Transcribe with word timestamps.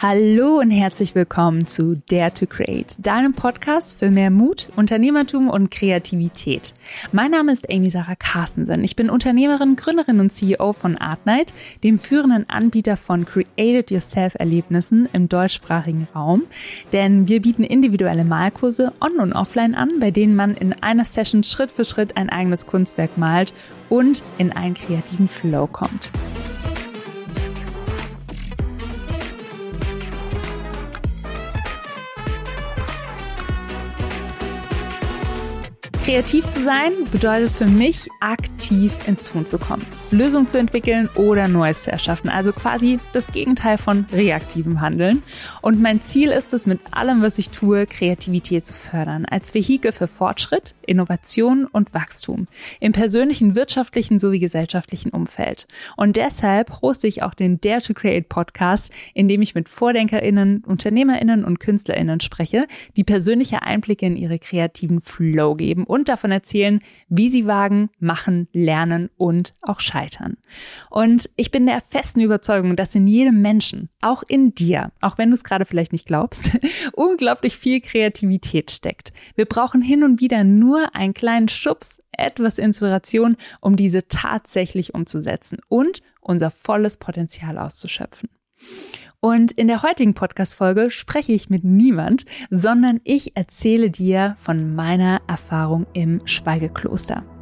Hallo 0.00 0.60
und 0.60 0.70
herzlich 0.70 1.16
willkommen 1.16 1.66
zu 1.66 2.00
Dare 2.08 2.32
to 2.32 2.46
Create, 2.46 2.94
deinem 3.04 3.34
Podcast 3.34 3.98
für 3.98 4.12
mehr 4.12 4.30
Mut, 4.30 4.68
Unternehmertum 4.76 5.50
und 5.50 5.72
Kreativität. 5.72 6.72
Mein 7.10 7.32
Name 7.32 7.52
ist 7.52 7.68
Amy 7.68 7.90
Sarah 7.90 8.14
Carstensen. 8.14 8.84
Ich 8.84 8.94
bin 8.94 9.10
Unternehmerin, 9.10 9.74
Gründerin 9.74 10.20
und 10.20 10.30
CEO 10.30 10.72
von 10.72 10.96
Artnight, 10.98 11.52
dem 11.82 11.98
führenden 11.98 12.48
Anbieter 12.48 12.96
von 12.96 13.24
Created 13.24 13.90
Yourself 13.90 14.36
Erlebnissen 14.36 15.08
im 15.12 15.28
deutschsprachigen 15.28 16.06
Raum. 16.14 16.44
Denn 16.92 17.26
wir 17.26 17.42
bieten 17.42 17.64
individuelle 17.64 18.24
Malkurse 18.24 18.92
on 19.00 19.18
und 19.18 19.32
offline 19.32 19.74
an, 19.74 19.98
bei 19.98 20.12
denen 20.12 20.36
man 20.36 20.54
in 20.54 20.74
einer 20.74 21.04
Session 21.04 21.42
Schritt 21.42 21.72
für 21.72 21.84
Schritt 21.84 22.16
ein 22.16 22.28
eigenes 22.30 22.66
Kunstwerk 22.66 23.18
malt 23.18 23.52
und 23.88 24.22
in 24.38 24.52
einen 24.52 24.74
kreativen 24.74 25.26
Flow 25.26 25.66
kommt. 25.66 26.12
Kreativ 36.08 36.48
zu 36.48 36.64
sein 36.64 36.92
bedeutet 37.12 37.50
für 37.50 37.66
mich, 37.66 38.08
aktiv 38.20 38.94
ins 39.06 39.30
Tun 39.30 39.44
zu 39.44 39.58
kommen, 39.58 39.84
Lösungen 40.10 40.46
zu 40.46 40.58
entwickeln 40.58 41.10
oder 41.16 41.48
Neues 41.48 41.82
zu 41.82 41.92
erschaffen. 41.92 42.30
Also 42.30 42.52
quasi 42.52 42.98
das 43.12 43.26
Gegenteil 43.26 43.76
von 43.76 44.06
reaktivem 44.10 44.80
Handeln. 44.80 45.22
Und 45.60 45.82
mein 45.82 46.00
Ziel 46.00 46.30
ist 46.30 46.54
es, 46.54 46.66
mit 46.66 46.80
allem, 46.92 47.20
was 47.20 47.38
ich 47.38 47.50
tue, 47.50 47.84
Kreativität 47.84 48.64
zu 48.64 48.72
fördern, 48.72 49.26
als 49.26 49.54
Vehikel 49.54 49.92
für 49.92 50.06
Fortschritt, 50.06 50.74
Innovation 50.86 51.66
und 51.66 51.92
Wachstum 51.92 52.48
im 52.80 52.92
persönlichen, 52.92 53.54
wirtschaftlichen 53.54 54.18
sowie 54.18 54.38
gesellschaftlichen 54.38 55.10
Umfeld. 55.10 55.66
Und 55.96 56.16
deshalb 56.16 56.80
hoste 56.80 57.06
ich 57.06 57.22
auch 57.22 57.34
den 57.34 57.60
Dare 57.60 57.82
to 57.82 57.92
Create 57.92 58.28
Podcast, 58.28 58.90
in 59.12 59.28
dem 59.28 59.42
ich 59.42 59.54
mit 59.54 59.68
VordenkerInnen, 59.68 60.64
UnternehmerInnen 60.64 61.44
und 61.44 61.60
KünstlerInnen 61.60 62.20
spreche, 62.20 62.64
die 62.96 63.04
persönliche 63.04 63.62
Einblicke 63.62 64.06
in 64.06 64.16
ihre 64.16 64.38
kreativen 64.38 65.02
Flow 65.02 65.54
geben 65.54 65.84
und 65.84 66.08
davon 66.08 66.30
erzählen, 66.30 66.80
wie 67.08 67.28
sie 67.28 67.46
wagen, 67.46 67.90
machen, 68.00 68.48
lernen 68.52 69.10
und 69.18 69.54
auch 69.62 69.80
scheitern. 69.80 69.97
Und 70.90 71.30
ich 71.36 71.50
bin 71.50 71.66
der 71.66 71.80
festen 71.80 72.20
Überzeugung, 72.20 72.76
dass 72.76 72.94
in 72.94 73.06
jedem 73.06 73.42
Menschen, 73.42 73.88
auch 74.00 74.22
in 74.26 74.54
dir, 74.54 74.92
auch 75.00 75.18
wenn 75.18 75.30
du 75.30 75.34
es 75.34 75.44
gerade 75.44 75.64
vielleicht 75.64 75.92
nicht 75.92 76.06
glaubst, 76.06 76.50
unglaublich 76.92 77.56
viel 77.56 77.80
Kreativität 77.80 78.70
steckt. 78.70 79.12
Wir 79.34 79.46
brauchen 79.46 79.82
hin 79.82 80.04
und 80.04 80.20
wieder 80.20 80.44
nur 80.44 80.94
einen 80.94 81.14
kleinen 81.14 81.48
Schubs, 81.48 82.00
etwas 82.12 82.58
Inspiration, 82.58 83.36
um 83.60 83.76
diese 83.76 84.08
tatsächlich 84.08 84.94
umzusetzen 84.94 85.58
und 85.68 86.02
unser 86.20 86.50
volles 86.50 86.96
Potenzial 86.96 87.58
auszuschöpfen. 87.58 88.28
Und 89.20 89.52
in 89.52 89.66
der 89.66 89.82
heutigen 89.82 90.14
Podcast-Folge 90.14 90.90
spreche 90.90 91.32
ich 91.32 91.50
mit 91.50 91.64
niemand, 91.64 92.24
sondern 92.50 93.00
ich 93.02 93.36
erzähle 93.36 93.90
dir 93.90 94.34
von 94.36 94.76
meiner 94.76 95.20
Erfahrung 95.26 95.86
im 95.92 96.24
Schweigekloster. 96.24 97.37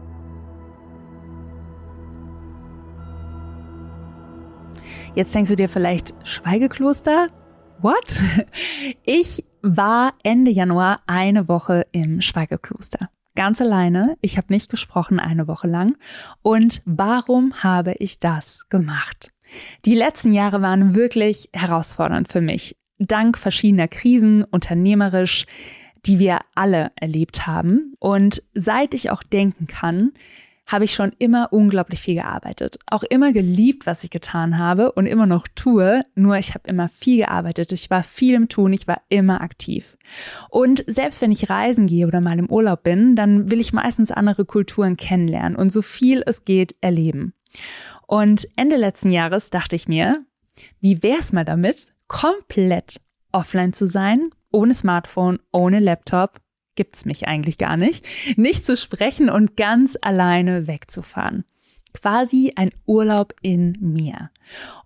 Jetzt 5.17 5.35
denkst 5.35 5.49
du 5.49 5.57
dir 5.57 5.71
vielleicht, 5.71 6.15
Schweigekloster? 6.25 7.29
What? 7.81 8.21
Ich 9.03 9.47
war 9.63 10.13
Ende 10.23 10.51
Januar 10.51 11.01
eine 11.07 11.49
Woche 11.49 11.87
im 11.91 12.21
Schweigekloster. 12.21 13.09
Ganz 13.35 13.63
alleine. 13.63 14.19
Ich 14.21 14.37
habe 14.37 14.53
nicht 14.53 14.71
gesprochen 14.71 15.19
eine 15.19 15.49
Woche 15.49 15.69
lang. 15.69 15.97
Und 16.43 16.83
warum 16.85 17.63
habe 17.63 17.95
ich 17.99 18.19
das 18.19 18.69
gemacht? 18.69 19.33
Die 19.87 19.95
letzten 19.95 20.35
Jahre 20.35 20.61
waren 20.61 20.95
wirklich 20.95 21.49
herausfordernd 21.55 22.29
für 22.29 22.43
mich. 22.43 22.77
Dank 22.99 23.39
verschiedener 23.39 23.89
Krisen, 23.89 24.45
unternehmerisch, 24.45 25.47
die 26.05 26.19
wir 26.19 26.41
alle 26.55 26.93
erlebt 26.95 27.47
haben. 27.47 27.95
Und 28.01 28.43
seit 28.53 28.93
ich 28.93 29.11
auch 29.11 29.23
denken 29.23 29.67
kann, 29.67 30.13
habe 30.67 30.85
ich 30.85 30.95
schon 30.95 31.13
immer 31.19 31.53
unglaublich 31.53 32.01
viel 32.01 32.17
gearbeitet. 32.17 32.79
Auch 32.87 33.05
immer 33.05 33.33
geliebt, 33.33 33.87
was 33.87 34.03
ich 34.03 34.11
getan 34.11 34.59
habe 34.59 34.93
und 34.93 35.07
immer 35.07 35.27
noch 35.27 35.47
tue. 35.55 36.03
Nur 36.17 36.37
ich 36.37 36.55
habe 36.55 36.69
immer 36.69 36.89
viel 36.89 37.19
gearbeitet. 37.19 37.71
Ich 37.73 37.89
war 37.89 38.03
viel 38.03 38.35
im 38.35 38.49
Tun. 38.49 38.73
Ich 38.73 38.89
war 38.89 39.01
immer 39.09 39.41
aktiv. 39.41 39.97
Und 40.51 40.85
selbst 40.89 41.23
wenn 41.23 41.31
ich 41.31 41.49
reisen 41.49 41.87
gehe 41.87 42.07
oder 42.07 42.21
mal 42.21 42.39
im 42.39 42.51
Urlaub 42.51 42.83
bin, 42.83 43.15
dann 43.15 43.51
will 43.51 43.61
ich 43.61 43.73
meistens 43.73 44.11
andere 44.11 44.45
Kulturen 44.45 44.97
kennenlernen 44.97 45.57
und 45.57 45.71
so 45.71 45.83
viel 45.83 46.23
es 46.27 46.45
geht 46.45 46.75
erleben. 46.81 47.33
Und 48.07 48.49
Ende 48.57 48.77
letzten 48.77 49.11
Jahres 49.11 49.51
dachte 49.51 49.77
ich 49.77 49.87
mir, 49.89 50.25
wie 50.81 51.03
wär's 51.03 51.33
mal 51.33 51.45
damit, 51.45 51.95
komplett 52.09 53.01
offline 53.33 53.73
zu 53.73 53.87
sein, 53.87 54.31
ohne 54.51 54.75
Smartphone, 54.75 55.39
ohne 55.53 55.81
Laptop, 55.81 56.41
gibt's 56.77 57.05
mich 57.05 57.27
eigentlich 57.27 57.59
gar 57.59 57.77
nicht, 57.77 58.07
nicht 58.37 58.65
zu 58.65 58.77
sprechen 58.77 59.29
und 59.29 59.57
ganz 59.57 59.97
alleine 60.01 60.67
wegzufahren. 60.67 61.45
Quasi 61.93 62.53
ein 62.57 62.71
Urlaub 62.85 63.35
in 63.43 63.77
mir. 63.81 64.31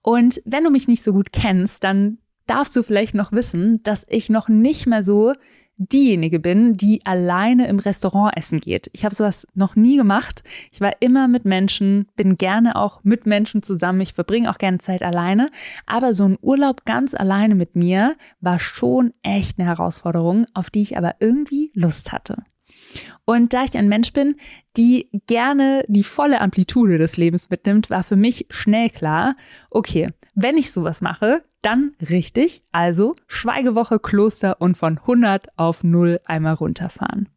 Und 0.02 0.40
wenn 0.44 0.64
du 0.64 0.70
mich 0.70 0.88
nicht 0.88 1.02
so 1.02 1.12
gut 1.12 1.32
kennst, 1.32 1.84
dann 1.84 2.18
darfst 2.46 2.74
du 2.74 2.82
vielleicht 2.82 3.14
noch 3.14 3.32
wissen, 3.32 3.82
dass 3.82 4.06
ich 4.08 4.28
noch 4.28 4.48
nicht 4.48 4.86
mehr 4.86 5.02
so 5.02 5.32
diejenige 5.80 6.38
bin, 6.38 6.76
die 6.76 7.04
alleine 7.06 7.66
im 7.68 7.78
Restaurant 7.78 8.36
essen 8.36 8.60
geht. 8.60 8.90
Ich 8.92 9.04
habe 9.04 9.14
sowas 9.14 9.46
noch 9.54 9.76
nie 9.76 9.96
gemacht. 9.96 10.44
Ich 10.70 10.80
war 10.80 10.92
immer 11.00 11.26
mit 11.26 11.44
Menschen, 11.44 12.06
bin 12.16 12.36
gerne 12.36 12.76
auch 12.76 13.02
mit 13.02 13.26
Menschen 13.26 13.62
zusammen. 13.62 14.02
Ich 14.02 14.12
verbringe 14.12 14.50
auch 14.50 14.58
gerne 14.58 14.78
Zeit 14.78 15.02
alleine. 15.02 15.50
Aber 15.86 16.12
so 16.12 16.24
ein 16.24 16.38
Urlaub 16.42 16.84
ganz 16.84 17.14
alleine 17.14 17.54
mit 17.54 17.76
mir 17.76 18.16
war 18.40 18.58
schon 18.58 19.12
echt 19.22 19.58
eine 19.58 19.68
Herausforderung, 19.68 20.46
auf 20.52 20.70
die 20.70 20.82
ich 20.82 20.98
aber 20.98 21.14
irgendwie 21.18 21.70
Lust 21.74 22.12
hatte. 22.12 22.44
Und 23.24 23.52
da 23.52 23.64
ich 23.64 23.76
ein 23.76 23.88
Mensch 23.88 24.12
bin, 24.12 24.36
die 24.76 25.08
gerne 25.26 25.84
die 25.88 26.04
volle 26.04 26.40
Amplitude 26.40 26.98
des 26.98 27.16
Lebens 27.16 27.50
mitnimmt, 27.50 27.90
war 27.90 28.02
für 28.02 28.16
mich 28.16 28.46
schnell 28.50 28.90
klar, 28.90 29.36
okay, 29.70 30.08
wenn 30.34 30.56
ich 30.56 30.72
sowas 30.72 31.00
mache, 31.00 31.42
dann 31.62 31.92
richtig, 32.00 32.62
also 32.72 33.14
Schweigewoche, 33.26 33.98
Kloster 33.98 34.60
und 34.60 34.76
von 34.76 34.98
100 34.98 35.58
auf 35.58 35.84
0 35.84 36.20
einmal 36.24 36.54
runterfahren. 36.54 37.28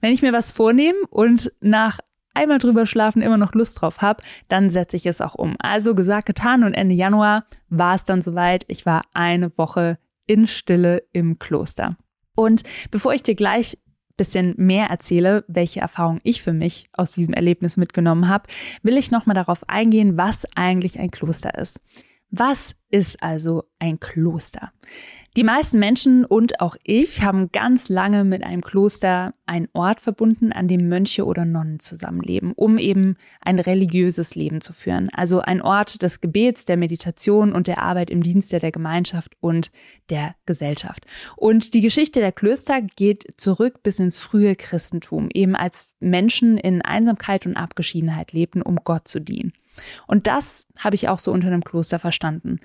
Wenn 0.00 0.12
ich 0.12 0.22
mir 0.22 0.32
was 0.32 0.52
vornehme 0.52 0.98
und 1.10 1.52
nach 1.60 2.00
einmal 2.34 2.58
drüber 2.58 2.86
schlafen 2.86 3.22
immer 3.22 3.38
noch 3.38 3.54
Lust 3.54 3.80
drauf 3.80 4.02
habe, 4.02 4.22
dann 4.48 4.68
setze 4.68 4.96
ich 4.96 5.06
es 5.06 5.20
auch 5.20 5.34
um. 5.34 5.54
Also 5.58 5.94
gesagt, 5.94 6.26
getan 6.26 6.64
und 6.64 6.74
Ende 6.74 6.94
Januar 6.94 7.44
war 7.68 7.94
es 7.94 8.04
dann 8.04 8.22
soweit. 8.22 8.64
Ich 8.68 8.84
war 8.84 9.02
eine 9.14 9.56
Woche 9.56 9.98
in 10.26 10.46
Stille 10.46 11.04
im 11.12 11.38
Kloster. 11.38 11.96
Und 12.34 12.62
bevor 12.90 13.14
ich 13.14 13.22
dir 13.22 13.36
gleich 13.36 13.78
bisschen 14.16 14.54
mehr 14.56 14.86
erzähle, 14.86 15.44
welche 15.48 15.80
Erfahrung 15.80 16.18
ich 16.22 16.42
für 16.42 16.52
mich 16.52 16.86
aus 16.92 17.12
diesem 17.12 17.34
Erlebnis 17.34 17.76
mitgenommen 17.76 18.28
habe, 18.28 18.48
will 18.82 18.96
ich 18.96 19.10
nochmal 19.10 19.34
darauf 19.34 19.68
eingehen, 19.68 20.16
was 20.16 20.46
eigentlich 20.54 20.98
ein 20.98 21.10
Kloster 21.10 21.58
ist. 21.58 21.80
Was 22.36 22.74
ist 22.90 23.22
also 23.22 23.62
ein 23.78 24.00
Kloster? 24.00 24.72
Die 25.36 25.44
meisten 25.44 25.78
Menschen 25.78 26.24
und 26.24 26.60
auch 26.60 26.74
ich 26.82 27.22
haben 27.22 27.52
ganz 27.52 27.88
lange 27.88 28.24
mit 28.24 28.42
einem 28.42 28.60
Kloster 28.60 29.34
einen 29.46 29.68
Ort 29.72 30.00
verbunden, 30.00 30.50
an 30.50 30.66
dem 30.66 30.88
Mönche 30.88 31.26
oder 31.26 31.44
Nonnen 31.44 31.78
zusammenleben, 31.78 32.52
um 32.52 32.76
eben 32.76 33.16
ein 33.40 33.60
religiöses 33.60 34.34
Leben 34.34 34.60
zu 34.60 34.72
führen. 34.72 35.10
Also 35.12 35.42
ein 35.42 35.62
Ort 35.62 36.02
des 36.02 36.20
Gebets, 36.20 36.64
der 36.64 36.76
Meditation 36.76 37.52
und 37.52 37.68
der 37.68 37.80
Arbeit 37.82 38.10
im 38.10 38.20
Dienste 38.20 38.58
der 38.58 38.72
Gemeinschaft 38.72 39.36
und 39.38 39.70
der 40.10 40.34
Gesellschaft. 40.44 41.06
Und 41.36 41.72
die 41.74 41.82
Geschichte 41.82 42.18
der 42.18 42.32
Klöster 42.32 42.82
geht 42.82 43.26
zurück 43.36 43.84
bis 43.84 44.00
ins 44.00 44.18
frühe 44.18 44.56
Christentum, 44.56 45.28
eben 45.32 45.54
als 45.54 45.86
Menschen 46.00 46.58
in 46.58 46.82
Einsamkeit 46.82 47.46
und 47.46 47.56
Abgeschiedenheit 47.56 48.32
lebten, 48.32 48.60
um 48.60 48.74
Gott 48.82 49.06
zu 49.06 49.20
dienen. 49.20 49.52
Und 50.06 50.26
das 50.26 50.66
habe 50.78 50.94
ich 50.94 51.08
auch 51.08 51.18
so 51.18 51.32
unter 51.32 51.48
einem 51.48 51.64
Kloster 51.64 51.98
verstanden. 51.98 52.60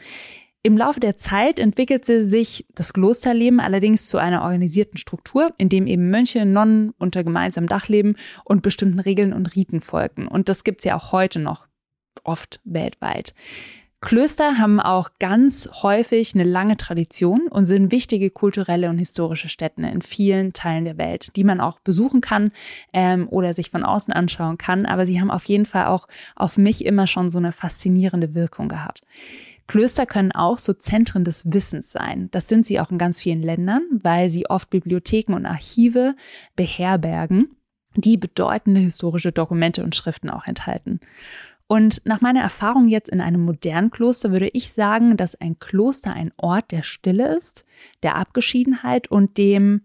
Im 0.62 0.78
Laufe 0.78 1.00
der 1.00 1.16
Zeit 1.16 1.58
entwickelte 1.58 2.24
sich 2.24 2.66
das 2.76 2.92
Klosterleben 2.92 3.62
allerdings 3.62 4.08
zu 4.08 4.18
einer 4.18 4.42
organisierten 4.42 4.98
Struktur, 4.98 5.54
in 5.58 5.70
dem 5.70 5.88
eben 5.88 6.10
Mönche, 6.10 6.46
Nonnen 6.46 6.92
unter 6.98 7.24
gemeinsamem 7.24 7.70
Dach 7.70 7.88
leben 7.88 8.16
und 8.44 8.62
bestimmten 8.62 9.00
Regeln 9.00 9.32
und 9.32 9.56
Riten 9.56 9.80
folgten. 9.80 10.28
Und 10.28 10.50
das 10.50 10.66
gibt's 10.66 10.84
ja 10.84 10.98
auch 10.98 11.14
heute 11.14 11.40
noch 11.40 11.68
oft 12.26 12.60
weltweit. 12.66 13.34
Klöster 14.02 14.58
haben 14.58 14.80
auch 14.80 15.10
ganz 15.20 15.70
häufig 15.84 16.34
eine 16.34 16.46
lange 16.46 16.78
Tradition 16.78 17.50
und 17.50 17.66
sind 17.66 17.92
wichtige 17.92 18.30
kulturelle 18.30 18.90
und 18.90 18.98
historische 18.98 19.50
Stätten 19.50 19.84
in 19.84 20.02
vielen 20.02 20.54
Teilen 20.54 20.86
der 20.86 20.98
Welt, 20.98 21.36
die 21.36 21.44
man 21.44 21.60
auch 21.60 21.80
besuchen 21.80 22.22
kann 22.22 22.52
ähm, 22.94 23.28
oder 23.28 23.52
sich 23.52 23.70
von 23.70 23.84
außen 23.84 24.14
anschauen 24.14 24.58
kann. 24.58 24.86
Aber 24.86 25.06
sie 25.06 25.20
haben 25.20 25.30
auf 25.30 25.44
jeden 25.46 25.66
Fall 25.66 25.88
auch 25.88 26.08
auf 26.38 26.58
mich 26.58 26.86
immer 26.86 27.08
schon 27.08 27.30
so 27.30 27.40
eine 27.40 27.52
faszinierende 27.52 28.34
Wirkung 28.34 28.70
gehabt. 28.70 29.02
Klöster 29.68 30.06
können 30.06 30.32
auch 30.32 30.60
so 30.60 30.74
Zentren 30.74 31.26
des 31.26 31.52
Wissens 31.52 31.92
sein. 31.92 32.30
Das 32.32 32.48
sind 32.48 32.66
sie 32.66 32.80
auch 32.80 32.92
in 32.92 32.98
ganz 32.98 33.22
vielen 33.22 33.44
Ländern, 33.44 33.84
weil 33.92 34.30
sie 34.30 34.50
oft 34.50 34.70
Bibliotheken 34.70 35.34
und 35.36 35.46
Archive 35.46 36.16
beherbergen, 36.56 37.56
die 37.96 38.18
bedeutende 38.18 38.80
historische 38.80 39.32
Dokumente 39.32 39.84
und 39.84 39.96
Schriften 39.96 40.30
auch 40.30 40.48
enthalten. 40.48 41.02
Und 41.72 42.02
nach 42.04 42.20
meiner 42.20 42.42
Erfahrung 42.42 42.88
jetzt 42.88 43.10
in 43.10 43.22
einem 43.22 43.46
modernen 43.46 43.92
Kloster 43.92 44.32
würde 44.32 44.50
ich 44.54 44.74
sagen, 44.74 45.18
dass 45.18 45.36
ein 45.36 45.60
Kloster 45.60 46.12
ein 46.12 46.34
Ort 46.36 46.72
der 46.72 46.82
Stille 46.82 47.36
ist, 47.36 47.64
der 48.02 48.16
Abgeschiedenheit 48.16 49.12
und 49.12 49.38
dem 49.38 49.82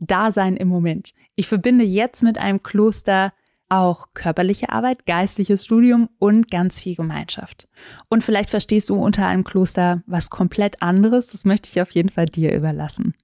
Dasein 0.00 0.56
im 0.56 0.66
Moment. 0.66 1.14
Ich 1.36 1.46
verbinde 1.46 1.84
jetzt 1.84 2.24
mit 2.24 2.36
einem 2.36 2.64
Kloster 2.64 3.32
auch 3.70 4.08
körperliche 4.14 4.70
Arbeit, 4.70 5.06
geistliches 5.06 5.64
Studium 5.64 6.08
und 6.18 6.50
ganz 6.50 6.82
viel 6.82 6.96
Gemeinschaft. 6.96 7.68
Und 8.08 8.22
vielleicht 8.22 8.50
verstehst 8.50 8.90
du 8.90 8.96
unter 8.96 9.26
einem 9.26 9.44
Kloster 9.44 10.02
was 10.06 10.28
komplett 10.28 10.82
anderes. 10.82 11.28
Das 11.28 11.44
möchte 11.44 11.68
ich 11.70 11.80
auf 11.80 11.92
jeden 11.92 12.08
Fall 12.08 12.26
dir 12.26 12.52
überlassen. 12.52 13.14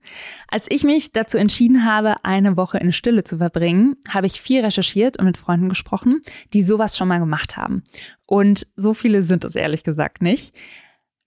Als 0.49 0.67
ich 0.71 0.85
mich 0.85 1.13
dazu 1.13 1.37
entschieden 1.37 1.85
habe, 1.85 2.25
eine 2.25 2.57
Woche 2.57 2.79
in 2.79 2.93
Stille 2.93 3.25
zu 3.25 3.39
verbringen, 3.39 3.97
habe 4.09 4.27
ich 4.27 4.41
viel 4.41 4.65
recherchiert 4.65 5.19
und 5.19 5.27
mit 5.27 5.37
Freunden 5.37 5.69
gesprochen, 5.69 6.21
die 6.55 6.63
sowas 6.63 6.97
schon 6.97 7.09
mal 7.09 7.19
gemacht 7.19 7.57
haben. 7.57 7.83
Und 8.25 8.67
so 8.77 8.95
viele 8.95 9.23
sind 9.23 9.45
es 9.45 9.57
ehrlich 9.57 9.85
gesagt 9.85 10.23
nicht. 10.23 10.55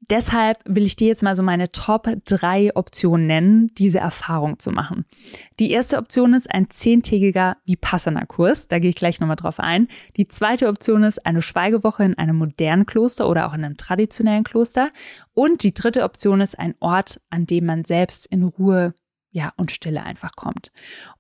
Deshalb 0.02 0.60
will 0.66 0.86
ich 0.86 0.96
dir 0.96 1.08
jetzt 1.08 1.24
mal 1.24 1.36
so 1.36 1.44
meine 1.44 1.72
Top 1.72 2.08
drei 2.26 2.76
Optionen 2.76 3.28
nennen, 3.28 3.72
diese 3.76 4.00
Erfahrung 4.00 4.58
zu 4.58 4.72
machen. 4.72 5.06
Die 5.60 5.72
erste 5.72 5.98
Option 5.98 6.34
ist 6.34 6.50
ein 6.50 6.70
zehntägiger 6.70 7.58
Vipassana-Kurs. 7.66 8.68
Da 8.70 8.80
gehe 8.80 8.90
ich 8.90 8.96
gleich 8.96 9.20
nochmal 9.20 9.36
drauf 9.36 9.60
ein. 9.60 9.88
Die 10.18 10.28
zweite 10.28 10.68
Option 10.68 11.04
ist 11.04 11.26
eine 11.26 11.42
Schweigewoche 11.42 12.04
in 12.04 12.18
einem 12.18 12.38
modernen 12.38 12.86
Kloster 12.86 13.30
oder 13.30 13.48
auch 13.48 13.54
in 13.54 13.64
einem 13.64 13.78
traditionellen 13.78 14.44
Kloster. 14.44 14.92
Und 15.34 15.64
die 15.64 15.74
dritte 15.74 16.04
Option 16.04 16.42
ist 16.42 16.58
ein 16.58 16.76
Ort, 16.80 17.22
an 17.30 17.46
dem 17.46 17.66
man 17.66 17.84
selbst 17.84 18.26
in 18.26 18.44
Ruhe 18.44 18.94
ja, 19.32 19.52
und 19.58 19.72
Stille 19.72 20.04
einfach 20.04 20.32
kommt. 20.36 20.72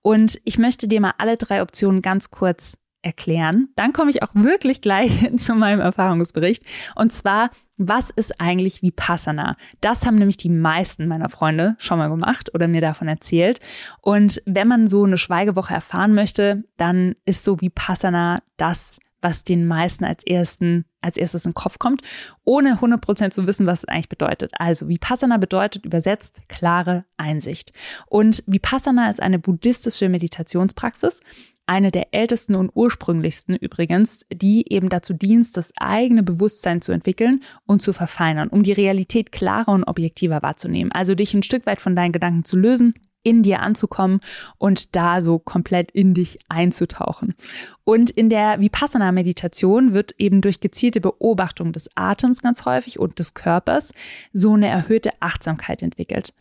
Und 0.01 0.39
ich 0.45 0.57
möchte 0.57 0.87
dir 0.87 1.01
mal 1.01 1.13
alle 1.17 1.37
drei 1.37 1.61
Optionen 1.61 2.01
ganz 2.01 2.31
kurz 2.31 2.77
erklären. 3.01 3.69
Dann 3.75 3.93
komme 3.93 4.09
ich 4.09 4.23
auch 4.23 4.33
wirklich 4.33 4.81
gleich 4.81 5.29
zu 5.37 5.55
meinem 5.55 5.79
Erfahrungsbericht. 5.79 6.63
Und 6.95 7.13
zwar, 7.13 7.49
was 7.77 8.09
ist 8.09 8.41
eigentlich 8.41 8.81
Vipassana? 8.81 9.55
Das 9.81 10.05
haben 10.05 10.15
nämlich 10.15 10.37
die 10.37 10.49
meisten 10.49 11.07
meiner 11.07 11.29
Freunde 11.29 11.75
schon 11.77 11.97
mal 11.97 12.09
gemacht 12.09 12.53
oder 12.53 12.67
mir 12.67 12.81
davon 12.81 13.07
erzählt. 13.07 13.59
Und 14.01 14.41
wenn 14.45 14.67
man 14.67 14.87
so 14.87 15.03
eine 15.03 15.17
Schweigewoche 15.17 15.73
erfahren 15.73 16.13
möchte, 16.13 16.63
dann 16.77 17.15
ist 17.25 17.43
so 17.43 17.61
Vipassana 17.61 18.37
das, 18.57 18.99
was 19.21 19.43
den 19.43 19.67
meisten 19.67 20.05
als 20.05 20.25
ersten, 20.25 20.85
als 21.01 21.17
erstes 21.17 21.45
in 21.45 21.51
den 21.51 21.55
Kopf 21.55 21.79
kommt, 21.79 22.01
ohne 22.43 22.75
100% 22.75 23.31
zu 23.31 23.47
wissen, 23.47 23.65
was 23.65 23.79
es 23.79 23.85
eigentlich 23.85 24.09
bedeutet. 24.09 24.51
Also 24.57 24.87
Vipassana 24.87 25.37
bedeutet 25.37 25.85
übersetzt 25.85 26.41
klare 26.47 27.05
Einsicht. 27.17 27.71
Und 28.07 28.43
Vipassana 28.47 29.09
ist 29.09 29.21
eine 29.21 29.39
buddhistische 29.39 30.09
Meditationspraxis 30.09 31.21
eine 31.69 31.91
der 31.91 32.15
ältesten 32.15 32.55
und 32.55 32.71
ursprünglichsten 32.73 33.55
übrigens, 33.55 34.25
die 34.33 34.65
eben 34.73 34.89
dazu 34.89 35.13
dient, 35.13 35.55
das 35.55 35.71
eigene 35.77 36.23
Bewusstsein 36.23 36.81
zu 36.81 36.91
entwickeln 36.91 37.43
und 37.67 37.83
zu 37.83 37.93
verfeinern, 37.93 38.49
um 38.49 38.63
die 38.63 38.71
Realität 38.71 39.31
klarer 39.31 39.73
und 39.73 39.83
objektiver 39.83 40.41
wahrzunehmen. 40.41 40.91
Also 40.91 41.13
dich 41.13 41.33
ein 41.35 41.43
Stück 41.43 41.67
weit 41.67 41.79
von 41.79 41.95
deinen 41.95 42.11
Gedanken 42.11 42.43
zu 42.43 42.57
lösen 42.57 42.95
in 43.21 43.43
dir 43.43 43.59
anzukommen 43.59 44.21
und 44.57 44.95
da 44.95 45.21
so 45.21 45.39
komplett 45.39 45.91
in 45.91 46.13
dich 46.13 46.39
einzutauchen. 46.47 47.35
Und 47.83 48.09
in 48.09 48.29
der 48.29 48.59
Vipassana-Meditation 48.61 49.93
wird 49.93 50.15
eben 50.17 50.41
durch 50.41 50.61
gezielte 50.61 51.01
Beobachtung 51.01 51.71
des 51.71 51.89
Atems 51.95 52.41
ganz 52.41 52.65
häufig 52.65 52.97
und 52.97 53.19
des 53.19 53.33
Körpers 53.33 53.91
so 54.33 54.53
eine 54.53 54.69
erhöhte 54.69 55.11
Achtsamkeit 55.19 55.83
entwickelt. 55.83 56.33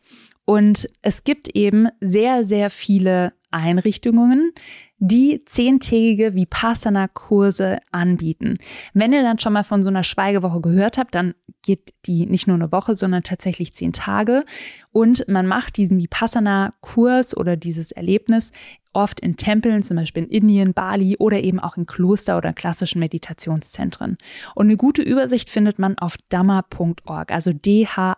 Und 0.44 0.88
es 1.02 1.24
gibt 1.24 1.48
eben 1.54 1.88
sehr, 2.00 2.46
sehr 2.46 2.70
viele 2.70 3.32
Einrichtungen, 3.50 4.52
die 4.98 5.44
zehntägige 5.44 6.34
Vipassana-Kurse 6.34 7.78
anbieten. 7.92 8.58
Wenn 8.94 9.12
ihr 9.12 9.22
dann 9.22 9.38
schon 9.38 9.52
mal 9.52 9.64
von 9.64 9.82
so 9.82 9.90
einer 9.90 10.02
Schweigewoche 10.02 10.60
gehört 10.60 10.98
habt, 10.98 11.14
dann 11.14 11.34
geht 11.62 11.94
die 12.06 12.26
nicht 12.26 12.46
nur 12.46 12.56
eine 12.56 12.72
Woche, 12.72 12.94
sondern 12.94 13.22
tatsächlich 13.22 13.72
zehn 13.72 13.92
Tage. 13.92 14.44
Und 14.90 15.26
man 15.28 15.46
macht 15.46 15.76
diesen 15.76 15.98
Vipassana-Kurs 15.98 17.36
oder 17.36 17.56
dieses 17.56 17.92
Erlebnis 17.92 18.52
oft 18.92 19.20
in 19.20 19.36
Tempeln, 19.36 19.82
zum 19.82 19.96
Beispiel 19.96 20.24
in 20.24 20.30
Indien, 20.30 20.74
Bali 20.74 21.16
oder 21.18 21.40
eben 21.40 21.60
auch 21.60 21.76
in 21.76 21.86
Kloster 21.86 22.36
oder 22.36 22.52
klassischen 22.52 22.98
Meditationszentren. 22.98 24.18
Und 24.54 24.66
eine 24.66 24.76
gute 24.76 25.02
Übersicht 25.02 25.50
findet 25.50 25.78
man 25.78 25.96
auf 25.98 26.16
dhamma.org, 26.30 27.30
also 27.30 27.52
d-h-a-m-m-a.org. 27.52 28.08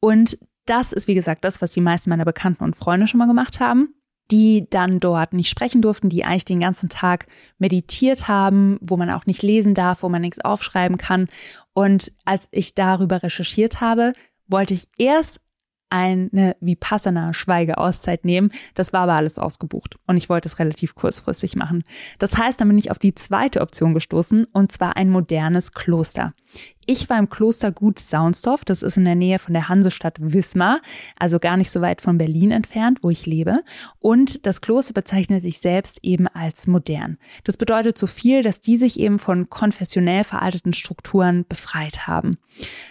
Und 0.00 0.38
das 0.68 0.92
ist, 0.92 1.08
wie 1.08 1.14
gesagt, 1.14 1.44
das, 1.44 1.62
was 1.62 1.72
die 1.72 1.80
meisten 1.80 2.10
meiner 2.10 2.24
Bekannten 2.24 2.64
und 2.64 2.76
Freunde 2.76 3.06
schon 3.06 3.18
mal 3.18 3.26
gemacht 3.26 3.60
haben, 3.60 3.94
die 4.30 4.66
dann 4.68 4.98
dort 4.98 5.32
nicht 5.32 5.48
sprechen 5.48 5.80
durften, 5.80 6.10
die 6.10 6.24
eigentlich 6.24 6.44
den 6.44 6.60
ganzen 6.60 6.88
Tag 6.88 7.26
meditiert 7.58 8.28
haben, 8.28 8.78
wo 8.80 8.96
man 8.96 9.10
auch 9.10 9.26
nicht 9.26 9.42
lesen 9.42 9.74
darf, 9.74 10.02
wo 10.02 10.08
man 10.08 10.20
nichts 10.20 10.40
aufschreiben 10.40 10.98
kann. 10.98 11.28
Und 11.72 12.12
als 12.24 12.46
ich 12.50 12.74
darüber 12.74 13.22
recherchiert 13.22 13.80
habe, 13.80 14.12
wollte 14.46 14.74
ich 14.74 14.88
erst 14.98 15.40
eine 15.90 16.54
Vipassana 16.60 17.32
Schweigeauszeit 17.32 18.24
nehmen. 18.24 18.52
Das 18.74 18.92
war 18.92 19.00
aber 19.02 19.14
alles 19.14 19.38
ausgebucht 19.38 19.96
und 20.06 20.18
ich 20.18 20.28
wollte 20.28 20.48
es 20.48 20.58
relativ 20.58 20.94
kurzfristig 20.94 21.56
machen. 21.56 21.82
Das 22.18 22.36
heißt, 22.36 22.60
dann 22.60 22.68
bin 22.68 22.76
ich 22.78 22.90
auf 22.90 22.98
die 22.98 23.14
zweite 23.14 23.62
Option 23.62 23.94
gestoßen 23.94 24.46
und 24.52 24.70
zwar 24.70 24.96
ein 24.96 25.08
modernes 25.08 25.72
Kloster. 25.72 26.34
Ich 26.90 27.10
war 27.10 27.18
im 27.18 27.28
Kloster 27.28 27.70
Gut 27.70 27.98
Saunsdorf, 27.98 28.64
das 28.64 28.82
ist 28.82 28.96
in 28.96 29.04
der 29.04 29.14
Nähe 29.14 29.38
von 29.38 29.52
der 29.52 29.68
Hansestadt 29.68 30.16
Wismar, 30.20 30.80
also 31.18 31.38
gar 31.38 31.58
nicht 31.58 31.70
so 31.70 31.82
weit 31.82 32.00
von 32.00 32.16
Berlin 32.16 32.50
entfernt, 32.50 33.00
wo 33.02 33.10
ich 33.10 33.26
lebe. 33.26 33.62
Und 33.98 34.46
das 34.46 34.62
Kloster 34.62 34.94
bezeichnet 34.94 35.42
sich 35.42 35.58
selbst 35.58 35.98
eben 36.02 36.28
als 36.28 36.66
modern. 36.66 37.18
Das 37.44 37.58
bedeutet 37.58 37.98
so 37.98 38.06
viel, 38.06 38.42
dass 38.42 38.62
die 38.62 38.78
sich 38.78 38.98
eben 38.98 39.18
von 39.18 39.50
konfessionell 39.50 40.24
veralteten 40.24 40.72
Strukturen 40.72 41.44
befreit 41.46 42.06
haben. 42.06 42.38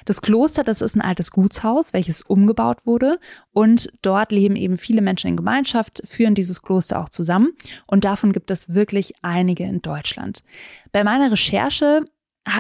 Das 0.05 0.21
Kloster, 0.21 0.63
das 0.63 0.83
ist 0.83 0.95
ein 0.95 1.01
altes 1.01 1.31
Gutshaus, 1.31 1.91
welches 1.91 2.21
umgebaut 2.21 2.85
wurde 2.85 3.17
und 3.51 3.91
dort 4.03 4.31
leben 4.31 4.55
eben 4.55 4.77
viele 4.77 5.01
Menschen 5.01 5.31
in 5.31 5.37
Gemeinschaft, 5.37 6.03
führen 6.05 6.35
dieses 6.35 6.61
Kloster 6.61 6.99
auch 6.99 7.09
zusammen 7.09 7.53
und 7.87 8.05
davon 8.05 8.31
gibt 8.31 8.51
es 8.51 8.75
wirklich 8.75 9.15
einige 9.23 9.63
in 9.63 9.81
Deutschland. 9.81 10.43
Bei 10.91 11.03
meiner 11.03 11.31
Recherche 11.31 12.05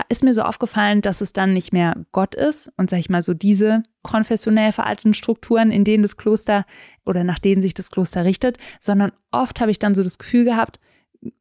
ist 0.09 0.23
mir 0.23 0.33
so 0.33 0.41
aufgefallen, 0.41 1.01
dass 1.01 1.21
es 1.21 1.33
dann 1.33 1.53
nicht 1.53 1.73
mehr 1.73 2.05
Gott 2.11 2.35
ist 2.35 2.71
und 2.77 2.89
sag 2.89 2.99
ich 2.99 3.09
mal 3.09 3.21
so 3.21 3.33
diese 3.33 3.83
konfessionell 4.03 4.71
veralteten 4.71 5.13
Strukturen, 5.13 5.71
in 5.71 5.83
denen 5.83 6.03
das 6.03 6.17
Kloster 6.17 6.65
oder 7.05 7.23
nach 7.23 7.39
denen 7.39 7.61
sich 7.61 7.73
das 7.73 7.91
Kloster 7.91 8.25
richtet, 8.25 8.57
sondern 8.79 9.11
oft 9.31 9.59
habe 9.61 9.71
ich 9.71 9.79
dann 9.79 9.95
so 9.95 10.03
das 10.03 10.17
Gefühl 10.17 10.45
gehabt, 10.45 10.79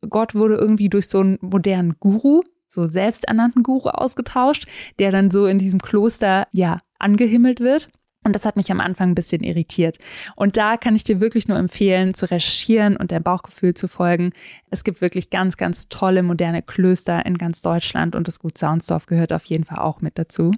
Gott 0.08 0.34
wurde 0.34 0.56
irgendwie 0.56 0.88
durch 0.88 1.08
so 1.08 1.20
einen 1.20 1.38
modernen 1.40 1.96
Guru, 2.00 2.42
so 2.66 2.86
selbsternannten 2.86 3.62
Guru 3.62 3.88
ausgetauscht, 3.90 4.66
der 4.98 5.12
dann 5.12 5.30
so 5.30 5.46
in 5.46 5.58
diesem 5.58 5.80
Kloster 5.80 6.48
ja 6.52 6.78
angehimmelt 6.98 7.60
wird. 7.60 7.88
Und 8.26 8.34
das 8.34 8.44
hat 8.44 8.56
mich 8.56 8.70
am 8.72 8.80
Anfang 8.80 9.10
ein 9.10 9.14
bisschen 9.14 9.42
irritiert. 9.42 9.98
Und 10.34 10.56
da 10.56 10.76
kann 10.76 10.96
ich 10.96 11.04
dir 11.04 11.20
wirklich 11.20 11.46
nur 11.46 11.56
empfehlen, 11.56 12.12
zu 12.12 12.28
recherchieren 12.30 12.96
und 12.96 13.12
dein 13.12 13.22
Bauchgefühl 13.22 13.74
zu 13.74 13.86
folgen. 13.86 14.32
Es 14.68 14.82
gibt 14.82 15.00
wirklich 15.00 15.30
ganz, 15.30 15.56
ganz 15.56 15.88
tolle 15.88 16.24
moderne 16.24 16.60
Klöster 16.62 17.24
in 17.24 17.38
ganz 17.38 17.62
Deutschland 17.62 18.16
und 18.16 18.26
das 18.26 18.40
Gut 18.40 18.58
Saunsdorf 18.58 19.06
gehört 19.06 19.32
auf 19.32 19.44
jeden 19.44 19.64
Fall 19.64 19.78
auch 19.78 20.00
mit 20.00 20.18
dazu. 20.18 20.50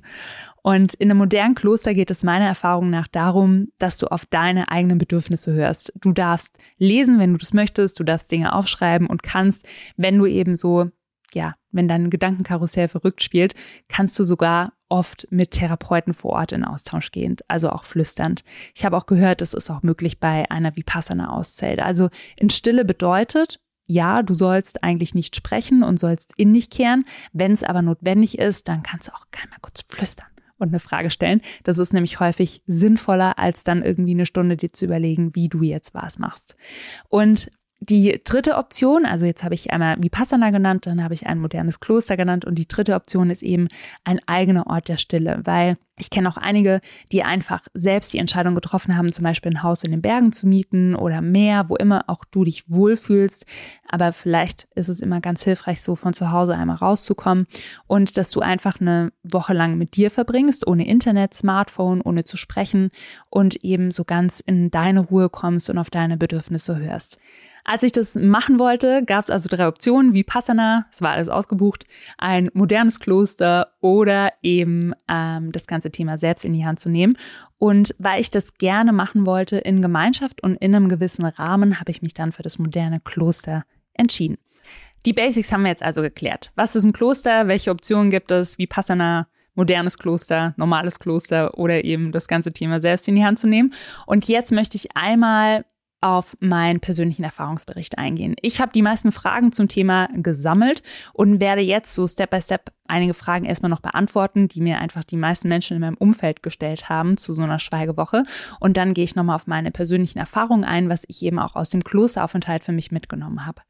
Und 0.62 0.94
in 0.94 1.10
einem 1.10 1.18
modernen 1.18 1.54
Kloster 1.54 1.92
geht 1.92 2.10
es 2.10 2.24
meiner 2.24 2.46
Erfahrung 2.46 2.88
nach 2.88 3.06
darum, 3.06 3.68
dass 3.78 3.98
du 3.98 4.06
auf 4.06 4.24
deine 4.26 4.70
eigenen 4.70 4.98
Bedürfnisse 4.98 5.52
hörst. 5.52 5.92
Du 6.00 6.12
darfst 6.12 6.58
lesen, 6.78 7.18
wenn 7.18 7.32
du 7.32 7.38
das 7.38 7.52
möchtest, 7.52 8.00
du 8.00 8.04
darfst 8.04 8.30
Dinge 8.30 8.54
aufschreiben 8.54 9.06
und 9.06 9.22
kannst, 9.22 9.68
wenn 9.96 10.18
du 10.18 10.26
eben 10.26 10.56
so 10.56 10.90
ja, 11.34 11.54
wenn 11.70 11.88
dein 11.88 12.10
Gedankenkarussell 12.10 12.88
verrückt 12.88 13.22
spielt, 13.22 13.54
kannst 13.88 14.18
du 14.18 14.24
sogar 14.24 14.72
oft 14.88 15.26
mit 15.30 15.52
Therapeuten 15.52 16.12
vor 16.12 16.32
Ort 16.32 16.52
in 16.52 16.64
Austausch 16.64 17.10
gehen, 17.10 17.36
also 17.46 17.70
auch 17.70 17.84
flüsternd. 17.84 18.42
Ich 18.74 18.84
habe 18.84 18.96
auch 18.96 19.06
gehört, 19.06 19.42
es 19.42 19.54
ist 19.54 19.70
auch 19.70 19.82
möglich 19.82 20.18
bei 20.18 20.50
einer 20.50 20.76
Vipassana-Auszeit. 20.76 21.80
Also 21.80 22.08
in 22.36 22.50
Stille 22.50 22.84
bedeutet, 22.84 23.60
ja, 23.86 24.22
du 24.22 24.34
sollst 24.34 24.84
eigentlich 24.84 25.14
nicht 25.14 25.34
sprechen 25.34 25.82
und 25.82 25.98
sollst 25.98 26.32
in 26.36 26.52
dich 26.52 26.70
kehren. 26.70 27.04
Wenn 27.32 27.52
es 27.52 27.64
aber 27.64 27.82
notwendig 27.82 28.38
ist, 28.38 28.68
dann 28.68 28.82
kannst 28.82 29.08
du 29.08 29.12
auch 29.12 29.30
gerne 29.30 29.50
mal 29.50 29.58
kurz 29.62 29.82
flüstern 29.88 30.28
und 30.58 30.68
eine 30.68 30.80
Frage 30.80 31.10
stellen. 31.10 31.40
Das 31.64 31.78
ist 31.78 31.94
nämlich 31.94 32.20
häufig 32.20 32.62
sinnvoller, 32.66 33.38
als 33.38 33.64
dann 33.64 33.82
irgendwie 33.82 34.12
eine 34.12 34.26
Stunde 34.26 34.56
dir 34.56 34.72
zu 34.72 34.84
überlegen, 34.84 35.34
wie 35.34 35.48
du 35.48 35.62
jetzt 35.62 35.94
was 35.94 36.18
machst. 36.18 36.56
Und 37.08 37.50
die 37.80 38.20
dritte 38.24 38.56
Option, 38.56 39.06
also 39.06 39.24
jetzt 39.24 39.44
habe 39.44 39.54
ich 39.54 39.72
einmal 39.72 39.96
Vipassana 40.02 40.50
genannt, 40.50 40.86
dann 40.86 41.02
habe 41.02 41.14
ich 41.14 41.26
ein 41.26 41.38
modernes 41.38 41.80
Kloster 41.80 42.16
genannt 42.16 42.44
und 42.44 42.56
die 42.56 42.66
dritte 42.66 42.94
Option 42.94 43.30
ist 43.30 43.42
eben 43.42 43.68
ein 44.04 44.20
eigener 44.26 44.66
Ort 44.66 44.88
der 44.88 44.96
Stille, 44.96 45.40
weil 45.44 45.76
ich 46.00 46.10
kenne 46.10 46.28
auch 46.28 46.36
einige, 46.36 46.80
die 47.12 47.24
einfach 47.24 47.62
selbst 47.74 48.12
die 48.12 48.18
Entscheidung 48.18 48.54
getroffen 48.54 48.96
haben, 48.96 49.12
zum 49.12 49.24
Beispiel 49.24 49.52
ein 49.52 49.62
Haus 49.62 49.82
in 49.82 49.90
den 49.90 50.02
Bergen 50.02 50.32
zu 50.32 50.46
mieten 50.46 50.94
oder 50.94 51.20
mehr, 51.20 51.68
wo 51.68 51.76
immer 51.76 52.04
auch 52.06 52.24
du 52.24 52.44
dich 52.44 52.64
wohlfühlst. 52.68 53.44
Aber 53.88 54.12
vielleicht 54.12 54.68
ist 54.74 54.88
es 54.88 55.00
immer 55.00 55.20
ganz 55.20 55.42
hilfreich, 55.42 55.82
so 55.82 55.96
von 55.96 56.12
zu 56.12 56.30
Hause 56.30 56.54
einmal 56.54 56.76
rauszukommen 56.76 57.46
und 57.86 58.16
dass 58.16 58.30
du 58.30 58.40
einfach 58.40 58.80
eine 58.80 59.12
Woche 59.22 59.54
lang 59.54 59.76
mit 59.76 59.96
dir 59.96 60.10
verbringst, 60.10 60.66
ohne 60.66 60.86
Internet, 60.86 61.34
Smartphone, 61.34 62.00
ohne 62.00 62.24
zu 62.24 62.36
sprechen 62.36 62.90
und 63.28 63.64
eben 63.64 63.90
so 63.90 64.04
ganz 64.04 64.40
in 64.40 64.70
deine 64.70 65.00
Ruhe 65.00 65.28
kommst 65.28 65.68
und 65.68 65.78
auf 65.78 65.90
deine 65.90 66.16
Bedürfnisse 66.16 66.78
hörst. 66.78 67.18
Als 67.68 67.82
ich 67.82 67.92
das 67.92 68.14
machen 68.14 68.58
wollte, 68.58 69.04
gab 69.04 69.24
es 69.24 69.28
also 69.28 69.50
drei 69.50 69.68
Optionen, 69.68 70.14
wie 70.14 70.24
Passana, 70.24 70.86
es 70.90 71.02
war 71.02 71.10
alles 71.10 71.28
ausgebucht, 71.28 71.84
ein 72.16 72.48
modernes 72.54 72.98
Kloster 72.98 73.74
oder 73.82 74.32
eben 74.40 74.94
ähm, 75.06 75.52
das 75.52 75.66
ganze 75.66 75.90
Thema 75.90 76.16
selbst 76.16 76.46
in 76.46 76.54
die 76.54 76.64
Hand 76.64 76.80
zu 76.80 76.88
nehmen. 76.88 77.18
Und 77.58 77.94
weil 77.98 78.22
ich 78.22 78.30
das 78.30 78.54
gerne 78.54 78.94
machen 78.94 79.26
wollte 79.26 79.58
in 79.58 79.82
Gemeinschaft 79.82 80.42
und 80.42 80.54
in 80.54 80.74
einem 80.74 80.88
gewissen 80.88 81.26
Rahmen, 81.26 81.78
habe 81.78 81.90
ich 81.90 82.00
mich 82.00 82.14
dann 82.14 82.32
für 82.32 82.40
das 82.40 82.58
moderne 82.58 83.00
Kloster 83.00 83.64
entschieden. 83.92 84.38
Die 85.04 85.12
Basics 85.12 85.52
haben 85.52 85.64
wir 85.64 85.68
jetzt 85.68 85.82
also 85.82 86.00
geklärt. 86.00 86.52
Was 86.54 86.74
ist 86.74 86.86
ein 86.86 86.94
Kloster? 86.94 87.48
Welche 87.48 87.70
Optionen 87.70 88.08
gibt 88.08 88.30
es? 88.30 88.56
Wie 88.56 88.66
Passana? 88.66 89.28
modernes 89.54 89.98
Kloster, 89.98 90.54
normales 90.56 91.00
Kloster 91.00 91.58
oder 91.58 91.82
eben 91.84 92.12
das 92.12 92.28
ganze 92.28 92.52
Thema 92.52 92.80
selbst 92.80 93.08
in 93.08 93.16
die 93.16 93.24
Hand 93.24 93.40
zu 93.40 93.48
nehmen. 93.48 93.74
Und 94.06 94.28
jetzt 94.28 94.52
möchte 94.52 94.76
ich 94.76 94.96
einmal 94.96 95.64
auf 96.00 96.36
meinen 96.40 96.80
persönlichen 96.80 97.24
Erfahrungsbericht 97.24 97.98
eingehen. 97.98 98.36
Ich 98.40 98.60
habe 98.60 98.72
die 98.72 98.82
meisten 98.82 99.10
Fragen 99.10 99.52
zum 99.52 99.68
Thema 99.68 100.08
gesammelt 100.14 100.82
und 101.12 101.40
werde 101.40 101.62
jetzt 101.62 101.94
so 101.94 102.06
Step 102.06 102.30
by 102.30 102.40
Step 102.40 102.72
einige 102.86 103.14
Fragen 103.14 103.44
erstmal 103.44 103.70
noch 103.70 103.80
beantworten, 103.80 104.48
die 104.48 104.60
mir 104.60 104.78
einfach 104.78 105.04
die 105.04 105.16
meisten 105.16 105.48
Menschen 105.48 105.74
in 105.74 105.80
meinem 105.80 105.96
Umfeld 105.96 106.42
gestellt 106.42 106.88
haben 106.88 107.16
zu 107.16 107.32
so 107.32 107.42
einer 107.42 107.58
Schweigewoche. 107.58 108.22
Und 108.60 108.76
dann 108.76 108.94
gehe 108.94 109.04
ich 109.04 109.16
nochmal 109.16 109.36
auf 109.36 109.46
meine 109.46 109.70
persönlichen 109.70 110.18
Erfahrungen 110.18 110.64
ein, 110.64 110.88
was 110.88 111.02
ich 111.08 111.22
eben 111.22 111.38
auch 111.38 111.56
aus 111.56 111.70
dem 111.70 111.82
Klosteraufenthalt 111.82 112.64
für 112.64 112.72
mich 112.72 112.92
mitgenommen 112.92 113.44
habe. 113.44 113.62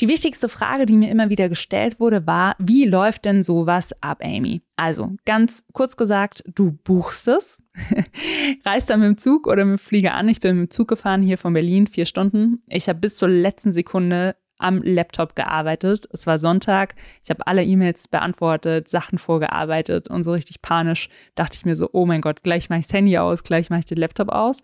Die 0.00 0.08
wichtigste 0.08 0.48
Frage, 0.48 0.86
die 0.86 0.96
mir 0.96 1.10
immer 1.10 1.28
wieder 1.28 1.50
gestellt 1.50 2.00
wurde, 2.00 2.26
war, 2.26 2.56
wie 2.58 2.86
läuft 2.86 3.26
denn 3.26 3.42
sowas 3.42 3.94
ab, 4.00 4.22
Amy? 4.24 4.62
Also, 4.76 5.12
ganz 5.26 5.66
kurz 5.74 5.94
gesagt, 5.94 6.42
du 6.46 6.72
buchst 6.72 7.28
es, 7.28 7.62
reist 8.64 8.88
dann 8.88 9.00
mit 9.00 9.08
dem 9.08 9.18
Zug 9.18 9.46
oder 9.46 9.66
mit 9.66 9.78
dem 9.78 9.82
Flieger 9.82 10.14
an. 10.14 10.30
Ich 10.30 10.40
bin 10.40 10.56
mit 10.56 10.68
dem 10.68 10.70
Zug 10.70 10.88
gefahren 10.88 11.20
hier 11.20 11.36
von 11.36 11.52
Berlin, 11.52 11.86
vier 11.86 12.06
Stunden. 12.06 12.62
Ich 12.66 12.88
habe 12.88 12.98
bis 12.98 13.16
zur 13.16 13.28
letzten 13.28 13.72
Sekunde 13.72 14.36
am 14.60 14.78
Laptop 14.78 15.34
gearbeitet. 15.36 16.08
Es 16.12 16.26
war 16.26 16.38
Sonntag. 16.38 16.94
Ich 17.22 17.30
habe 17.30 17.46
alle 17.46 17.64
E-Mails 17.64 18.08
beantwortet, 18.08 18.88
Sachen 18.88 19.18
vorgearbeitet 19.18 20.08
und 20.08 20.22
so 20.22 20.32
richtig 20.32 20.62
panisch 20.62 21.08
dachte 21.34 21.56
ich 21.56 21.64
mir 21.64 21.76
so, 21.76 21.90
oh 21.92 22.06
mein 22.06 22.20
Gott, 22.20 22.42
gleich 22.42 22.70
mache 22.70 22.80
ich 22.80 22.86
das 22.86 22.94
Handy 22.94 23.18
aus, 23.18 23.44
gleich 23.44 23.70
mache 23.70 23.80
ich 23.80 23.86
den 23.86 23.98
Laptop 23.98 24.28
aus. 24.28 24.62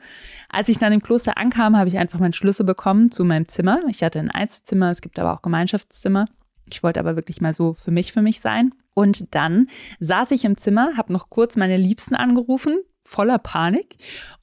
Als 0.49 0.69
ich 0.69 0.79
dann 0.79 0.93
im 0.93 1.03
Kloster 1.03 1.37
ankam, 1.37 1.77
habe 1.77 1.89
ich 1.89 1.99
einfach 1.99 2.19
meinen 2.19 2.33
Schlüssel 2.33 2.65
bekommen 2.65 3.11
zu 3.11 3.25
meinem 3.25 3.49
Zimmer. 3.49 3.81
Ich 3.89 4.03
hatte 4.03 4.19
ein 4.19 4.31
Einzelzimmer, 4.31 4.91
es 4.91 5.01
gibt 5.01 5.19
aber 5.19 5.33
auch 5.33 5.43
Gemeinschaftszimmer. 5.43 6.27
Ich 6.71 6.83
wollte 6.83 7.01
aber 7.01 7.17
wirklich 7.17 7.41
mal 7.41 7.53
so 7.53 7.75
für 7.75 7.91
mich, 7.91 8.13
für 8.13 8.23
mich 8.23 8.41
sein. 8.41 8.73
Und 8.95 9.35
dann 9.35 9.69
saß 10.01 10.31
ich 10.31 10.45
im 10.45 10.57
Zimmer, 10.57 10.97
habe 10.97 11.13
noch 11.13 11.31
kurz 11.31 11.57
meine 11.57 11.77
Liebsten 11.77 12.15
angerufen, 12.15 12.79
voller 13.03 13.39
Panik 13.39 13.97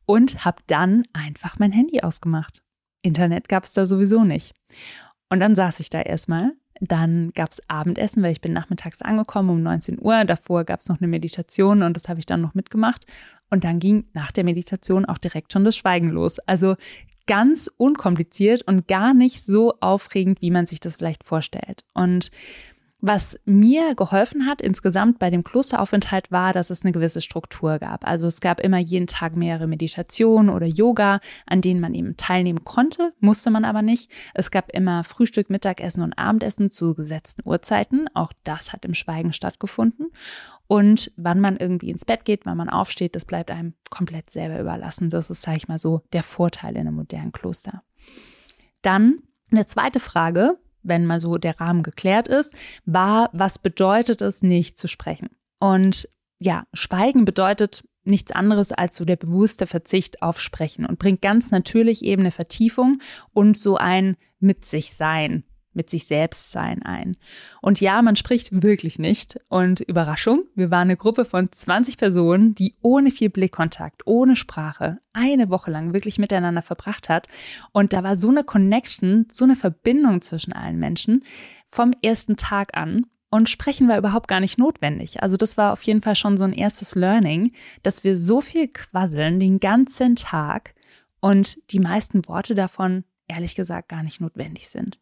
und 0.05 0.45
habe 0.45 0.61
dann 0.67 1.03
einfach 1.13 1.59
mein 1.59 1.71
Handy 1.71 2.01
ausgemacht. 2.01 2.61
Internet 3.01 3.49
gab 3.49 3.63
es 3.63 3.73
da 3.73 3.85
sowieso 3.85 4.23
nicht. 4.23 4.53
Und 5.33 5.39
dann 5.39 5.55
saß 5.55 5.79
ich 5.79 5.89
da 5.89 5.99
erstmal. 5.99 6.51
Dann 6.79 7.31
gab 7.33 7.51
es 7.51 7.67
Abendessen, 7.67 8.21
weil 8.21 8.33
ich 8.33 8.41
bin 8.41 8.53
nachmittags 8.53 9.01
angekommen 9.01 9.49
um 9.49 9.63
19 9.63 9.97
Uhr. 9.99 10.25
Davor 10.25 10.63
gab 10.63 10.81
es 10.81 10.89
noch 10.89 10.99
eine 11.01 11.07
Meditation 11.07 11.81
und 11.81 11.97
das 11.97 12.07
habe 12.07 12.19
ich 12.19 12.27
dann 12.27 12.39
noch 12.39 12.53
mitgemacht. 12.53 13.07
Und 13.49 13.63
dann 13.63 13.79
ging 13.79 14.05
nach 14.13 14.31
der 14.31 14.43
Meditation 14.43 15.05
auch 15.05 15.17
direkt 15.17 15.51
schon 15.51 15.63
das 15.63 15.75
Schweigen 15.75 16.09
los. 16.09 16.37
Also 16.37 16.75
ganz 17.25 17.67
unkompliziert 17.77 18.61
und 18.67 18.87
gar 18.87 19.15
nicht 19.15 19.43
so 19.43 19.73
aufregend, 19.79 20.39
wie 20.43 20.51
man 20.51 20.67
sich 20.67 20.79
das 20.79 20.97
vielleicht 20.97 21.23
vorstellt. 21.23 21.83
Und 21.95 22.29
was 23.05 23.37
mir 23.43 23.95
geholfen 23.95 24.45
hat 24.45 24.61
insgesamt 24.61 25.19
bei 25.19 25.29
dem 25.29 25.43
Klosteraufenthalt 25.43 26.31
war, 26.31 26.53
dass 26.53 26.69
es 26.69 26.85
eine 26.85 26.93
gewisse 26.93 27.19
Struktur 27.19 27.77
gab. 27.77 28.07
Also 28.07 28.27
es 28.27 28.39
gab 28.39 28.61
immer 28.61 28.77
jeden 28.77 29.07
Tag 29.07 29.35
mehrere 29.35 29.67
Meditationen 29.67 30.49
oder 30.49 30.65
Yoga, 30.65 31.19
an 31.45 31.59
denen 31.59 31.81
man 31.81 31.93
eben 31.95 32.15
teilnehmen 32.15 32.63
konnte, 32.63 33.13
musste 33.19 33.51
man 33.51 33.65
aber 33.65 33.81
nicht. 33.81 34.09
Es 34.33 34.51
gab 34.51 34.71
immer 34.71 35.03
Frühstück, 35.03 35.49
Mittagessen 35.49 36.01
und 36.01 36.13
Abendessen 36.13 36.71
zu 36.71 36.95
gesetzten 36.95 37.41
Uhrzeiten. 37.45 38.07
Auch 38.13 38.31
das 38.45 38.71
hat 38.71 38.85
im 38.85 38.93
Schweigen 38.93 39.33
stattgefunden. 39.33 40.07
Und 40.67 41.11
wann 41.17 41.41
man 41.41 41.57
irgendwie 41.57 41.89
ins 41.89 42.05
Bett 42.05 42.23
geht, 42.23 42.45
wann 42.45 42.55
man 42.55 42.69
aufsteht, 42.69 43.17
das 43.17 43.25
bleibt 43.25 43.51
einem 43.51 43.73
komplett 43.89 44.29
selber 44.29 44.61
überlassen. 44.61 45.09
Das 45.09 45.29
ist, 45.29 45.41
sage 45.41 45.57
ich 45.57 45.67
mal 45.67 45.77
so, 45.77 46.03
der 46.13 46.23
Vorteil 46.23 46.75
in 46.75 46.87
einem 46.87 46.95
modernen 46.95 47.33
Kloster. 47.33 47.83
Dann 48.81 49.23
eine 49.51 49.65
zweite 49.65 49.99
Frage, 49.99 50.57
wenn 50.83 51.05
mal 51.05 51.19
so 51.19 51.37
der 51.37 51.59
Rahmen 51.59 51.83
geklärt 51.83 52.27
ist, 52.27 52.53
war, 52.85 53.29
was 53.33 53.59
bedeutet 53.59 54.21
es, 54.21 54.43
nicht 54.43 54.77
zu 54.77 54.87
sprechen? 54.87 55.29
Und 55.59 56.09
ja, 56.39 56.65
Schweigen 56.73 57.25
bedeutet 57.25 57.83
nichts 58.03 58.31
anderes 58.31 58.71
als 58.71 58.97
so 58.97 59.05
der 59.05 59.15
bewusste 59.15 59.65
Verzicht 59.65 60.21
auf 60.21 60.41
Sprechen 60.41 60.85
und 60.85 60.99
bringt 60.99 61.21
ganz 61.21 61.51
natürlich 61.51 62.03
eben 62.03 62.23
eine 62.23 62.31
Vertiefung 62.31 62.99
und 63.31 63.57
so 63.57 63.77
ein 63.77 64.17
mit 64.39 64.65
sich 64.65 64.93
sein 64.93 65.45
mit 65.73 65.89
sich 65.89 66.05
selbst 66.05 66.51
sein 66.51 66.83
ein. 66.83 67.17
Und 67.61 67.81
ja, 67.81 68.01
man 68.01 68.15
spricht 68.15 68.63
wirklich 68.63 68.99
nicht. 68.99 69.39
Und 69.49 69.79
Überraschung, 69.79 70.45
wir 70.55 70.71
waren 70.71 70.87
eine 70.87 70.97
Gruppe 70.97 71.25
von 71.25 71.51
20 71.51 71.97
Personen, 71.97 72.55
die 72.55 72.75
ohne 72.81 73.11
viel 73.11 73.29
Blickkontakt, 73.29 74.05
ohne 74.05 74.35
Sprache, 74.35 74.99
eine 75.13 75.49
Woche 75.49 75.71
lang 75.71 75.93
wirklich 75.93 76.19
miteinander 76.19 76.61
verbracht 76.61 77.09
hat. 77.09 77.27
Und 77.71 77.93
da 77.93 78.03
war 78.03 78.15
so 78.15 78.29
eine 78.29 78.43
Connection, 78.43 79.27
so 79.31 79.45
eine 79.45 79.55
Verbindung 79.55 80.21
zwischen 80.21 80.53
allen 80.53 80.79
Menschen 80.79 81.23
vom 81.67 81.91
ersten 82.01 82.37
Tag 82.37 82.75
an. 82.77 83.05
Und 83.29 83.49
sprechen 83.49 83.87
war 83.87 83.97
überhaupt 83.97 84.27
gar 84.27 84.39
nicht 84.39 84.59
notwendig. 84.59 85.23
Also 85.23 85.37
das 85.37 85.57
war 85.57 85.73
auf 85.73 85.81
jeden 85.81 86.01
Fall 86.01 86.15
schon 86.15 86.37
so 86.37 86.43
ein 86.43 86.53
erstes 86.53 86.93
Learning, 86.93 87.51
dass 87.81 88.03
wir 88.03 88.15
so 88.15 88.41
viel 88.41 88.67
quasseln 88.67 89.39
den 89.39 89.59
ganzen 89.59 90.15
Tag 90.15 90.75
und 91.19 91.57
die 91.71 91.79
meisten 91.79 92.27
Worte 92.27 92.53
davon 92.53 93.05
ehrlich 93.27 93.55
gesagt 93.55 93.89
gar 93.89 94.03
nicht 94.03 94.21
notwendig 94.21 94.67
sind. 94.67 94.99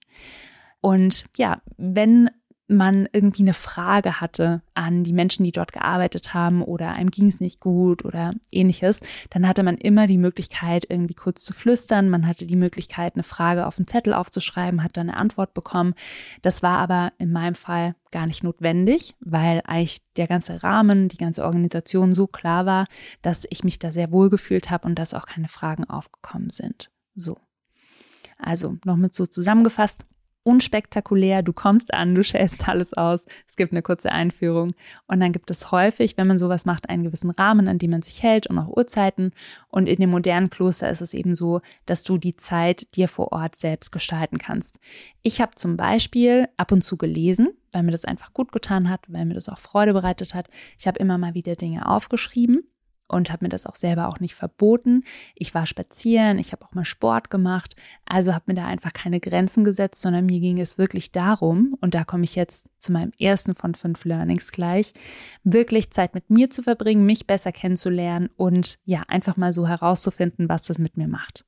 Und 0.82 1.26
ja, 1.38 1.62
wenn 1.78 2.30
man 2.72 3.08
irgendwie 3.12 3.44
eine 3.44 3.54
Frage 3.54 4.22
hatte 4.22 4.62
an 4.74 5.04
die 5.04 5.14
Menschen, 5.14 5.44
die 5.44 5.52
dort 5.52 5.74
gearbeitet 5.74 6.34
haben 6.34 6.64
oder 6.64 6.94
einem 6.94 7.12
ging 7.12 7.28
es 7.28 7.40
nicht 7.40 7.60
gut 7.60 8.06
oder 8.06 8.34
ähnliches, 8.50 9.02
dann 9.30 9.48
hatte 9.48 9.64
man 9.64 9.78
immer 9.78 10.08
die 10.08 10.18
Möglichkeit, 10.18 10.86
irgendwie 10.90 11.14
kurz 11.14 11.44
zu 11.44 11.54
flüstern. 11.54 12.10
Man 12.10 12.26
hatte 12.26 12.46
die 12.46 12.56
Möglichkeit, 12.56 13.16
eine 13.16 13.24
Frage 13.24 13.68
auf 13.68 13.78
einen 13.78 13.88
Zettel 13.88 14.14
aufzuschreiben, 14.14 14.84
hat 14.84 14.98
dann 14.98 15.10
eine 15.10 15.20
Antwort 15.20 15.54
bekommen. 15.54 15.94
Das 16.42 16.64
war 16.64 16.80
aber 16.80 17.12
in 17.18 17.32
meinem 17.32 17.56
Fall 17.56 17.96
gar 18.12 18.26
nicht 18.26 18.44
notwendig, 18.44 19.16
weil 19.20 19.62
eigentlich 19.66 20.00
der 20.16 20.28
ganze 20.28 20.64
Rahmen, 20.64 21.10
die 21.10 21.18
ganze 21.18 21.44
Organisation 21.44 22.14
so 22.14 22.28
klar 22.28 22.66
war, 22.66 22.88
dass 23.22 23.46
ich 23.50 23.64
mich 23.64 23.80
da 23.80 23.92
sehr 23.92 24.12
wohl 24.12 24.30
gefühlt 24.30 24.72
habe 24.72 24.88
und 24.88 24.96
dass 24.96 25.14
auch 25.14 25.26
keine 25.26 25.50
Fragen 25.50 25.84
aufgekommen 25.86 26.50
sind. 26.50 26.90
So. 27.16 27.38
Also, 28.38 28.78
noch 28.86 28.96
mit 28.96 29.14
so 29.14 29.28
zusammengefasst 29.28 30.06
unspektakulär, 30.44 31.44
du 31.44 31.54
kommst 31.54 31.94
an, 31.94 32.16
du 32.16 32.24
schälst 32.24 32.68
alles 32.68 32.94
aus, 32.94 33.26
es 33.48 33.56
gibt 33.56 33.72
eine 33.72 33.82
kurze 33.82 34.12
Einführung. 34.12 34.74
Und 35.08 35.20
dann 35.20 35.32
gibt 35.32 35.52
es 35.52 35.72
häufig, 35.72 36.18
wenn 36.18 36.28
man 36.28 36.38
sowas 36.38 36.66
macht, 36.66 36.90
einen 36.90 37.04
gewissen 37.04 37.30
Rahmen, 37.30 37.68
an 37.68 37.78
dem 37.78 37.92
man 37.92 38.02
sich 38.02 38.24
hält 38.24 38.48
und 38.48 38.58
auch 38.58 38.68
Uhrzeiten. 38.68 39.32
Und 39.68 39.88
in 39.88 39.98
dem 39.98 40.10
modernen 40.10 40.50
Kloster 40.50 40.90
ist 40.90 41.02
es 41.02 41.14
eben 41.14 41.36
so, 41.36 41.62
dass 41.86 42.04
du 42.04 42.18
die 42.18 42.36
Zeit 42.36 42.96
dir 42.96 43.08
vor 43.08 43.32
Ort 43.32 43.56
selbst 43.56 43.92
gestalten 43.92 44.38
kannst. 44.38 44.80
Ich 45.22 45.42
habe 45.42 45.56
zum 45.56 45.78
Beispiel 45.78 46.48
ab 46.58 46.72
und 46.72 46.82
zu 46.82 46.98
gelesen, 46.98 47.50
weil 47.72 47.84
mir 47.84 47.92
das 47.92 48.06
einfach 48.06 48.34
gut 48.34 48.52
getan 48.52 48.90
hat, 48.90 49.02
weil 49.08 49.26
mir 49.26 49.36
das 49.36 49.50
auch 49.50 49.60
Freude 49.60 49.94
bereitet 49.94 50.34
hat. 50.34 50.50
Ich 50.78 50.88
habe 50.88 51.00
immer 51.00 51.18
mal 51.18 51.34
wieder 51.34 51.56
Dinge 51.56 51.88
aufgeschrieben 51.88 52.64
und 53.12 53.32
habe 53.32 53.46
mir 53.46 53.50
das 53.50 53.65
auch 53.65 53.75
selber 53.75 54.08
auch 54.08 54.20
nicht 54.20 54.36
verboten. 54.36 55.03
Ich 55.36 55.53
war 55.53 55.65
spazieren, 55.65 56.39
ich 56.39 56.51
habe 56.51 56.65
auch 56.65 56.74
mal 56.74 56.86
Sport 56.86 57.30
gemacht, 57.30 57.75
also 58.06 58.34
habe 58.34 58.46
mir 58.48 58.56
da 58.56 58.65
einfach 58.65 58.94
keine 58.94 59.20
Grenzen 59.20 59.63
gesetzt, 59.63 60.01
sondern 60.01 60.25
mir 60.25 60.39
ging 60.39 60.60
es 60.60 60.77
wirklich 60.77 61.12
darum, 61.12 61.75
und 61.82 61.94
da 61.94 62.03
komme 62.03 62.24
ich 62.24 62.36
jetzt 62.36 62.70
zu 62.80 62.91
meinem 62.91 63.12
ersten 63.20 63.56
von 63.56 63.75
fünf 63.75 64.06
Learnings 64.06 64.51
gleich, 64.51 64.94
wirklich 65.44 65.91
Zeit 65.91 66.13
mit 66.13 66.30
mir 66.30 66.50
zu 66.50 66.63
verbringen, 66.63 67.06
mich 67.06 67.27
besser 67.27 67.51
kennenzulernen 67.51 68.30
und 68.36 68.80
ja, 68.86 69.03
einfach 69.08 69.38
mal 69.38 69.53
so 69.53 69.68
herauszufinden, 69.68 70.50
was 70.50 70.63
das 70.63 70.80
mit 70.80 70.98
mir 70.98 71.08
macht. 71.08 71.46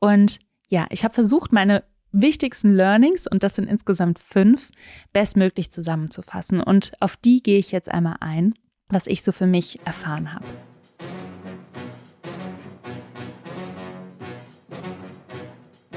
Und 0.00 0.38
ja, 0.68 0.86
ich 0.90 1.04
habe 1.04 1.14
versucht, 1.14 1.52
meine 1.52 1.84
wichtigsten 2.12 2.74
Learnings, 2.74 3.26
und 3.26 3.42
das 3.42 3.54
sind 3.56 3.68
insgesamt 3.68 4.18
fünf, 4.18 4.70
bestmöglich 5.12 5.70
zusammenzufassen. 5.70 6.60
Und 6.60 6.92
auf 7.00 7.16
die 7.16 7.42
gehe 7.42 7.58
ich 7.58 7.72
jetzt 7.72 7.90
einmal 7.90 8.16
ein 8.20 8.54
was 8.88 9.06
ich 9.06 9.22
so 9.22 9.32
für 9.32 9.46
mich 9.46 9.80
erfahren 9.84 10.32
habe. 10.32 10.46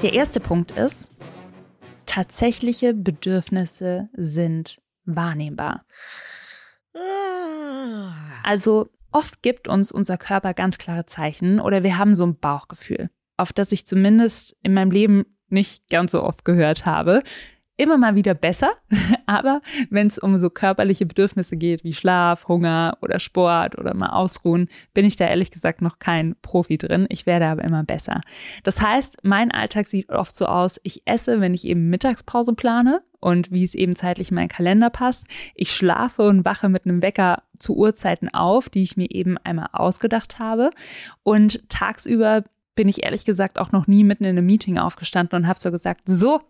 Der 0.02 0.14
erste 0.14 0.40
Punkt 0.40 0.70
ist, 0.72 1.12
tatsächliche 2.06 2.94
Bedürfnisse 2.94 4.08
sind 4.14 4.80
wahrnehmbar. 5.04 5.84
Also 8.42 8.90
oft 9.12 9.42
gibt 9.42 9.68
uns 9.68 9.92
unser 9.92 10.16
Körper 10.16 10.54
ganz 10.54 10.78
klare 10.78 11.06
Zeichen 11.06 11.60
oder 11.60 11.82
wir 11.82 11.98
haben 11.98 12.14
so 12.14 12.24
ein 12.24 12.38
Bauchgefühl, 12.38 13.10
auf 13.36 13.52
das 13.52 13.72
ich 13.72 13.86
zumindest 13.86 14.56
in 14.62 14.74
meinem 14.74 14.90
Leben 14.90 15.24
nicht 15.48 15.88
ganz 15.90 16.12
so 16.12 16.22
oft 16.22 16.44
gehört 16.44 16.86
habe. 16.86 17.22
Immer 17.80 17.96
mal 17.96 18.14
wieder 18.14 18.34
besser, 18.34 18.72
aber 19.26 19.62
wenn 19.88 20.06
es 20.06 20.18
um 20.18 20.36
so 20.36 20.50
körperliche 20.50 21.06
Bedürfnisse 21.06 21.56
geht 21.56 21.82
wie 21.82 21.94
Schlaf, 21.94 22.46
Hunger 22.46 22.98
oder 23.00 23.18
Sport 23.18 23.78
oder 23.78 23.94
mal 23.94 24.10
ausruhen, 24.10 24.68
bin 24.92 25.06
ich 25.06 25.16
da 25.16 25.26
ehrlich 25.26 25.50
gesagt 25.50 25.80
noch 25.80 25.98
kein 25.98 26.36
Profi 26.42 26.76
drin. 26.76 27.06
Ich 27.08 27.24
werde 27.24 27.46
aber 27.46 27.64
immer 27.64 27.82
besser. 27.82 28.20
Das 28.64 28.82
heißt, 28.82 29.18
mein 29.22 29.50
Alltag 29.50 29.88
sieht 29.88 30.10
oft 30.10 30.36
so 30.36 30.44
aus, 30.44 30.78
ich 30.82 31.02
esse, 31.06 31.40
wenn 31.40 31.54
ich 31.54 31.66
eben 31.66 31.88
Mittagspause 31.88 32.52
plane 32.52 33.02
und 33.18 33.50
wie 33.50 33.64
es 33.64 33.74
eben 33.74 33.96
zeitlich 33.96 34.30
in 34.30 34.34
meinen 34.34 34.48
Kalender 34.48 34.90
passt. 34.90 35.26
Ich 35.54 35.72
schlafe 35.72 36.28
und 36.28 36.44
wache 36.44 36.68
mit 36.68 36.84
einem 36.84 37.00
Wecker 37.00 37.42
zu 37.58 37.76
Uhrzeiten 37.76 38.28
auf, 38.28 38.68
die 38.68 38.82
ich 38.82 38.98
mir 38.98 39.10
eben 39.10 39.38
einmal 39.38 39.68
ausgedacht 39.72 40.38
habe 40.38 40.70
und 41.22 41.66
tagsüber 41.70 42.44
bin 42.74 42.88
ich 42.88 43.02
ehrlich 43.02 43.24
gesagt 43.24 43.58
auch 43.58 43.72
noch 43.72 43.86
nie 43.86 44.04
mitten 44.04 44.24
in 44.24 44.38
einem 44.38 44.46
Meeting 44.46 44.78
aufgestanden 44.78 45.42
und 45.42 45.46
habe 45.46 45.58
so 45.58 45.70
gesagt, 45.70 46.02
so, 46.06 46.40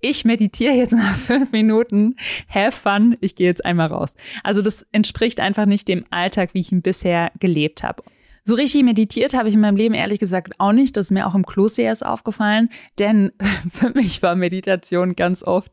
ich 0.00 0.24
meditiere 0.24 0.74
jetzt 0.74 0.92
nach 0.92 1.16
fünf 1.16 1.52
Minuten, 1.52 2.16
have 2.48 2.72
fun, 2.72 3.16
ich 3.20 3.34
gehe 3.34 3.46
jetzt 3.46 3.64
einmal 3.64 3.88
raus. 3.88 4.14
Also 4.42 4.60
das 4.62 4.86
entspricht 4.92 5.40
einfach 5.40 5.66
nicht 5.66 5.88
dem 5.88 6.04
Alltag, 6.10 6.50
wie 6.52 6.60
ich 6.60 6.72
ihn 6.72 6.82
bisher 6.82 7.32
gelebt 7.40 7.82
habe. 7.82 8.02
So 8.46 8.54
richtig 8.54 8.82
meditiert 8.82 9.32
habe 9.32 9.48
ich 9.48 9.54
in 9.54 9.62
meinem 9.62 9.76
Leben 9.76 9.94
ehrlich 9.94 10.18
gesagt 10.18 10.60
auch 10.60 10.72
nicht. 10.72 10.98
Das 10.98 11.06
ist 11.06 11.10
mir 11.12 11.26
auch 11.26 11.34
im 11.34 11.46
Kloster 11.46 11.82
erst 11.82 12.04
aufgefallen, 12.04 12.68
denn 12.98 13.32
für 13.72 13.88
mich 13.94 14.22
war 14.22 14.36
Meditation 14.36 15.16
ganz 15.16 15.42
oft 15.42 15.72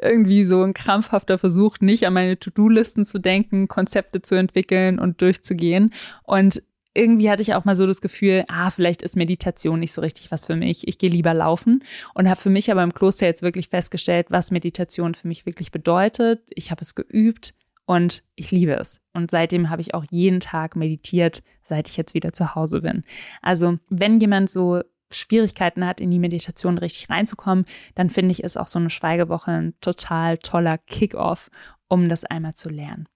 irgendwie 0.00 0.44
so 0.44 0.62
ein 0.62 0.72
krampfhafter 0.72 1.36
Versuch, 1.36 1.78
nicht 1.80 2.06
an 2.06 2.12
meine 2.12 2.38
To-Do-Listen 2.38 3.04
zu 3.04 3.18
denken, 3.18 3.66
Konzepte 3.66 4.22
zu 4.22 4.36
entwickeln 4.36 5.00
und 5.00 5.20
durchzugehen. 5.20 5.92
Und 6.22 6.62
irgendwie 6.94 7.30
hatte 7.30 7.42
ich 7.42 7.54
auch 7.54 7.64
mal 7.64 7.76
so 7.76 7.86
das 7.86 8.00
Gefühl, 8.00 8.44
ah, 8.48 8.70
vielleicht 8.70 9.02
ist 9.02 9.16
Meditation 9.16 9.80
nicht 9.80 9.92
so 9.92 10.00
richtig 10.02 10.30
was 10.30 10.46
für 10.46 10.56
mich. 10.56 10.86
Ich 10.86 10.98
gehe 10.98 11.10
lieber 11.10 11.34
laufen 11.34 11.82
und 12.14 12.28
habe 12.28 12.40
für 12.40 12.50
mich 12.50 12.70
aber 12.70 12.82
im 12.82 12.94
Kloster 12.94 13.26
jetzt 13.26 13.42
wirklich 13.42 13.68
festgestellt, 13.68 14.26
was 14.30 14.50
Meditation 14.50 15.14
für 15.14 15.28
mich 15.28 15.46
wirklich 15.46 15.70
bedeutet. 15.70 16.42
Ich 16.50 16.70
habe 16.70 16.82
es 16.82 16.94
geübt 16.94 17.54
und 17.86 18.22
ich 18.36 18.50
liebe 18.50 18.74
es. 18.74 19.00
Und 19.12 19.30
seitdem 19.30 19.70
habe 19.70 19.80
ich 19.80 19.94
auch 19.94 20.04
jeden 20.10 20.40
Tag 20.40 20.76
meditiert, 20.76 21.42
seit 21.62 21.88
ich 21.88 21.96
jetzt 21.96 22.14
wieder 22.14 22.32
zu 22.32 22.54
Hause 22.54 22.82
bin. 22.82 23.04
Also, 23.40 23.78
wenn 23.88 24.20
jemand 24.20 24.50
so 24.50 24.82
Schwierigkeiten 25.10 25.86
hat, 25.86 26.00
in 26.00 26.10
die 26.10 26.18
Meditation 26.18 26.78
richtig 26.78 27.10
reinzukommen, 27.10 27.66
dann 27.94 28.10
finde 28.10 28.32
ich, 28.32 28.42
ist 28.42 28.56
auch 28.56 28.68
so 28.68 28.78
eine 28.78 28.90
Schweigewoche 28.90 29.50
ein 29.50 29.74
total 29.80 30.38
toller 30.38 30.78
Kick-off, 30.78 31.50
um 31.88 32.08
das 32.08 32.24
einmal 32.24 32.54
zu 32.54 32.68
lernen. 32.70 33.06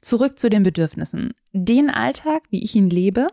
Zurück 0.00 0.38
zu 0.38 0.48
den 0.48 0.62
Bedürfnissen. 0.62 1.34
Den 1.52 1.90
Alltag, 1.90 2.42
wie 2.50 2.62
ich 2.62 2.74
ihn 2.74 2.88
lebe, 2.88 3.28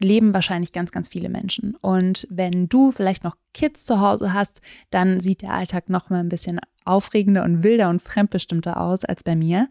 leben 0.00 0.34
wahrscheinlich 0.34 0.72
ganz, 0.72 0.90
ganz 0.90 1.08
viele 1.08 1.28
Menschen. 1.28 1.76
Und 1.76 2.26
wenn 2.30 2.68
du 2.68 2.90
vielleicht 2.90 3.24
noch 3.24 3.36
Kids 3.52 3.86
zu 3.86 4.00
Hause 4.00 4.32
hast, 4.32 4.60
dann 4.90 5.20
sieht 5.20 5.42
der 5.42 5.52
Alltag 5.52 5.88
noch 5.88 6.10
mal 6.10 6.20
ein 6.20 6.28
bisschen 6.28 6.60
aufregender 6.84 7.44
und 7.44 7.62
wilder 7.62 7.88
und 7.88 8.02
fremdbestimmter 8.02 8.80
aus 8.80 9.04
als 9.04 9.22
bei 9.22 9.36
mir. 9.36 9.68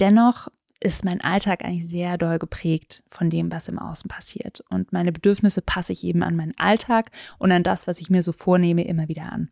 Dennoch 0.00 0.48
ist 0.80 1.04
mein 1.04 1.20
Alltag 1.20 1.64
eigentlich 1.64 1.88
sehr 1.88 2.18
doll 2.18 2.38
geprägt 2.38 3.02
von 3.08 3.30
dem, 3.30 3.50
was 3.50 3.68
im 3.68 3.78
Außen 3.78 4.08
passiert. 4.08 4.62
Und 4.70 4.92
meine 4.92 5.12
Bedürfnisse 5.12 5.62
passe 5.62 5.92
ich 5.92 6.04
eben 6.04 6.22
an 6.22 6.36
meinen 6.36 6.54
Alltag 6.58 7.10
und 7.38 7.50
an 7.52 7.62
das, 7.62 7.86
was 7.86 8.00
ich 8.00 8.10
mir 8.10 8.22
so 8.22 8.32
vornehme, 8.32 8.84
immer 8.84 9.08
wieder 9.08 9.32
an. 9.32 9.50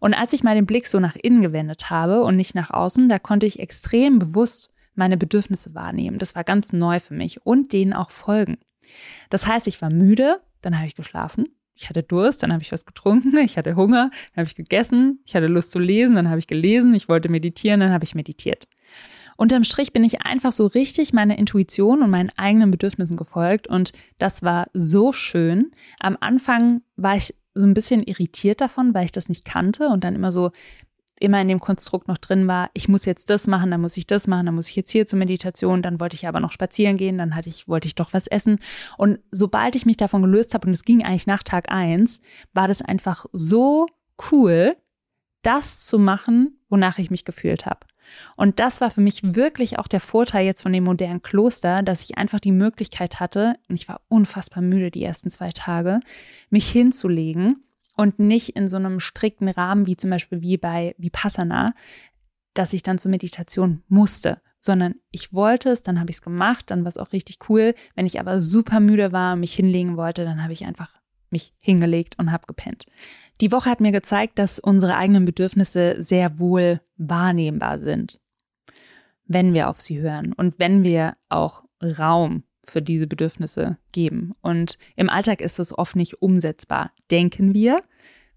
Und 0.00 0.14
als 0.14 0.32
ich 0.32 0.42
mal 0.42 0.54
den 0.54 0.66
Blick 0.66 0.86
so 0.86 1.00
nach 1.00 1.16
innen 1.16 1.42
gewendet 1.42 1.90
habe 1.90 2.22
und 2.22 2.36
nicht 2.36 2.54
nach 2.54 2.70
außen, 2.70 3.08
da 3.08 3.18
konnte 3.18 3.46
ich 3.46 3.60
extrem 3.60 4.18
bewusst 4.18 4.72
meine 4.98 5.16
Bedürfnisse 5.16 5.74
wahrnehmen. 5.74 6.18
Das 6.18 6.34
war 6.34 6.44
ganz 6.44 6.72
neu 6.72 7.00
für 7.00 7.14
mich 7.14 7.44
und 7.46 7.72
denen 7.72 7.92
auch 7.92 8.10
folgen. 8.10 8.58
Das 9.30 9.46
heißt, 9.46 9.66
ich 9.66 9.80
war 9.80 9.90
müde, 9.90 10.40
dann 10.60 10.76
habe 10.76 10.86
ich 10.86 10.94
geschlafen. 10.94 11.46
Ich 11.74 11.88
hatte 11.88 12.02
Durst, 12.02 12.42
dann 12.42 12.52
habe 12.52 12.62
ich 12.62 12.72
was 12.72 12.84
getrunken. 12.84 13.36
Ich 13.44 13.56
hatte 13.56 13.76
Hunger, 13.76 14.10
dann 14.34 14.42
habe 14.42 14.48
ich 14.48 14.56
gegessen. 14.56 15.20
Ich 15.24 15.34
hatte 15.36 15.46
Lust 15.46 15.70
zu 15.70 15.78
lesen, 15.78 16.16
dann 16.16 16.28
habe 16.28 16.40
ich 16.40 16.48
gelesen. 16.48 16.94
Ich 16.94 17.08
wollte 17.08 17.28
meditieren, 17.28 17.80
dann 17.80 17.92
habe 17.92 18.04
ich 18.04 18.14
meditiert. 18.14 18.66
Unterm 19.36 19.62
Strich 19.62 19.92
bin 19.92 20.02
ich 20.02 20.22
einfach 20.22 20.50
so 20.50 20.66
richtig 20.66 21.12
meiner 21.12 21.38
Intuition 21.38 22.02
und 22.02 22.10
meinen 22.10 22.30
eigenen 22.36 22.72
Bedürfnissen 22.72 23.16
gefolgt 23.16 23.68
und 23.68 23.92
das 24.18 24.42
war 24.42 24.66
so 24.74 25.12
schön. 25.12 25.70
Am 26.00 26.16
Anfang 26.18 26.82
war 26.96 27.14
ich 27.14 27.32
so 27.54 27.64
ein 27.64 27.74
bisschen 27.74 28.02
irritiert 28.02 28.60
davon, 28.60 28.94
weil 28.94 29.04
ich 29.04 29.12
das 29.12 29.28
nicht 29.28 29.44
kannte 29.44 29.88
und 29.90 30.02
dann 30.02 30.16
immer 30.16 30.32
so 30.32 30.50
immer 31.20 31.40
in 31.40 31.48
dem 31.48 31.60
Konstrukt 31.60 32.08
noch 32.08 32.18
drin 32.18 32.46
war, 32.46 32.70
ich 32.74 32.88
muss 32.88 33.04
jetzt 33.04 33.30
das 33.30 33.46
machen, 33.46 33.70
dann 33.70 33.80
muss 33.80 33.96
ich 33.96 34.06
das 34.06 34.26
machen, 34.26 34.46
dann 34.46 34.54
muss 34.54 34.68
ich 34.68 34.76
jetzt 34.76 34.90
hier 34.90 35.06
zur 35.06 35.18
Meditation, 35.18 35.82
dann 35.82 36.00
wollte 36.00 36.14
ich 36.16 36.26
aber 36.26 36.40
noch 36.40 36.52
spazieren 36.52 36.96
gehen, 36.96 37.18
dann 37.18 37.34
hatte 37.34 37.48
ich, 37.48 37.68
wollte 37.68 37.86
ich 37.86 37.94
doch 37.94 38.12
was 38.12 38.26
essen. 38.26 38.58
Und 38.96 39.20
sobald 39.30 39.76
ich 39.76 39.86
mich 39.86 39.96
davon 39.96 40.22
gelöst 40.22 40.54
habe, 40.54 40.66
und 40.66 40.72
es 40.72 40.84
ging 40.84 41.04
eigentlich 41.04 41.26
nach 41.26 41.42
Tag 41.42 41.70
eins, 41.70 42.20
war 42.52 42.68
das 42.68 42.82
einfach 42.82 43.26
so 43.32 43.86
cool, 44.30 44.76
das 45.42 45.86
zu 45.86 45.98
machen, 45.98 46.58
wonach 46.68 46.98
ich 46.98 47.10
mich 47.10 47.24
gefühlt 47.24 47.66
habe. 47.66 47.86
Und 48.36 48.58
das 48.58 48.80
war 48.80 48.90
für 48.90 49.00
mich 49.00 49.34
wirklich 49.34 49.78
auch 49.78 49.86
der 49.86 50.00
Vorteil 50.00 50.46
jetzt 50.46 50.62
von 50.62 50.72
dem 50.72 50.84
modernen 50.84 51.22
Kloster, 51.22 51.82
dass 51.82 52.02
ich 52.02 52.16
einfach 52.16 52.40
die 52.40 52.52
Möglichkeit 52.52 53.20
hatte, 53.20 53.56
und 53.68 53.74
ich 53.74 53.88
war 53.88 54.00
unfassbar 54.08 54.62
müde 54.62 54.90
die 54.90 55.04
ersten 55.04 55.30
zwei 55.30 55.50
Tage, 55.52 56.00
mich 56.50 56.68
hinzulegen 56.70 57.62
und 57.98 58.20
nicht 58.20 58.50
in 58.50 58.68
so 58.68 58.76
einem 58.76 59.00
strikten 59.00 59.48
Rahmen 59.48 59.88
wie 59.88 59.96
zum 59.96 60.10
Beispiel 60.10 60.40
wie 60.40 60.56
bei 60.56 60.94
Vipassana, 60.98 61.74
dass 62.54 62.72
ich 62.72 62.84
dann 62.84 62.98
zur 62.98 63.10
Meditation 63.10 63.82
musste, 63.88 64.40
sondern 64.60 64.94
ich 65.10 65.34
wollte 65.34 65.70
es, 65.70 65.82
dann 65.82 65.98
habe 65.98 66.10
ich 66.10 66.16
es 66.16 66.22
gemacht, 66.22 66.70
dann 66.70 66.84
war 66.84 66.88
es 66.88 66.96
auch 66.96 67.12
richtig 67.12 67.38
cool. 67.48 67.74
Wenn 67.96 68.06
ich 68.06 68.20
aber 68.20 68.38
super 68.38 68.78
müde 68.78 69.10
war 69.10 69.34
und 69.34 69.40
mich 69.40 69.52
hinlegen 69.52 69.96
wollte, 69.96 70.24
dann 70.24 70.44
habe 70.44 70.52
ich 70.52 70.64
einfach 70.64 71.00
mich 71.30 71.52
hingelegt 71.58 72.14
und 72.18 72.30
habe 72.30 72.46
gepennt. 72.46 72.86
Die 73.40 73.50
Woche 73.50 73.68
hat 73.68 73.80
mir 73.80 73.92
gezeigt, 73.92 74.38
dass 74.38 74.60
unsere 74.60 74.96
eigenen 74.96 75.24
Bedürfnisse 75.24 75.96
sehr 75.98 76.38
wohl 76.38 76.80
wahrnehmbar 76.96 77.80
sind, 77.80 78.20
wenn 79.26 79.54
wir 79.54 79.68
auf 79.68 79.80
sie 79.80 79.98
hören 79.98 80.32
und 80.32 80.54
wenn 80.58 80.84
wir 80.84 81.16
auch 81.28 81.64
Raum 81.82 82.44
für 82.70 82.82
diese 82.82 83.06
Bedürfnisse 83.06 83.78
geben. 83.92 84.34
Und 84.42 84.78
im 84.96 85.10
Alltag 85.10 85.40
ist 85.40 85.58
es 85.58 85.76
oft 85.76 85.96
nicht 85.96 86.22
umsetzbar, 86.22 86.92
denken 87.10 87.54
wir. 87.54 87.80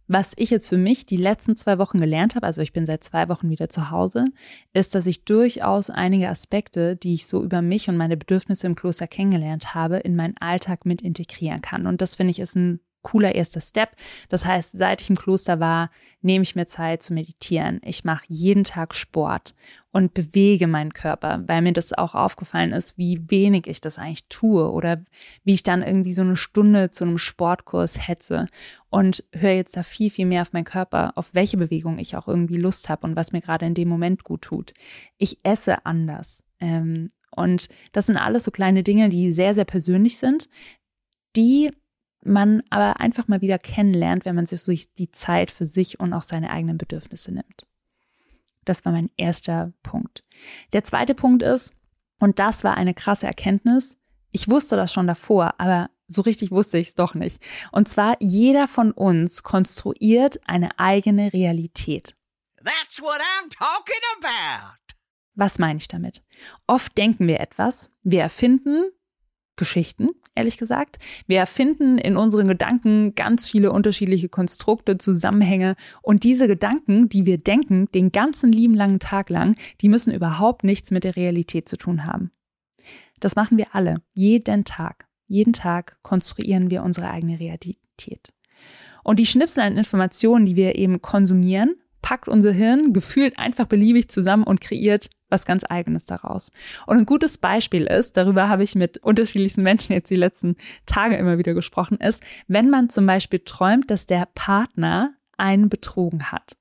Was 0.07 0.33
ich 0.35 0.49
jetzt 0.49 0.67
für 0.67 0.77
mich 0.77 1.05
die 1.05 1.15
letzten 1.15 1.55
zwei 1.55 1.77
Wochen 1.77 1.97
gelernt 1.97 2.35
habe, 2.35 2.45
also 2.45 2.61
ich 2.61 2.73
bin 2.73 2.85
seit 2.85 3.01
zwei 3.01 3.29
Wochen 3.29 3.49
wieder 3.49 3.69
zu 3.69 3.91
Hause, 3.91 4.25
ist, 4.73 4.93
dass 4.93 5.07
ich 5.07 5.23
durchaus 5.23 5.89
einige 5.89 6.27
Aspekte, 6.27 6.97
die 6.97 7.13
ich 7.13 7.27
so 7.27 7.41
über 7.41 7.61
mich 7.61 7.87
und 7.87 7.95
meine 7.95 8.17
Bedürfnisse 8.17 8.67
im 8.67 8.75
Kloster 8.75 9.07
kennengelernt 9.07 9.73
habe, 9.73 9.99
in 9.99 10.17
meinen 10.17 10.35
Alltag 10.37 10.85
mit 10.85 11.01
integrieren 11.01 11.61
kann. 11.61 11.87
Und 11.87 12.01
das 12.01 12.15
finde 12.15 12.31
ich 12.31 12.39
ist 12.39 12.57
ein 12.57 12.81
cooler 13.01 13.35
erster 13.35 13.61
Step. 13.61 13.95
Das 14.29 14.45
heißt, 14.45 14.71
seit 14.71 15.01
ich 15.01 15.09
im 15.09 15.17
Kloster 15.17 15.59
war, 15.59 15.89
nehme 16.21 16.43
ich 16.43 16.55
mir 16.55 16.65
Zeit 16.65 17.03
zu 17.03 17.13
meditieren. 17.13 17.81
Ich 17.83 18.03
mache 18.03 18.25
jeden 18.27 18.63
Tag 18.63 18.93
Sport 18.93 19.55
und 19.91 20.13
bewege 20.13 20.67
meinen 20.67 20.93
Körper, 20.93 21.43
weil 21.47 21.61
mir 21.61 21.73
das 21.73 21.93
auch 21.93 22.15
aufgefallen 22.15 22.71
ist, 22.71 22.97
wie 22.97 23.29
wenig 23.29 23.67
ich 23.67 23.81
das 23.81 23.99
eigentlich 23.99 24.27
tue 24.29 24.71
oder 24.71 25.03
wie 25.43 25.53
ich 25.53 25.63
dann 25.63 25.81
irgendwie 25.81 26.13
so 26.13 26.21
eine 26.21 26.37
Stunde 26.37 26.91
zu 26.91 27.03
einem 27.03 27.17
Sportkurs 27.17 28.07
hetze 28.07 28.47
und 28.89 29.23
höre 29.33 29.53
jetzt 29.53 29.75
da 29.75 29.83
viel, 29.83 30.09
viel 30.09 30.25
mehr 30.25 30.43
auf 30.43 30.53
meinen 30.53 30.65
Körper, 30.65 31.13
auf 31.15 31.33
welche 31.33 31.57
Bewegung 31.57 31.97
ich 31.97 32.15
auch 32.15 32.27
irgendwie 32.27 32.57
Lust 32.57 32.89
habe 32.89 33.05
und 33.05 33.15
was 33.15 33.31
mir 33.31 33.41
gerade 33.41 33.65
in 33.65 33.73
dem 33.73 33.89
Moment 33.89 34.23
gut 34.23 34.43
tut. 34.43 34.73
Ich 35.17 35.39
esse 35.43 35.85
anders. 35.85 36.43
Ähm, 36.59 37.09
und 37.35 37.69
das 37.91 38.07
sind 38.07 38.17
alles 38.17 38.43
so 38.43 38.51
kleine 38.51 38.83
Dinge, 38.83 39.09
die 39.09 39.31
sehr, 39.31 39.53
sehr 39.53 39.65
persönlich 39.65 40.17
sind, 40.17 40.49
die 41.35 41.71
man 42.23 42.63
aber 42.69 42.99
einfach 42.99 43.27
mal 43.27 43.41
wieder 43.41 43.59
kennenlernt, 43.59 44.25
wenn 44.25 44.35
man 44.35 44.45
sich 44.45 44.61
so 44.61 44.73
die 44.97 45.11
Zeit 45.11 45.51
für 45.51 45.65
sich 45.65 45.99
und 45.99 46.13
auch 46.13 46.21
seine 46.21 46.51
eigenen 46.51 46.77
Bedürfnisse 46.77 47.33
nimmt. 47.33 47.65
Das 48.65 48.85
war 48.85 48.91
mein 48.91 49.09
erster 49.17 49.73
Punkt. 49.83 50.23
Der 50.73 50.83
zweite 50.83 51.15
Punkt 51.15 51.41
ist, 51.41 51.73
und 52.19 52.37
das 52.37 52.63
war 52.63 52.77
eine 52.77 52.93
krasse 52.93 53.25
Erkenntnis, 53.25 53.97
ich 54.31 54.47
wusste 54.49 54.75
das 54.75 54.93
schon 54.93 55.07
davor, 55.07 55.55
aber 55.57 55.89
so 56.07 56.21
richtig 56.21 56.51
wusste 56.51 56.77
ich 56.77 56.89
es 56.89 56.95
doch 56.95 57.15
nicht. 57.15 57.41
Und 57.71 57.89
zwar, 57.89 58.15
jeder 58.19 58.67
von 58.67 58.91
uns 58.91 59.43
konstruiert 59.43 60.39
eine 60.45 60.77
eigene 60.79 61.33
Realität. 61.33 62.15
That's 62.63 63.01
what 63.01 63.19
I'm 63.19 63.49
talking 63.49 64.01
about. 64.19 64.77
Was 65.35 65.57
meine 65.59 65.79
ich 65.79 65.87
damit? 65.87 66.23
Oft 66.67 66.97
denken 66.97 67.27
wir 67.27 67.39
etwas, 67.39 67.91
wir 68.03 68.21
erfinden, 68.21 68.91
Geschichten, 69.61 70.09
ehrlich 70.33 70.57
gesagt. 70.57 70.97
Wir 71.27 71.37
erfinden 71.37 71.99
in 71.99 72.17
unseren 72.17 72.47
Gedanken 72.47 73.13
ganz 73.13 73.47
viele 73.47 73.71
unterschiedliche 73.71 74.27
Konstrukte, 74.27 74.97
Zusammenhänge 74.97 75.75
und 76.01 76.23
diese 76.23 76.47
Gedanken, 76.47 77.09
die 77.09 77.27
wir 77.27 77.37
denken, 77.37 77.85
den 77.93 78.11
ganzen 78.11 78.51
lieben 78.51 78.73
langen 78.73 78.99
Tag 78.99 79.29
lang, 79.29 79.55
die 79.81 79.87
müssen 79.87 80.11
überhaupt 80.11 80.63
nichts 80.63 80.89
mit 80.89 81.03
der 81.03 81.15
Realität 81.15 81.69
zu 81.69 81.77
tun 81.77 82.07
haben. 82.07 82.31
Das 83.19 83.35
machen 83.35 83.59
wir 83.59 83.75
alle, 83.75 84.01
jeden 84.13 84.65
Tag. 84.65 85.05
Jeden 85.27 85.53
Tag 85.53 85.97
konstruieren 86.01 86.71
wir 86.71 86.81
unsere 86.81 87.11
eigene 87.11 87.39
Realität. 87.39 88.33
Und 89.03 89.19
die 89.19 89.27
Schnipsel 89.27 89.61
an 89.61 89.77
Informationen, 89.77 90.47
die 90.47 90.55
wir 90.55 90.75
eben 90.75 91.03
konsumieren, 91.03 91.75
packt 92.01 92.27
unser 92.27 92.51
Hirn 92.51 92.93
gefühlt 92.93 93.37
einfach 93.37 93.67
beliebig 93.67 94.09
zusammen 94.09 94.43
und 94.43 94.59
kreiert 94.59 95.11
was 95.31 95.45
ganz 95.45 95.63
eigenes 95.67 96.05
daraus. 96.05 96.51
Und 96.85 96.97
ein 96.97 97.05
gutes 97.05 97.37
Beispiel 97.37 97.85
ist, 97.85 98.17
darüber 98.17 98.49
habe 98.49 98.63
ich 98.63 98.75
mit 98.75 98.97
unterschiedlichsten 98.99 99.63
Menschen 99.63 99.93
jetzt 99.93 100.09
die 100.09 100.15
letzten 100.15 100.55
Tage 100.85 101.15
immer 101.15 101.37
wieder 101.37 101.53
gesprochen, 101.53 101.97
ist, 101.97 102.23
wenn 102.47 102.69
man 102.69 102.89
zum 102.89 103.05
Beispiel 103.05 103.39
träumt, 103.39 103.89
dass 103.89 104.05
der 104.05 104.27
Partner 104.35 105.13
einen 105.37 105.69
betrogen 105.69 106.31
hat. 106.31 106.55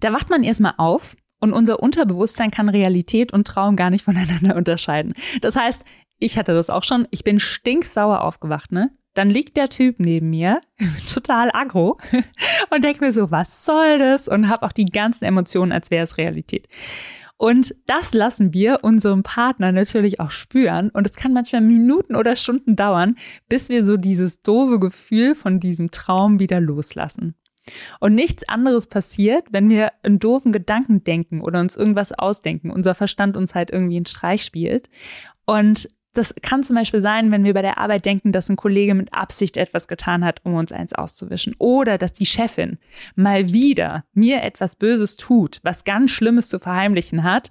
Da 0.00 0.12
wacht 0.12 0.30
man 0.30 0.42
erstmal 0.42 0.74
auf 0.78 1.16
und 1.40 1.52
unser 1.52 1.80
Unterbewusstsein 1.80 2.50
kann 2.50 2.68
Realität 2.68 3.32
und 3.32 3.46
Traum 3.46 3.76
gar 3.76 3.90
nicht 3.90 4.04
voneinander 4.04 4.56
unterscheiden. 4.56 5.12
Das 5.40 5.56
heißt, 5.56 5.82
ich 6.18 6.38
hatte 6.38 6.54
das 6.54 6.70
auch 6.70 6.84
schon, 6.84 7.08
ich 7.10 7.24
bin 7.24 7.40
stinksauer 7.40 8.22
aufgewacht, 8.22 8.72
ne? 8.72 8.90
Dann 9.14 9.28
liegt 9.28 9.58
der 9.58 9.68
Typ 9.68 9.96
neben 9.98 10.30
mir, 10.30 10.60
total 11.12 11.50
aggro, 11.52 11.98
und 12.70 12.82
denkt 12.82 13.00
mir 13.00 13.12
so, 13.12 13.30
was 13.30 13.64
soll 13.66 13.98
das? 13.98 14.26
Und 14.28 14.48
habe 14.48 14.64
auch 14.64 14.72
die 14.72 14.86
ganzen 14.86 15.24
Emotionen, 15.24 15.72
als 15.72 15.90
wäre 15.90 16.04
es 16.04 16.16
Realität. 16.16 16.68
Und 17.42 17.74
das 17.88 18.14
lassen 18.14 18.54
wir 18.54 18.78
unserem 18.82 19.24
Partner 19.24 19.72
natürlich 19.72 20.20
auch 20.20 20.30
spüren. 20.30 20.90
Und 20.90 21.08
es 21.08 21.16
kann 21.16 21.32
manchmal 21.32 21.60
Minuten 21.60 22.14
oder 22.14 22.36
Stunden 22.36 22.76
dauern, 22.76 23.16
bis 23.48 23.68
wir 23.68 23.84
so 23.84 23.96
dieses 23.96 24.42
doofe 24.42 24.78
Gefühl 24.78 25.34
von 25.34 25.58
diesem 25.58 25.90
Traum 25.90 26.38
wieder 26.38 26.60
loslassen. 26.60 27.34
Und 27.98 28.14
nichts 28.14 28.48
anderes 28.48 28.86
passiert, 28.86 29.48
wenn 29.50 29.68
wir 29.68 29.90
einen 30.04 30.20
doofen 30.20 30.52
Gedanken 30.52 31.02
denken 31.02 31.40
oder 31.40 31.58
uns 31.58 31.74
irgendwas 31.74 32.12
ausdenken, 32.12 32.70
unser 32.70 32.94
Verstand 32.94 33.36
uns 33.36 33.56
halt 33.56 33.70
irgendwie 33.70 33.96
einen 33.96 34.06
Streich 34.06 34.44
spielt. 34.44 34.88
Und 35.44 35.88
das 36.14 36.34
kann 36.42 36.62
zum 36.62 36.76
Beispiel 36.76 37.00
sein, 37.00 37.30
wenn 37.30 37.44
wir 37.44 37.54
bei 37.54 37.62
der 37.62 37.78
Arbeit 37.78 38.04
denken, 38.04 38.32
dass 38.32 38.48
ein 38.48 38.56
Kollege 38.56 38.94
mit 38.94 39.14
Absicht 39.14 39.56
etwas 39.56 39.88
getan 39.88 40.24
hat, 40.24 40.40
um 40.44 40.54
uns 40.54 40.70
eins 40.70 40.92
auszuwischen. 40.92 41.54
Oder 41.58 41.96
dass 41.96 42.12
die 42.12 42.26
Chefin 42.26 42.78
mal 43.14 43.52
wieder 43.52 44.04
mir 44.12 44.42
etwas 44.42 44.76
Böses 44.76 45.16
tut, 45.16 45.60
was 45.62 45.84
ganz 45.84 46.10
Schlimmes 46.10 46.48
zu 46.48 46.58
verheimlichen 46.58 47.22
hat 47.24 47.50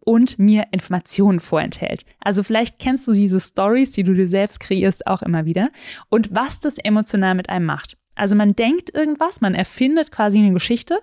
und 0.00 0.38
mir 0.38 0.66
Informationen 0.70 1.40
vorenthält. 1.40 2.04
Also 2.20 2.42
vielleicht 2.42 2.78
kennst 2.78 3.08
du 3.08 3.12
diese 3.12 3.40
Stories, 3.40 3.92
die 3.92 4.04
du 4.04 4.14
dir 4.14 4.28
selbst 4.28 4.60
kreierst, 4.60 5.06
auch 5.06 5.22
immer 5.22 5.44
wieder. 5.44 5.70
Und 6.08 6.34
was 6.34 6.60
das 6.60 6.78
emotional 6.78 7.34
mit 7.34 7.48
einem 7.48 7.66
macht. 7.66 7.98
Also 8.14 8.36
man 8.36 8.54
denkt 8.54 8.94
irgendwas, 8.94 9.40
man 9.40 9.54
erfindet 9.54 10.12
quasi 10.12 10.38
eine 10.38 10.52
Geschichte 10.52 11.00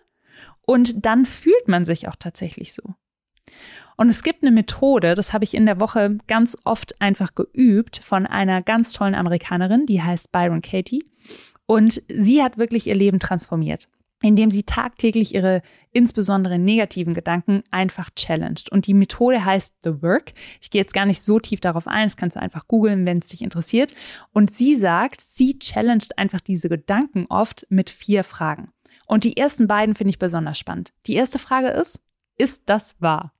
und 0.65 1.05
dann 1.05 1.25
fühlt 1.25 1.67
man 1.67 1.83
sich 1.83 2.07
auch 2.07 2.15
tatsächlich 2.15 2.73
so. 2.73 2.95
Und 3.97 4.09
es 4.09 4.23
gibt 4.23 4.43
eine 4.43 4.51
Methode, 4.51 5.15
das 5.15 5.33
habe 5.33 5.43
ich 5.43 5.53
in 5.53 5.65
der 5.65 5.79
Woche 5.79 6.17
ganz 6.27 6.57
oft 6.63 6.99
einfach 7.01 7.35
geübt 7.35 7.97
von 7.97 8.25
einer 8.25 8.61
ganz 8.61 8.93
tollen 8.93 9.15
Amerikanerin, 9.15 9.85
die 9.85 10.01
heißt 10.01 10.31
Byron 10.31 10.61
Katie. 10.61 11.03
Und 11.65 12.01
sie 12.09 12.43
hat 12.43 12.57
wirklich 12.57 12.87
ihr 12.87 12.95
Leben 12.95 13.19
transformiert, 13.19 13.87
indem 14.21 14.51
sie 14.51 14.63
tagtäglich 14.63 15.33
ihre 15.33 15.61
insbesondere 15.91 16.59
negativen 16.59 17.13
Gedanken 17.13 17.63
einfach 17.71 18.09
challenged. 18.15 18.69
Und 18.71 18.87
die 18.87 18.93
Methode 18.93 19.45
heißt 19.45 19.75
The 19.83 20.01
Work. 20.01 20.33
Ich 20.61 20.71
gehe 20.71 20.81
jetzt 20.81 20.93
gar 20.93 21.05
nicht 21.05 21.23
so 21.23 21.39
tief 21.39 21.61
darauf 21.61 21.87
ein, 21.87 22.05
das 22.05 22.17
kannst 22.17 22.35
du 22.35 22.41
einfach 22.41 22.67
googeln, 22.67 23.07
wenn 23.07 23.19
es 23.19 23.29
dich 23.29 23.41
interessiert. 23.41 23.93
Und 24.33 24.51
sie 24.51 24.75
sagt, 24.75 25.21
sie 25.21 25.59
challenged 25.59 26.17
einfach 26.17 26.41
diese 26.41 26.69
Gedanken 26.69 27.25
oft 27.29 27.65
mit 27.69 27.89
vier 27.89 28.23
Fragen. 28.23 28.71
Und 29.07 29.23
die 29.23 29.37
ersten 29.37 29.67
beiden 29.67 29.95
finde 29.95 30.09
ich 30.09 30.19
besonders 30.19 30.57
spannend. 30.57 30.93
Die 31.07 31.13
erste 31.13 31.39
Frage 31.39 31.69
ist, 31.69 32.01
ist 32.37 32.63
das 32.65 32.95
wahr? 32.99 33.33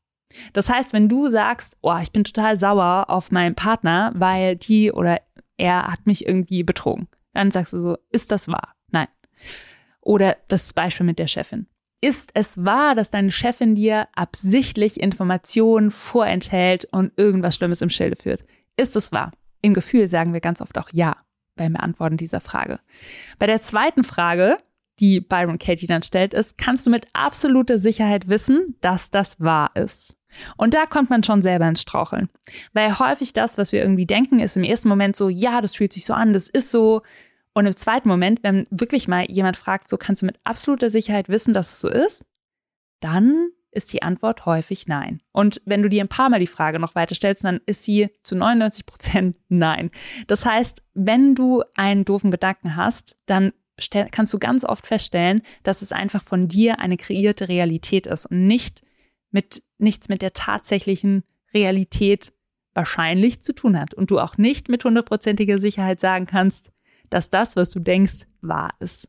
Das 0.53 0.69
heißt, 0.69 0.93
wenn 0.93 1.09
du 1.09 1.29
sagst, 1.29 1.77
oh, 1.81 1.97
ich 2.01 2.11
bin 2.11 2.23
total 2.23 2.57
sauer 2.57 3.05
auf 3.09 3.31
meinen 3.31 3.55
Partner, 3.55 4.11
weil 4.15 4.55
die 4.55 4.91
oder 4.91 5.21
er 5.57 5.87
hat 5.87 6.05
mich 6.05 6.27
irgendwie 6.27 6.63
betrogen, 6.63 7.07
dann 7.33 7.51
sagst 7.51 7.73
du 7.73 7.79
so, 7.79 7.97
ist 8.09 8.31
das 8.31 8.47
wahr? 8.47 8.75
Nein. 8.91 9.07
Oder 10.01 10.37
das 10.47 10.73
Beispiel 10.73 11.05
mit 11.05 11.19
der 11.19 11.27
Chefin. 11.27 11.67
Ist 12.01 12.31
es 12.33 12.63
wahr, 12.63 12.95
dass 12.95 13.11
deine 13.11 13.31
Chefin 13.31 13.75
dir 13.75 14.07
absichtlich 14.13 14.99
Informationen 14.99 15.89
vorenthält 15.89 16.85
und 16.91 17.13
irgendwas 17.15 17.55
Schlimmes 17.55 17.81
im 17.81 17.89
Schilde 17.89 18.17
führt? 18.17 18.43
Ist 18.75 18.95
es 18.97 19.11
wahr? 19.13 19.31
Im 19.61 19.73
Gefühl 19.73 20.09
sagen 20.09 20.33
wir 20.33 20.41
ganz 20.41 20.59
oft 20.59 20.77
auch 20.77 20.89
ja 20.91 21.15
beim 21.55 21.73
Beantworten 21.73 22.17
dieser 22.17 22.41
Frage. 22.41 22.79
Bei 23.39 23.47
der 23.47 23.61
zweiten 23.61 24.03
Frage 24.03 24.57
die 24.99 25.21
Byron 25.21 25.57
Katie 25.57 25.87
dann 25.87 26.03
stellt, 26.03 26.33
ist, 26.33 26.57
kannst 26.57 26.85
du 26.85 26.91
mit 26.91 27.07
absoluter 27.13 27.77
Sicherheit 27.77 28.27
wissen, 28.27 28.75
dass 28.81 29.09
das 29.09 29.39
wahr 29.39 29.71
ist. 29.75 30.17
Und 30.57 30.73
da 30.73 30.85
kommt 30.85 31.09
man 31.09 31.23
schon 31.23 31.41
selber 31.41 31.67
ins 31.67 31.81
Straucheln. 31.81 32.29
Weil 32.73 32.97
häufig 32.99 33.33
das, 33.33 33.57
was 33.57 33.71
wir 33.71 33.81
irgendwie 33.81 34.05
denken, 34.05 34.39
ist 34.39 34.57
im 34.57 34.63
ersten 34.63 34.89
Moment 34.89 35.15
so, 35.15 35.29
ja, 35.29 35.61
das 35.61 35.75
fühlt 35.75 35.93
sich 35.93 36.05
so 36.05 36.13
an, 36.13 36.33
das 36.33 36.49
ist 36.49 36.71
so. 36.71 37.01
Und 37.53 37.65
im 37.65 37.75
zweiten 37.75 38.09
Moment, 38.09 38.43
wenn 38.43 38.63
wirklich 38.71 39.07
mal 39.07 39.29
jemand 39.29 39.57
fragt, 39.57 39.87
so 39.87 39.97
kannst 39.97 40.21
du 40.21 40.25
mit 40.25 40.39
absoluter 40.43 40.89
Sicherheit 40.89 41.29
wissen, 41.29 41.53
dass 41.53 41.73
es 41.73 41.81
so 41.81 41.89
ist, 41.89 42.25
dann 42.99 43.49
ist 43.73 43.91
die 43.91 44.03
Antwort 44.03 44.45
häufig 44.45 44.87
nein. 44.87 45.21
Und 45.31 45.61
wenn 45.65 45.81
du 45.81 45.89
dir 45.89 46.03
ein 46.03 46.09
paar 46.09 46.29
Mal 46.29 46.39
die 46.39 46.47
Frage 46.47 46.79
noch 46.79 46.95
weiter 46.95 47.15
stellst, 47.15 47.43
dann 47.43 47.59
ist 47.65 47.83
sie 47.83 48.09
zu 48.23 48.35
99 48.35 48.85
Prozent 48.85 49.37
nein. 49.49 49.91
Das 50.27 50.45
heißt, 50.45 50.81
wenn 50.93 51.35
du 51.35 51.63
einen 51.75 52.05
doofen 52.05 52.31
Gedanken 52.31 52.75
hast, 52.75 53.17
dann 53.25 53.51
kannst 54.11 54.33
du 54.33 54.39
ganz 54.39 54.63
oft 54.63 54.85
feststellen, 54.85 55.41
dass 55.63 55.81
es 55.81 55.91
einfach 55.91 56.23
von 56.23 56.47
dir 56.47 56.79
eine 56.79 56.97
kreierte 56.97 57.49
Realität 57.49 58.05
ist 58.07 58.27
und 58.27 58.45
nicht 58.45 58.83
mit, 59.33 59.63
nichts 59.77 60.09
mit 60.09 60.21
der 60.21 60.33
tatsächlichen 60.33 61.23
Realität 61.53 62.33
wahrscheinlich 62.73 63.43
zu 63.43 63.53
tun 63.53 63.79
hat 63.79 63.93
und 63.93 64.09
du 64.09 64.19
auch 64.19 64.37
nicht 64.37 64.69
mit 64.69 64.83
hundertprozentiger 64.83 65.57
Sicherheit 65.57 65.99
sagen 65.99 66.25
kannst, 66.25 66.71
dass 67.09 67.29
das, 67.29 67.55
was 67.55 67.71
du 67.71 67.79
denkst, 67.79 68.25
wahr 68.41 68.71
ist. 68.79 69.07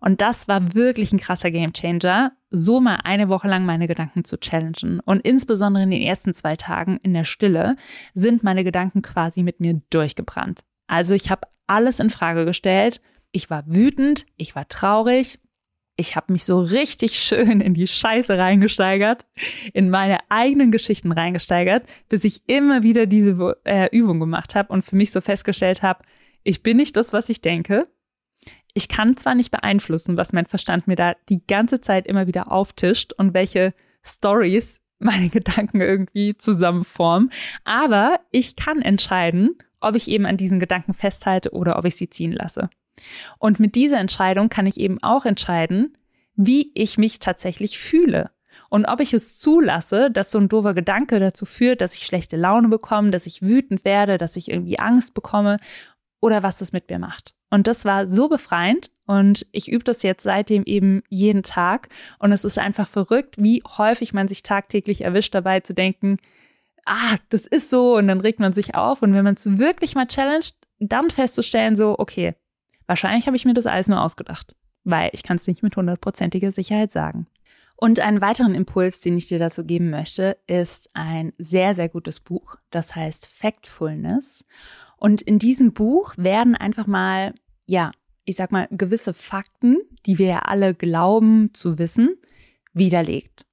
Und 0.00 0.20
das 0.20 0.48
war 0.48 0.74
wirklich 0.74 1.12
ein 1.12 1.20
krasser 1.20 1.50
Gamechanger, 1.50 2.32
so 2.50 2.80
mal 2.80 2.96
eine 3.04 3.28
Woche 3.28 3.48
lang 3.48 3.64
meine 3.64 3.86
Gedanken 3.86 4.24
zu 4.24 4.36
challengen. 4.36 5.00
Und 5.00 5.20
insbesondere 5.20 5.84
in 5.84 5.90
den 5.90 6.02
ersten 6.02 6.34
zwei 6.34 6.56
Tagen 6.56 6.98
in 7.02 7.14
der 7.14 7.24
Stille 7.24 7.76
sind 8.12 8.42
meine 8.42 8.64
Gedanken 8.64 9.00
quasi 9.00 9.42
mit 9.42 9.60
mir 9.60 9.80
durchgebrannt. 9.90 10.64
Also 10.88 11.14
ich 11.14 11.30
habe 11.30 11.46
alles 11.66 12.00
in 12.00 12.10
Frage 12.10 12.44
gestellt 12.44 13.00
ich 13.32 13.50
war 13.50 13.64
wütend, 13.66 14.26
ich 14.36 14.54
war 14.54 14.68
traurig, 14.68 15.40
ich 16.02 16.16
habe 16.16 16.32
mich 16.32 16.44
so 16.44 16.58
richtig 16.58 17.16
schön 17.16 17.60
in 17.60 17.74
die 17.74 17.86
Scheiße 17.86 18.36
reingesteigert, 18.36 19.24
in 19.72 19.88
meine 19.88 20.18
eigenen 20.30 20.72
Geschichten 20.72 21.12
reingesteigert, 21.12 21.84
bis 22.08 22.24
ich 22.24 22.42
immer 22.48 22.82
wieder 22.82 23.06
diese 23.06 23.56
äh, 23.64 23.88
Übung 23.96 24.18
gemacht 24.18 24.56
habe 24.56 24.72
und 24.72 24.82
für 24.82 24.96
mich 24.96 25.12
so 25.12 25.20
festgestellt 25.20 25.80
habe, 25.80 26.02
ich 26.42 26.64
bin 26.64 26.76
nicht 26.76 26.96
das, 26.96 27.12
was 27.12 27.28
ich 27.28 27.40
denke. 27.40 27.86
Ich 28.74 28.88
kann 28.88 29.16
zwar 29.16 29.36
nicht 29.36 29.52
beeinflussen, 29.52 30.16
was 30.16 30.32
mein 30.32 30.46
Verstand 30.46 30.88
mir 30.88 30.96
da 30.96 31.14
die 31.28 31.46
ganze 31.46 31.80
Zeit 31.80 32.08
immer 32.08 32.26
wieder 32.26 32.50
auftischt 32.50 33.12
und 33.12 33.32
welche 33.32 33.72
Stories 34.04 34.80
meine 34.98 35.28
Gedanken 35.30 35.80
irgendwie 35.80 36.36
zusammenformen, 36.36 37.30
aber 37.62 38.18
ich 38.32 38.56
kann 38.56 38.82
entscheiden, 38.82 39.56
ob 39.80 39.94
ich 39.94 40.08
eben 40.08 40.26
an 40.26 40.36
diesen 40.36 40.58
Gedanken 40.58 40.94
festhalte 40.94 41.52
oder 41.52 41.78
ob 41.78 41.84
ich 41.84 41.94
sie 41.94 42.10
ziehen 42.10 42.32
lasse. 42.32 42.70
Und 43.38 43.60
mit 43.60 43.74
dieser 43.74 43.98
Entscheidung 43.98 44.48
kann 44.48 44.66
ich 44.66 44.78
eben 44.78 45.02
auch 45.02 45.24
entscheiden, 45.24 45.96
wie 46.34 46.70
ich 46.74 46.98
mich 46.98 47.18
tatsächlich 47.18 47.78
fühle. 47.78 48.30
Und 48.68 48.86
ob 48.86 49.00
ich 49.00 49.12
es 49.14 49.38
zulasse, 49.38 50.10
dass 50.10 50.30
so 50.30 50.38
ein 50.38 50.48
doofer 50.48 50.74
Gedanke 50.74 51.20
dazu 51.20 51.44
führt, 51.44 51.80
dass 51.80 51.94
ich 51.94 52.06
schlechte 52.06 52.36
Laune 52.36 52.68
bekomme, 52.68 53.10
dass 53.10 53.26
ich 53.26 53.42
wütend 53.42 53.84
werde, 53.84 54.18
dass 54.18 54.36
ich 54.36 54.50
irgendwie 54.50 54.78
Angst 54.78 55.14
bekomme 55.14 55.58
oder 56.20 56.42
was 56.42 56.58
das 56.58 56.72
mit 56.72 56.88
mir 56.88 56.98
macht. 56.98 57.34
Und 57.50 57.66
das 57.66 57.84
war 57.84 58.06
so 58.06 58.28
befreiend 58.28 58.90
und 59.06 59.46
ich 59.52 59.70
übe 59.70 59.84
das 59.84 60.02
jetzt 60.02 60.22
seitdem 60.22 60.62
eben 60.64 61.02
jeden 61.10 61.42
Tag. 61.42 61.88
Und 62.18 62.32
es 62.32 62.44
ist 62.44 62.58
einfach 62.58 62.88
verrückt, 62.88 63.36
wie 63.38 63.62
häufig 63.76 64.14
man 64.14 64.28
sich 64.28 64.42
tagtäglich 64.42 65.02
erwischt 65.02 65.34
dabei 65.34 65.60
zu 65.60 65.74
denken, 65.74 66.16
ah, 66.86 67.16
das 67.28 67.46
ist 67.46 67.68
so 67.68 67.96
und 67.96 68.08
dann 68.08 68.20
regt 68.20 68.40
man 68.40 68.52
sich 68.52 68.74
auf. 68.74 69.02
Und 69.02 69.12
wenn 69.12 69.24
man 69.24 69.34
es 69.34 69.58
wirklich 69.58 69.94
mal 69.94 70.06
challenged, 70.06 70.54
dann 70.78 71.10
festzustellen, 71.10 71.76
so, 71.76 71.98
okay, 71.98 72.34
Wahrscheinlich 72.86 73.26
habe 73.26 73.36
ich 73.36 73.44
mir 73.44 73.54
das 73.54 73.66
alles 73.66 73.88
nur 73.88 74.02
ausgedacht, 74.02 74.56
weil 74.84 75.10
ich 75.12 75.22
kann 75.22 75.36
es 75.36 75.46
nicht 75.46 75.62
mit 75.62 75.76
hundertprozentiger 75.76 76.52
Sicherheit 76.52 76.90
sagen. 76.90 77.26
Und 77.82 77.98
einen 77.98 78.20
weiteren 78.20 78.54
Impuls, 78.54 79.00
den 79.00 79.16
ich 79.16 79.26
dir 79.26 79.40
dazu 79.40 79.64
geben 79.64 79.90
möchte, 79.90 80.36
ist 80.46 80.88
ein 80.94 81.32
sehr, 81.36 81.74
sehr 81.74 81.88
gutes 81.88 82.20
Buch. 82.20 82.54
Das 82.70 82.94
heißt 82.94 83.26
Factfulness. 83.26 84.44
Und 84.96 85.20
in 85.20 85.40
diesem 85.40 85.72
Buch 85.72 86.14
werden 86.16 86.54
einfach 86.54 86.86
mal, 86.86 87.34
ja, 87.66 87.90
ich 88.24 88.36
sag 88.36 88.52
mal, 88.52 88.68
gewisse 88.70 89.14
Fakten, 89.14 89.78
die 90.06 90.18
wir 90.18 90.26
ja 90.26 90.38
alle 90.40 90.74
glauben 90.74 91.52
zu 91.54 91.76
wissen, 91.78 92.10
widerlegt. 92.72 93.46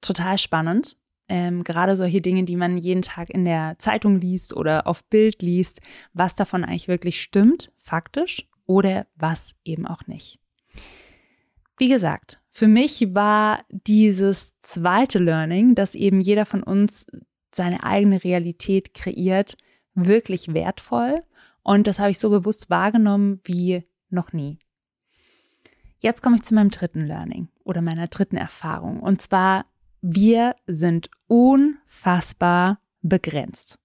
Total 0.00 0.38
spannend. 0.38 0.96
Ähm, 1.28 1.62
gerade 1.62 1.94
solche 1.94 2.22
Dinge, 2.22 2.44
die 2.44 2.56
man 2.56 2.78
jeden 2.78 3.02
Tag 3.02 3.28
in 3.28 3.44
der 3.44 3.76
Zeitung 3.78 4.18
liest 4.18 4.56
oder 4.56 4.86
auf 4.86 5.04
Bild 5.04 5.42
liest, 5.42 5.82
was 6.14 6.34
davon 6.34 6.64
eigentlich 6.64 6.88
wirklich 6.88 7.20
stimmt, 7.20 7.70
faktisch 7.80 8.46
oder 8.66 9.06
was 9.16 9.54
eben 9.64 9.86
auch 9.86 10.06
nicht. 10.06 10.38
Wie 11.76 11.88
gesagt, 11.88 12.40
für 12.50 12.68
mich 12.68 13.14
war 13.14 13.64
dieses 13.68 14.58
zweite 14.60 15.18
Learning, 15.18 15.74
dass 15.74 15.94
eben 15.94 16.20
jeder 16.20 16.46
von 16.46 16.62
uns 16.62 17.06
seine 17.52 17.82
eigene 17.82 18.22
Realität 18.22 18.94
kreiert, 18.94 19.56
wirklich 19.94 20.54
wertvoll. 20.54 21.22
Und 21.62 21.86
das 21.86 21.98
habe 21.98 22.10
ich 22.10 22.18
so 22.18 22.30
bewusst 22.30 22.70
wahrgenommen 22.70 23.40
wie 23.44 23.84
noch 24.10 24.32
nie. 24.32 24.58
Jetzt 25.98 26.22
komme 26.22 26.36
ich 26.36 26.42
zu 26.42 26.54
meinem 26.54 26.70
dritten 26.70 27.06
Learning 27.06 27.48
oder 27.64 27.80
meiner 27.80 28.06
dritten 28.08 28.36
Erfahrung. 28.36 29.00
Und 29.00 29.22
zwar, 29.22 29.64
wir 30.02 30.54
sind 30.66 31.10
unfassbar 31.28 32.78
begrenzt. 33.00 33.78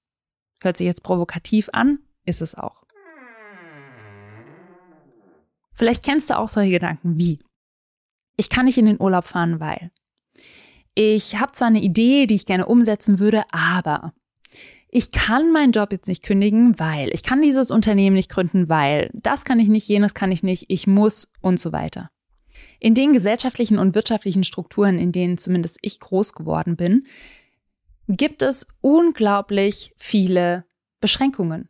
Hört 0.61 0.77
sich 0.77 0.85
jetzt 0.85 1.03
provokativ 1.03 1.69
an, 1.71 1.99
ist 2.25 2.41
es 2.41 2.55
auch. 2.55 2.83
Vielleicht 5.79 6.03
kennst 6.03 6.29
du 6.29 6.37
auch 6.37 6.49
solche 6.49 6.71
Gedanken 6.71 7.17
wie, 7.17 7.39
ich 8.35 8.49
kann 8.49 8.65
nicht 8.65 8.77
in 8.77 8.85
den 8.85 8.99
Urlaub 8.99 9.23
fahren, 9.23 9.61
weil 9.61 9.91
ich 10.93 11.39
habe 11.39 11.53
zwar 11.53 11.69
eine 11.69 11.81
Idee, 11.81 12.27
die 12.27 12.35
ich 12.35 12.45
gerne 12.45 12.65
umsetzen 12.65 13.17
würde, 13.17 13.45
aber 13.53 14.13
ich 14.89 15.13
kann 15.13 15.53
meinen 15.53 15.71
Job 15.71 15.93
jetzt 15.93 16.09
nicht 16.09 16.21
kündigen, 16.21 16.77
weil 16.79 17.13
ich 17.13 17.23
kann 17.23 17.41
dieses 17.41 17.71
Unternehmen 17.71 18.17
nicht 18.17 18.29
gründen, 18.29 18.67
weil 18.67 19.09
das 19.13 19.45
kann 19.45 19.57
ich 19.57 19.69
nicht, 19.69 19.87
jenes 19.87 20.13
kann 20.13 20.33
ich 20.33 20.43
nicht, 20.43 20.65
ich 20.67 20.85
muss 20.85 21.31
und 21.39 21.61
so 21.61 21.71
weiter. 21.71 22.11
In 22.81 22.93
den 22.93 23.13
gesellschaftlichen 23.13 23.79
und 23.79 23.95
wirtschaftlichen 23.95 24.43
Strukturen, 24.43 24.99
in 24.99 25.13
denen 25.13 25.37
zumindest 25.37 25.77
ich 25.81 26.01
groß 26.01 26.33
geworden 26.33 26.75
bin, 26.75 27.05
gibt 28.09 28.41
es 28.41 28.67
unglaublich 28.81 29.93
viele 29.95 30.65
Beschränkungen. 30.99 31.69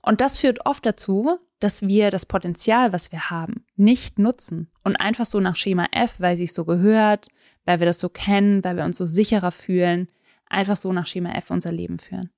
Und 0.00 0.22
das 0.22 0.38
führt 0.38 0.64
oft 0.64 0.86
dazu, 0.86 1.38
dass 1.60 1.82
wir 1.82 2.10
das 2.10 2.26
Potenzial, 2.26 2.92
was 2.92 3.12
wir 3.12 3.30
haben, 3.30 3.64
nicht 3.76 4.18
nutzen 4.18 4.70
und 4.84 4.96
einfach 4.96 5.26
so 5.26 5.40
nach 5.40 5.56
Schema 5.56 5.86
F, 5.92 6.20
weil 6.20 6.36
sie 6.36 6.44
es 6.44 6.54
so 6.54 6.64
gehört, 6.64 7.28
weil 7.64 7.80
wir 7.80 7.86
das 7.86 8.00
so 8.00 8.08
kennen, 8.08 8.62
weil 8.64 8.76
wir 8.76 8.84
uns 8.84 8.98
so 8.98 9.06
sicherer 9.06 9.50
fühlen, 9.50 10.08
einfach 10.46 10.76
so 10.76 10.92
nach 10.92 11.06
Schema 11.06 11.32
F 11.32 11.50
unser 11.50 11.72
Leben 11.72 11.98
führen. 11.98 12.30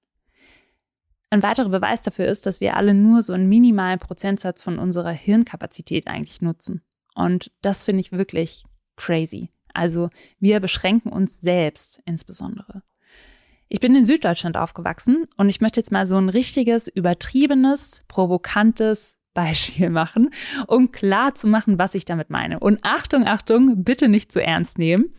Ein 1.31 1.45
weiterer 1.45 1.69
Beweis 1.69 2.03
dafür 2.03 2.27
ist, 2.27 2.47
dass 2.47 2.61
wir 2.61 2.77
alle 2.77 2.93
nur 2.93 3.23
so 3.23 3.33
einen 3.33 3.49
minimalen 3.49 4.01
Prozentsatz 4.01 4.63
von 4.63 4.81
unserer 4.81 5.13
Hirnkapazität 5.13 6.09
eigentlich 6.09 6.43
nutzen. 6.43 6.83
Und 7.15 7.53
das 7.63 7.85
finde 7.85 8.01
ich 8.01 8.11
wirklich 8.11 8.65
crazy. 8.97 9.51
Also 9.73 10.11
wir 10.41 10.59
beschränken 10.59 11.13
uns 11.13 11.41
selbst 11.41 12.03
insbesondere. 12.05 12.83
Ich 13.73 13.79
bin 13.79 13.95
in 13.95 14.05
Süddeutschland 14.05 14.57
aufgewachsen 14.57 15.29
und 15.37 15.49
ich 15.49 15.61
möchte 15.61 15.79
jetzt 15.79 15.93
mal 15.93 16.05
so 16.05 16.17
ein 16.17 16.29
richtiges, 16.29 16.89
übertriebenes, 16.89 18.05
provokantes 18.09 19.21
Beispiel 19.33 19.91
machen, 19.91 20.31
um 20.67 20.91
klar 20.91 21.37
zu 21.37 21.47
machen, 21.47 21.79
was 21.79 21.95
ich 21.95 22.05
damit 22.05 22.31
meine. 22.31 22.59
Und 22.59 22.81
Achtung, 22.83 23.29
Achtung, 23.29 23.85
bitte 23.85 24.09
nicht 24.09 24.33
zu 24.33 24.43
ernst 24.43 24.77
nehmen. 24.77 25.15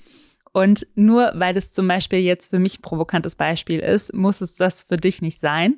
Und 0.51 0.85
nur 0.95 1.31
weil 1.35 1.55
es 1.55 1.71
zum 1.71 1.87
Beispiel 1.87 2.19
jetzt 2.19 2.49
für 2.49 2.59
mich 2.59 2.79
ein 2.79 2.81
provokantes 2.81 3.35
Beispiel 3.35 3.79
ist, 3.79 4.13
muss 4.13 4.41
es 4.41 4.57
das 4.57 4.83
für 4.83 4.97
dich 4.97 5.21
nicht 5.21 5.39
sein. 5.39 5.77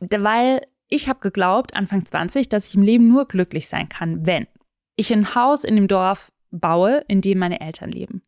Weil 0.00 0.66
ich 0.88 1.08
habe 1.08 1.20
geglaubt, 1.20 1.76
Anfang 1.76 2.04
20, 2.04 2.48
dass 2.48 2.66
ich 2.66 2.74
im 2.74 2.82
Leben 2.82 3.06
nur 3.06 3.28
glücklich 3.28 3.68
sein 3.68 3.88
kann, 3.88 4.26
wenn 4.26 4.48
ich 4.96 5.12
ein 5.12 5.36
Haus 5.36 5.62
in 5.62 5.76
dem 5.76 5.86
Dorf 5.86 6.32
baue, 6.50 7.04
in 7.06 7.20
dem 7.20 7.38
meine 7.38 7.60
Eltern 7.60 7.92
leben. 7.92 8.22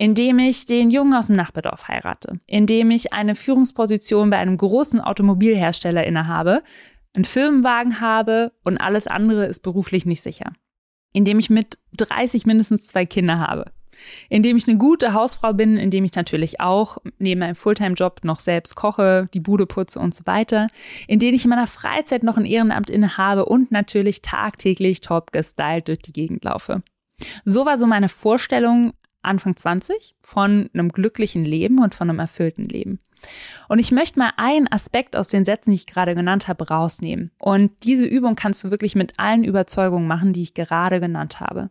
Indem 0.00 0.38
ich 0.38 0.64
den 0.64 0.90
Jungen 0.90 1.12
aus 1.12 1.26
dem 1.26 1.36
Nachbardorf 1.36 1.86
heirate. 1.86 2.40
Indem 2.46 2.90
ich 2.90 3.12
eine 3.12 3.34
Führungsposition 3.34 4.30
bei 4.30 4.38
einem 4.38 4.56
großen 4.56 4.98
Automobilhersteller 4.98 6.06
innehabe, 6.06 6.62
einen 7.14 7.26
Firmenwagen 7.26 8.00
habe 8.00 8.50
und 8.64 8.78
alles 8.78 9.06
andere 9.06 9.44
ist 9.44 9.60
beruflich 9.60 10.06
nicht 10.06 10.22
sicher. 10.22 10.54
Indem 11.12 11.38
ich 11.38 11.50
mit 11.50 11.76
30 11.98 12.46
mindestens 12.46 12.86
zwei 12.86 13.04
Kinder 13.04 13.40
habe 13.40 13.72
indem 14.30 14.56
ich 14.56 14.66
eine 14.66 14.78
gute 14.78 15.12
Hausfrau 15.12 15.52
bin, 15.52 15.76
indem 15.76 16.04
ich 16.04 16.14
natürlich 16.14 16.60
auch 16.60 16.98
neben 17.18 17.40
meinem 17.40 17.56
Fulltime-Job 17.56 18.20
noch 18.22 18.40
selbst 18.40 18.76
koche, 18.76 19.28
die 19.34 19.40
Bude 19.40 19.66
putze 19.66 19.98
und 19.98 20.14
so 20.14 20.24
weiter, 20.26 20.68
indem 21.08 21.34
ich 21.34 21.44
in 21.44 21.50
meiner 21.50 21.66
Freizeit 21.66 22.22
noch 22.22 22.38
ein 22.38 22.46
Ehrenamt 22.46 22.88
innehabe 22.88 23.44
und 23.44 23.72
natürlich 23.72 24.22
tagtäglich 24.22 25.02
top 25.02 25.32
gestylt 25.32 25.88
durch 25.88 25.98
die 25.98 26.12
Gegend 26.12 26.44
laufe. 26.44 26.82
So 27.44 27.66
war 27.66 27.76
so 27.76 27.86
meine 27.86 28.08
Vorstellung 28.08 28.94
Anfang 29.22 29.56
20 29.56 30.14
von 30.22 30.70
einem 30.72 30.90
glücklichen 30.90 31.44
Leben 31.44 31.82
und 31.82 31.94
von 31.94 32.08
einem 32.08 32.18
erfüllten 32.18 32.68
Leben. 32.68 32.98
Und 33.68 33.78
ich 33.78 33.92
möchte 33.92 34.18
mal 34.18 34.32
einen 34.36 34.70
Aspekt 34.70 35.16
aus 35.16 35.28
den 35.28 35.44
Sätzen, 35.44 35.70
die 35.70 35.76
ich 35.76 35.86
gerade 35.86 36.14
genannt 36.14 36.48
habe, 36.48 36.68
rausnehmen. 36.68 37.30
Und 37.38 37.72
diese 37.84 38.06
Übung 38.06 38.34
kannst 38.34 38.64
du 38.64 38.70
wirklich 38.70 38.94
mit 38.94 39.18
allen 39.18 39.44
Überzeugungen 39.44 40.06
machen, 40.06 40.32
die 40.32 40.42
ich 40.42 40.54
gerade 40.54 41.00
genannt 41.00 41.40
habe. 41.40 41.68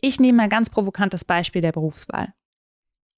Ich 0.00 0.20
nehme 0.20 0.36
mal 0.36 0.48
ganz 0.48 0.70
provokantes 0.70 1.24
Beispiel 1.24 1.62
der 1.62 1.72
Berufswahl. 1.72 2.32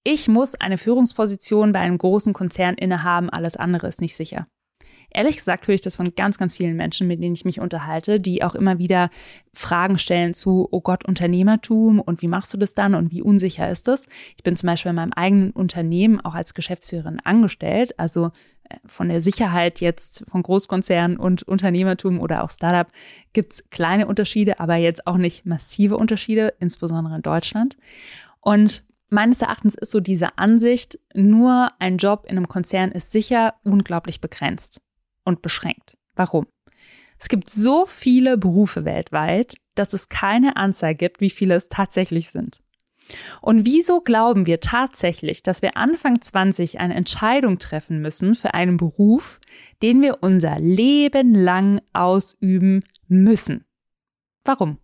Ich 0.02 0.28
muss 0.28 0.54
eine 0.54 0.78
Führungsposition 0.78 1.72
bei 1.72 1.80
einem 1.80 1.98
großen 1.98 2.32
Konzern 2.32 2.74
innehaben, 2.76 3.28
alles 3.28 3.56
andere 3.56 3.86
ist 3.86 4.00
nicht 4.00 4.16
sicher. 4.16 4.46
Ehrlich 5.12 5.36
gesagt 5.36 5.66
höre 5.66 5.74
ich 5.74 5.80
das 5.80 5.96
von 5.96 6.14
ganz, 6.14 6.38
ganz 6.38 6.56
vielen 6.56 6.76
Menschen, 6.76 7.08
mit 7.08 7.22
denen 7.22 7.34
ich 7.34 7.44
mich 7.44 7.60
unterhalte, 7.60 8.20
die 8.20 8.42
auch 8.42 8.54
immer 8.54 8.78
wieder 8.78 9.10
Fragen 9.52 9.98
stellen 9.98 10.34
zu, 10.34 10.68
oh 10.70 10.80
Gott, 10.80 11.04
Unternehmertum 11.04 12.00
und 12.00 12.22
wie 12.22 12.28
machst 12.28 12.54
du 12.54 12.58
das 12.58 12.74
dann 12.74 12.94
und 12.94 13.10
wie 13.10 13.22
unsicher 13.22 13.68
ist 13.68 13.88
das? 13.88 14.06
Ich 14.36 14.44
bin 14.44 14.56
zum 14.56 14.68
Beispiel 14.68 14.90
in 14.90 14.96
meinem 14.96 15.12
eigenen 15.12 15.50
Unternehmen 15.50 16.20
auch 16.20 16.34
als 16.34 16.54
Geschäftsführerin 16.54 17.20
angestellt, 17.20 17.98
also 17.98 18.30
von 18.86 19.08
der 19.08 19.20
Sicherheit 19.20 19.80
jetzt 19.80 20.24
von 20.30 20.44
Großkonzernen 20.44 21.16
und 21.16 21.42
Unternehmertum 21.42 22.20
oder 22.20 22.44
auch 22.44 22.50
Startup 22.50 22.86
gibt 23.32 23.54
es 23.54 23.70
kleine 23.70 24.06
Unterschiede, 24.06 24.60
aber 24.60 24.76
jetzt 24.76 25.08
auch 25.08 25.16
nicht 25.16 25.44
massive 25.44 25.96
Unterschiede, 25.96 26.54
insbesondere 26.60 27.16
in 27.16 27.22
Deutschland. 27.22 27.76
Und 28.40 28.84
meines 29.08 29.42
Erachtens 29.42 29.74
ist 29.74 29.90
so 29.90 29.98
diese 29.98 30.38
Ansicht, 30.38 31.00
nur 31.14 31.70
ein 31.80 31.96
Job 31.96 32.26
in 32.28 32.36
einem 32.36 32.46
Konzern 32.46 32.92
ist 32.92 33.10
sicher 33.10 33.54
unglaublich 33.64 34.20
begrenzt 34.20 34.80
und 35.24 35.42
beschränkt. 35.42 35.96
Warum? 36.14 36.46
Es 37.18 37.28
gibt 37.28 37.50
so 37.50 37.86
viele 37.86 38.38
Berufe 38.38 38.84
weltweit, 38.84 39.54
dass 39.74 39.92
es 39.92 40.08
keine 40.08 40.56
Anzahl 40.56 40.94
gibt, 40.94 41.20
wie 41.20 41.30
viele 41.30 41.54
es 41.54 41.68
tatsächlich 41.68 42.30
sind. 42.30 42.60
Und 43.40 43.66
wieso 43.66 44.00
glauben 44.00 44.46
wir 44.46 44.60
tatsächlich, 44.60 45.42
dass 45.42 45.62
wir 45.62 45.76
Anfang 45.76 46.20
20 46.20 46.80
eine 46.80 46.94
Entscheidung 46.94 47.58
treffen 47.58 48.00
müssen 48.00 48.34
für 48.34 48.54
einen 48.54 48.76
Beruf, 48.76 49.40
den 49.82 50.00
wir 50.02 50.18
unser 50.22 50.58
Leben 50.60 51.34
lang 51.34 51.80
ausüben 51.92 52.84
müssen? 53.08 53.64
Warum? 54.44 54.78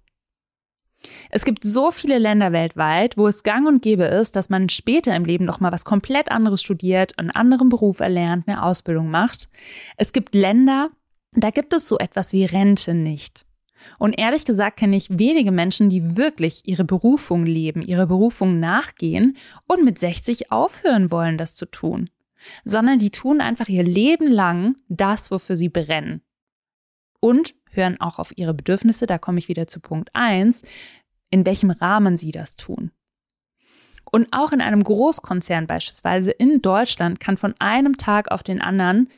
Es 1.30 1.44
gibt 1.44 1.64
so 1.64 1.90
viele 1.90 2.18
Länder 2.18 2.52
weltweit, 2.52 3.16
wo 3.16 3.26
es 3.26 3.42
gang 3.42 3.66
und 3.66 3.82
gäbe 3.82 4.04
ist, 4.04 4.36
dass 4.36 4.48
man 4.48 4.68
später 4.68 5.14
im 5.14 5.24
Leben 5.24 5.44
noch 5.44 5.60
mal 5.60 5.72
was 5.72 5.84
komplett 5.84 6.30
anderes 6.30 6.62
studiert, 6.62 7.18
einen 7.18 7.30
anderen 7.30 7.68
Beruf 7.68 8.00
erlernt, 8.00 8.48
eine 8.48 8.62
Ausbildung 8.62 9.10
macht. 9.10 9.48
Es 9.96 10.12
gibt 10.12 10.34
Länder, 10.34 10.90
da 11.32 11.50
gibt 11.50 11.72
es 11.72 11.88
so 11.88 11.98
etwas 11.98 12.32
wie 12.32 12.44
Rente 12.44 12.94
nicht. 12.94 13.46
Und 13.98 14.18
ehrlich 14.18 14.44
gesagt 14.44 14.78
kenne 14.78 14.96
ich 14.96 15.18
wenige 15.18 15.52
Menschen, 15.52 15.90
die 15.90 16.16
wirklich 16.16 16.62
ihre 16.64 16.84
Berufung 16.84 17.46
leben, 17.46 17.82
ihre 17.82 18.06
Berufung 18.06 18.58
nachgehen 18.58 19.36
und 19.66 19.84
mit 19.84 19.98
60 19.98 20.50
aufhören 20.50 21.10
wollen, 21.10 21.38
das 21.38 21.54
zu 21.54 21.66
tun. 21.66 22.10
Sondern 22.64 22.98
die 22.98 23.10
tun 23.10 23.40
einfach 23.40 23.68
ihr 23.68 23.84
Leben 23.84 24.30
lang 24.30 24.76
das, 24.88 25.30
wofür 25.30 25.56
sie 25.56 25.68
brennen. 25.68 26.22
Und 27.20 27.54
hören 27.76 28.00
auch 28.00 28.18
auf 28.18 28.32
ihre 28.36 28.54
Bedürfnisse, 28.54 29.06
da 29.06 29.18
komme 29.18 29.38
ich 29.38 29.48
wieder 29.48 29.66
zu 29.66 29.80
Punkt 29.80 30.10
1, 30.14 30.62
in 31.30 31.46
welchem 31.46 31.70
Rahmen 31.70 32.16
sie 32.16 32.32
das 32.32 32.56
tun. 32.56 32.90
Und 34.04 34.28
auch 34.32 34.52
in 34.52 34.60
einem 34.60 34.82
Großkonzern 34.82 35.66
beispielsweise 35.66 36.30
in 36.30 36.62
Deutschland 36.62 37.20
kann 37.20 37.36
von 37.36 37.54
einem 37.58 37.96
Tag 37.96 38.30
auf 38.30 38.42
den 38.42 38.60
anderen 38.60 39.08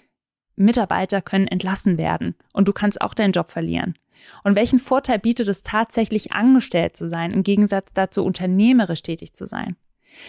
Mitarbeiter 0.56 1.22
können 1.22 1.46
entlassen 1.46 1.98
werden 1.98 2.34
und 2.52 2.68
du 2.68 2.72
kannst 2.72 3.00
auch 3.00 3.14
deinen 3.14 3.32
Job 3.32 3.50
verlieren. 3.50 3.94
Und 4.42 4.56
welchen 4.56 4.78
Vorteil 4.78 5.18
bietet 5.18 5.46
es 5.46 5.62
tatsächlich, 5.62 6.32
angestellt 6.32 6.96
zu 6.96 7.06
sein, 7.06 7.30
im 7.32 7.44
Gegensatz 7.44 7.92
dazu 7.92 8.24
unternehmerisch 8.24 9.02
tätig 9.02 9.34
zu 9.34 9.46
sein? 9.46 9.76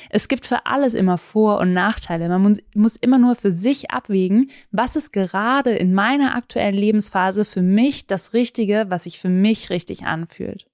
Es 0.09 0.27
gibt 0.27 0.45
für 0.45 0.65
alles 0.65 0.93
immer 0.93 1.17
Vor- 1.17 1.59
und 1.59 1.73
Nachteile. 1.73 2.29
Man 2.29 2.57
muss 2.73 2.95
immer 2.97 3.17
nur 3.17 3.35
für 3.35 3.51
sich 3.51 3.91
abwägen, 3.91 4.49
was 4.71 4.95
ist 4.95 5.13
gerade 5.13 5.71
in 5.71 5.93
meiner 5.93 6.35
aktuellen 6.35 6.75
Lebensphase 6.75 7.45
für 7.45 7.61
mich 7.61 8.07
das 8.07 8.33
Richtige, 8.33 8.85
was 8.89 9.03
sich 9.03 9.19
für 9.19 9.29
mich 9.29 9.69
richtig 9.69 10.03
anfühlt. 10.03 10.65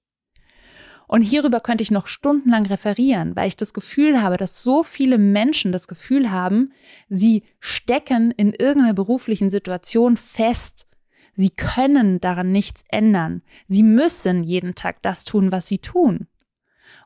Und 1.08 1.22
hierüber 1.22 1.60
könnte 1.60 1.82
ich 1.82 1.92
noch 1.92 2.08
stundenlang 2.08 2.66
referieren, 2.66 3.36
weil 3.36 3.46
ich 3.46 3.56
das 3.56 3.72
Gefühl 3.72 4.20
habe, 4.22 4.36
dass 4.36 4.62
so 4.62 4.82
viele 4.82 5.18
Menschen 5.18 5.70
das 5.70 5.86
Gefühl 5.86 6.32
haben, 6.32 6.72
sie 7.08 7.44
stecken 7.60 8.32
in 8.32 8.52
irgendeiner 8.52 8.94
beruflichen 8.94 9.48
Situation 9.48 10.16
fest 10.16 10.88
Sie 11.36 11.50
können 11.50 12.18
daran 12.18 12.50
nichts 12.50 12.82
ändern. 12.88 13.42
Sie 13.68 13.82
müssen 13.82 14.42
jeden 14.42 14.74
Tag 14.74 15.02
das 15.02 15.24
tun, 15.24 15.52
was 15.52 15.66
sie 15.66 15.78
tun. 15.78 16.26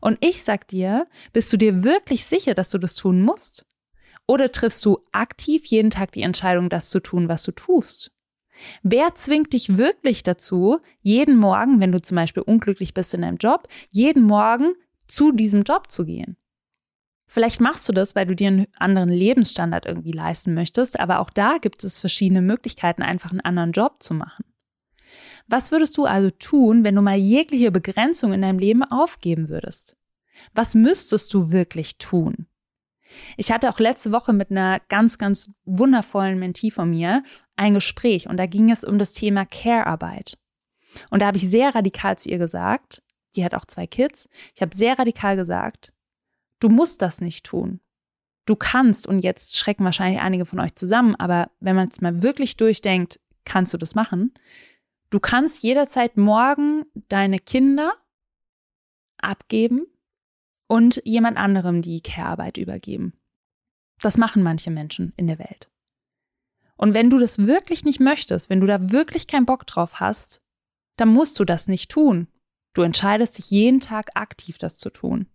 Und 0.01 0.19
ich 0.25 0.43
sag 0.43 0.67
dir, 0.69 1.07
bist 1.33 1.53
du 1.53 1.57
dir 1.57 1.85
wirklich 1.85 2.25
sicher, 2.25 2.55
dass 2.55 2.71
du 2.71 2.79
das 2.79 2.95
tun 2.95 3.23
musst? 3.23 3.67
Oder 4.27 4.53
triffst 4.53 4.85
du 4.85 4.99
aktiv 5.13 5.67
jeden 5.67 5.91
Tag 5.91 6.13
die 6.13 6.23
Entscheidung, 6.23 6.69
das 6.69 6.91
zu 6.91 7.01
tun, 7.01 7.29
was 7.29 7.43
du 7.43 7.53
tust? 7.53 8.13
Wer 8.83 9.15
zwingt 9.15 9.53
dich 9.53 9.79
wirklich 9.79 10.23
dazu, 10.23 10.81
jeden 11.01 11.37
Morgen, 11.37 11.81
wenn 11.81 11.93
du 11.93 12.01
zum 12.01 12.17
Beispiel 12.17 12.43
unglücklich 12.43 12.95
bist 12.95 13.15
in 13.15 13.23
deinem 13.23 13.39
Job, 13.39 13.69
jeden 13.91 14.23
Morgen 14.23 14.75
zu 15.07 15.33
diesem 15.33 15.63
Job 15.63 15.91
zu 15.91 16.05
gehen? 16.05 16.37
Vielleicht 17.27 17.61
machst 17.61 17.89
du 17.89 17.93
das, 17.93 18.17
weil 18.17 18.27
du 18.27 18.35
dir 18.35 18.49
einen 18.49 18.67
anderen 18.77 19.09
Lebensstandard 19.09 19.87
irgendwie 19.87 20.13
leisten 20.13 20.53
möchtest, 20.53 20.99
aber 20.99 21.21
auch 21.21 21.31
da 21.31 21.59
gibt 21.61 21.85
es 21.85 22.01
verschiedene 22.01 22.43
Möglichkeiten, 22.43 23.03
einfach 23.03 23.31
einen 23.31 23.41
anderen 23.41 23.73
Job 23.73 24.03
zu 24.03 24.15
machen. 24.15 24.45
Was 25.51 25.73
würdest 25.73 25.99
du 25.99 26.05
also 26.05 26.31
tun, 26.31 26.85
wenn 26.85 26.95
du 26.95 27.03
mal 27.03 27.17
jegliche 27.17 27.73
Begrenzung 27.73 28.33
in 28.33 28.43
deinem 28.43 28.61
Leben 28.61 28.85
aufgeben 28.85 29.49
würdest? 29.49 29.97
Was 30.55 30.77
müsstest 30.77 31.35
du 31.35 31.51
wirklich 31.51 31.99
tun? 31.99 32.47
Ich 33.37 33.51
hatte 33.51 33.69
auch 33.69 33.81
letzte 33.81 34.13
Woche 34.13 34.33
mit 34.33 34.53
einer 34.53 34.81
ganz, 34.89 35.19
ganz 35.19 35.51
wundervollen 35.65 36.39
Mentee 36.39 36.71
von 36.71 36.91
mir 36.91 37.25
ein 37.57 37.75
Gespräch 37.75 38.29
und 38.29 38.37
da 38.37 38.47
ging 38.47 38.71
es 38.71 38.85
um 38.85 39.01
das 39.01 39.13
Thema 39.13 39.45
Care-Arbeit. 39.45 40.39
Und 41.11 41.21
da 41.21 41.27
habe 41.27 41.37
ich 41.37 41.51
sehr 41.51 41.75
radikal 41.75 42.17
zu 42.17 42.29
ihr 42.29 42.39
gesagt, 42.39 43.03
die 43.35 43.45
hat 43.45 43.57
auch 43.57 43.65
zwei 43.65 43.89
Kids. 43.89 44.29
Ich 44.55 44.63
habe 44.63 44.77
sehr 44.77 45.01
radikal 45.01 45.35
gesagt, 45.35 45.93
du 46.61 46.69
musst 46.69 47.03
das 47.03 47.21
nicht 47.21 47.45
tun. 47.45 47.81
Du 48.47 48.55
kannst, 48.55 49.09
und 49.09 49.19
jetzt 49.19 49.57
schrecken 49.57 49.85
wahrscheinlich 49.85 50.21
einige 50.21 50.47
von 50.47 50.61
euch 50.61 50.77
zusammen, 50.77 51.17
aber 51.17 51.51
wenn 51.59 51.75
man 51.75 51.89
es 51.89 52.01
mal 52.01 52.23
wirklich 52.23 52.57
durchdenkt, 52.57 53.19
kannst 53.45 53.75
du 53.75 53.79
das 53.79 53.97
machen. 53.97 54.33
Du 55.11 55.18
kannst 55.18 55.62
jederzeit 55.62 56.16
morgen 56.16 56.87
deine 57.09 57.38
Kinder 57.38 57.92
abgeben 59.18 59.87
und 60.68 61.03
jemand 61.05 61.37
anderem 61.37 61.83
die 61.83 62.01
Care-Arbeit 62.01 62.57
übergeben. 62.57 63.12
Das 64.01 64.16
machen 64.16 64.42
manche 64.42 64.70
Menschen 64.70 65.12
in 65.16 65.27
der 65.27 65.38
Welt. 65.38 65.68
Und 66.77 66.94
wenn 66.94 67.11
du 67.11 67.18
das 67.18 67.46
wirklich 67.46 67.85
nicht 67.85 68.01
möchtest, 68.01 68.49
wenn 68.49 68.61
du 68.61 68.66
da 68.66 68.90
wirklich 68.90 69.27
keinen 69.27 69.46
Bock 69.46 69.66
drauf 69.66 70.01
hast, 70.01 70.42
dann 70.96 71.09
musst 71.09 71.38
du 71.38 71.44
das 71.44 71.68
nicht 71.68 71.90
tun. 71.90 72.29
Du 72.73 72.83
entscheidest 72.83 73.37
dich 73.37 73.51
jeden 73.51 73.81
Tag 73.81 74.11
aktiv, 74.14 74.59
das 74.59 74.79
zu 74.79 74.90
tun. 74.90 75.27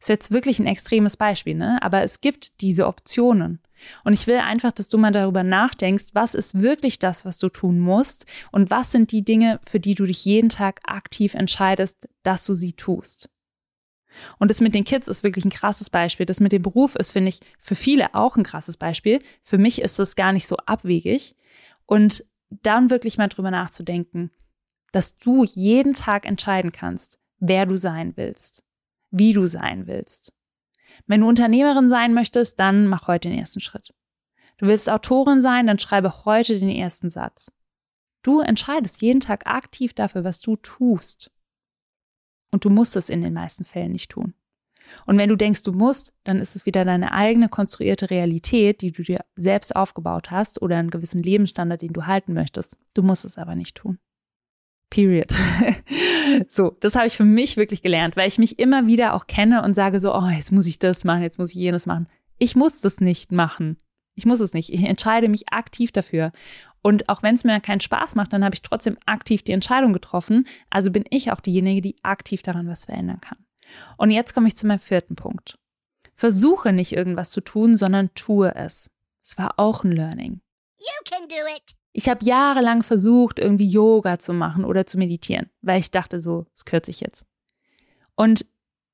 Ist 0.00 0.08
jetzt 0.08 0.32
wirklich 0.32 0.58
ein 0.58 0.66
extremes 0.66 1.16
Beispiel, 1.16 1.54
ne? 1.54 1.78
Aber 1.82 2.02
es 2.02 2.20
gibt 2.20 2.60
diese 2.60 2.86
Optionen. 2.86 3.60
Und 4.04 4.12
ich 4.12 4.26
will 4.26 4.38
einfach, 4.38 4.72
dass 4.72 4.88
du 4.88 4.98
mal 4.98 5.12
darüber 5.12 5.44
nachdenkst, 5.44 6.06
was 6.14 6.34
ist 6.34 6.60
wirklich 6.60 6.98
das, 6.98 7.24
was 7.24 7.38
du 7.38 7.48
tun 7.48 7.78
musst 7.78 8.26
und 8.50 8.70
was 8.70 8.90
sind 8.90 9.12
die 9.12 9.24
Dinge, 9.24 9.60
für 9.64 9.78
die 9.78 9.94
du 9.94 10.04
dich 10.04 10.24
jeden 10.24 10.48
Tag 10.48 10.80
aktiv 10.84 11.34
entscheidest, 11.34 12.08
dass 12.24 12.44
du 12.44 12.54
sie 12.54 12.72
tust. 12.72 13.30
Und 14.38 14.50
das 14.50 14.60
mit 14.60 14.74
den 14.74 14.84
Kids 14.84 15.06
ist 15.06 15.22
wirklich 15.22 15.44
ein 15.44 15.50
krasses 15.50 15.90
Beispiel. 15.90 16.26
Das 16.26 16.40
mit 16.40 16.50
dem 16.50 16.62
Beruf 16.62 16.96
ist, 16.96 17.12
finde 17.12 17.28
ich, 17.28 17.40
für 17.60 17.76
viele 17.76 18.14
auch 18.14 18.36
ein 18.36 18.42
krasses 18.42 18.76
Beispiel. 18.76 19.20
Für 19.42 19.58
mich 19.58 19.80
ist 19.80 20.00
es 20.00 20.16
gar 20.16 20.32
nicht 20.32 20.48
so 20.48 20.56
abwegig. 20.56 21.36
Und 21.86 22.24
dann 22.50 22.90
wirklich 22.90 23.18
mal 23.18 23.28
drüber 23.28 23.50
nachzudenken, 23.50 24.30
dass 24.92 25.18
du 25.18 25.44
jeden 25.44 25.94
Tag 25.94 26.26
entscheiden 26.26 26.72
kannst, 26.72 27.20
wer 27.38 27.66
du 27.66 27.76
sein 27.76 28.16
willst, 28.16 28.64
wie 29.10 29.32
du 29.32 29.46
sein 29.46 29.86
willst. 29.86 30.32
Wenn 31.06 31.20
du 31.20 31.28
Unternehmerin 31.28 31.88
sein 31.88 32.14
möchtest, 32.14 32.58
dann 32.60 32.86
mach 32.86 33.06
heute 33.06 33.28
den 33.28 33.38
ersten 33.38 33.60
Schritt. 33.60 33.94
Du 34.58 34.66
willst 34.66 34.90
Autorin 34.90 35.40
sein, 35.40 35.66
dann 35.66 35.78
schreibe 35.78 36.24
heute 36.24 36.58
den 36.58 36.70
ersten 36.70 37.10
Satz. 37.10 37.52
Du 38.22 38.40
entscheidest 38.40 39.00
jeden 39.00 39.20
Tag 39.20 39.46
aktiv 39.46 39.94
dafür, 39.94 40.24
was 40.24 40.40
du 40.40 40.56
tust. 40.56 41.30
Und 42.50 42.64
du 42.64 42.70
musst 42.70 42.96
es 42.96 43.08
in 43.08 43.20
den 43.20 43.34
meisten 43.34 43.64
Fällen 43.64 43.92
nicht 43.92 44.10
tun. 44.10 44.34
Und 45.06 45.18
wenn 45.18 45.28
du 45.28 45.36
denkst, 45.36 45.62
du 45.62 45.72
musst, 45.72 46.14
dann 46.24 46.40
ist 46.40 46.56
es 46.56 46.66
wieder 46.66 46.84
deine 46.84 47.12
eigene 47.12 47.48
konstruierte 47.48 48.10
Realität, 48.10 48.80
die 48.80 48.90
du 48.90 49.02
dir 49.02 49.24
selbst 49.36 49.76
aufgebaut 49.76 50.30
hast 50.30 50.62
oder 50.62 50.76
einen 50.76 50.90
gewissen 50.90 51.20
Lebensstandard, 51.20 51.82
den 51.82 51.92
du 51.92 52.06
halten 52.06 52.32
möchtest. 52.32 52.78
Du 52.94 53.02
musst 53.02 53.24
es 53.24 53.38
aber 53.38 53.54
nicht 53.54 53.76
tun. 53.76 53.98
Period. 54.90 55.32
so, 56.48 56.76
das 56.80 56.94
habe 56.94 57.06
ich 57.06 57.16
für 57.16 57.24
mich 57.24 57.56
wirklich 57.56 57.82
gelernt, 57.82 58.16
weil 58.16 58.28
ich 58.28 58.38
mich 58.38 58.58
immer 58.58 58.86
wieder 58.86 59.14
auch 59.14 59.26
kenne 59.26 59.62
und 59.62 59.74
sage 59.74 60.00
so, 60.00 60.14
oh, 60.14 60.28
jetzt 60.28 60.52
muss 60.52 60.66
ich 60.66 60.78
das 60.78 61.04
machen, 61.04 61.22
jetzt 61.22 61.38
muss 61.38 61.50
ich 61.50 61.56
jenes 61.56 61.86
machen. 61.86 62.08
Ich 62.38 62.56
muss 62.56 62.80
das 62.80 63.00
nicht 63.00 63.32
machen. 63.32 63.76
Ich 64.14 64.26
muss 64.26 64.40
es 64.40 64.52
nicht. 64.52 64.72
Ich 64.72 64.82
entscheide 64.82 65.28
mich 65.28 65.52
aktiv 65.52 65.92
dafür. 65.92 66.32
Und 66.82 67.08
auch 67.08 67.22
wenn 67.22 67.34
es 67.34 67.44
mir 67.44 67.60
keinen 67.60 67.80
Spaß 67.80 68.14
macht, 68.14 68.32
dann 68.32 68.44
habe 68.44 68.54
ich 68.54 68.62
trotzdem 68.62 68.96
aktiv 69.06 69.42
die 69.42 69.52
Entscheidung 69.52 69.92
getroffen. 69.92 70.46
Also 70.70 70.90
bin 70.90 71.04
ich 71.10 71.30
auch 71.30 71.40
diejenige, 71.40 71.82
die 71.82 71.96
aktiv 72.02 72.42
daran 72.42 72.68
was 72.68 72.86
verändern 72.86 73.20
kann. 73.20 73.38
Und 73.96 74.10
jetzt 74.10 74.34
komme 74.34 74.48
ich 74.48 74.56
zu 74.56 74.66
meinem 74.66 74.78
vierten 74.78 75.16
Punkt. 75.16 75.58
Versuche 76.14 76.72
nicht 76.72 76.92
irgendwas 76.92 77.30
zu 77.30 77.40
tun, 77.40 77.76
sondern 77.76 78.12
tue 78.14 78.54
es. 78.54 78.90
Es 79.22 79.38
war 79.38 79.58
auch 79.58 79.84
ein 79.84 79.92
Learning. 79.92 80.40
You 80.78 81.10
can 81.10 81.28
do 81.28 81.36
it. 81.54 81.77
Ich 81.98 82.08
habe 82.08 82.24
jahrelang 82.24 82.84
versucht, 82.84 83.40
irgendwie 83.40 83.66
Yoga 83.66 84.20
zu 84.20 84.32
machen 84.32 84.64
oder 84.64 84.86
zu 84.86 84.98
meditieren, 84.98 85.50
weil 85.62 85.80
ich 85.80 85.90
dachte 85.90 86.20
so, 86.20 86.46
es 86.54 86.64
kürze 86.64 86.92
ich 86.92 87.00
jetzt. 87.00 87.26
Und 88.14 88.46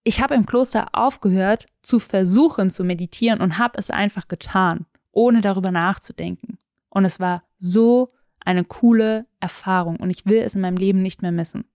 ich 0.05 0.23
habe 0.23 0.35
im 0.35 0.47
Kloster 0.47 0.87
aufgehört 0.93 1.67
zu 1.83 1.99
versuchen 1.99 2.71
zu 2.71 2.83
meditieren 2.83 3.43
und 3.43 3.59
habe 3.59 3.77
es 3.77 3.91
einfach 3.91 4.27
getan, 4.27 4.87
ohne 5.13 5.43
darüber 5.43 5.71
nachzudenken. 5.71 6.57
Und 6.89 7.05
es 7.05 7.21
war 7.21 7.43
so 7.59 8.11
eine 8.43 8.65
coole 8.65 9.27
Erfahrung 9.39 9.97
und 9.97 10.09
ich 10.09 10.25
will 10.25 10.41
es 10.41 10.55
in 10.55 10.63
meinem 10.63 10.79
Leben 10.79 11.03
nicht 11.03 11.21
mehr 11.21 11.31
missen. 11.31 11.67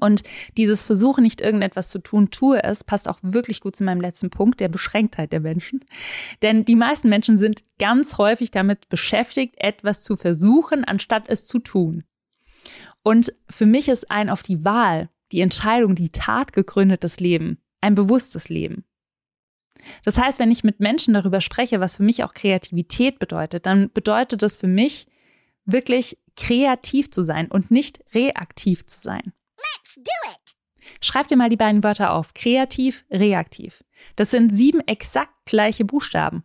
Und 0.00 0.22
dieses 0.56 0.84
Versuchen, 0.84 1.22
nicht 1.22 1.40
irgendetwas 1.40 1.88
zu 1.90 1.98
tun, 1.98 2.30
tue 2.30 2.62
es, 2.62 2.84
passt 2.84 3.08
auch 3.08 3.18
wirklich 3.22 3.60
gut 3.60 3.76
zu 3.76 3.84
meinem 3.84 4.00
letzten 4.00 4.30
Punkt, 4.30 4.60
der 4.60 4.68
Beschränktheit 4.68 5.32
der 5.32 5.40
Menschen. 5.40 5.84
Denn 6.42 6.64
die 6.64 6.76
meisten 6.76 7.08
Menschen 7.08 7.38
sind 7.38 7.62
ganz 7.78 8.18
häufig 8.18 8.50
damit 8.50 8.88
beschäftigt, 8.88 9.54
etwas 9.58 10.02
zu 10.02 10.16
versuchen, 10.16 10.84
anstatt 10.84 11.28
es 11.28 11.46
zu 11.46 11.58
tun. 11.58 12.04
Und 13.02 13.32
für 13.48 13.66
mich 13.66 13.88
ist 13.88 14.10
ein 14.10 14.28
auf 14.28 14.42
die 14.42 14.64
Wahl, 14.64 15.08
die 15.32 15.40
Entscheidung, 15.40 15.94
die 15.94 16.10
Tat 16.10 16.52
gegründetes 16.52 17.20
Leben, 17.20 17.58
ein 17.80 17.94
bewusstes 17.94 18.48
Leben. 18.48 18.84
Das 20.04 20.18
heißt, 20.18 20.38
wenn 20.38 20.50
ich 20.50 20.64
mit 20.64 20.80
Menschen 20.80 21.14
darüber 21.14 21.40
spreche, 21.40 21.80
was 21.80 21.96
für 21.96 22.02
mich 22.02 22.22
auch 22.24 22.34
Kreativität 22.34 23.18
bedeutet, 23.18 23.66
dann 23.66 23.90
bedeutet 23.92 24.42
das 24.42 24.56
für 24.56 24.66
mich 24.66 25.06
wirklich 25.64 26.18
kreativ 26.36 27.10
zu 27.10 27.22
sein 27.22 27.48
und 27.48 27.70
nicht 27.70 28.02
reaktiv 28.14 28.86
zu 28.86 29.00
sein. 29.00 29.32
Let's 29.60 29.94
do 29.96 30.30
it! 30.30 30.56
Schreib 31.00 31.28
dir 31.28 31.36
mal 31.36 31.48
die 31.48 31.56
beiden 31.56 31.82
Wörter 31.82 32.12
auf. 32.12 32.34
Kreativ, 32.34 33.04
reaktiv. 33.10 33.84
Das 34.16 34.30
sind 34.30 34.50
sieben 34.50 34.80
exakt 34.86 35.32
gleiche 35.46 35.84
Buchstaben. 35.84 36.44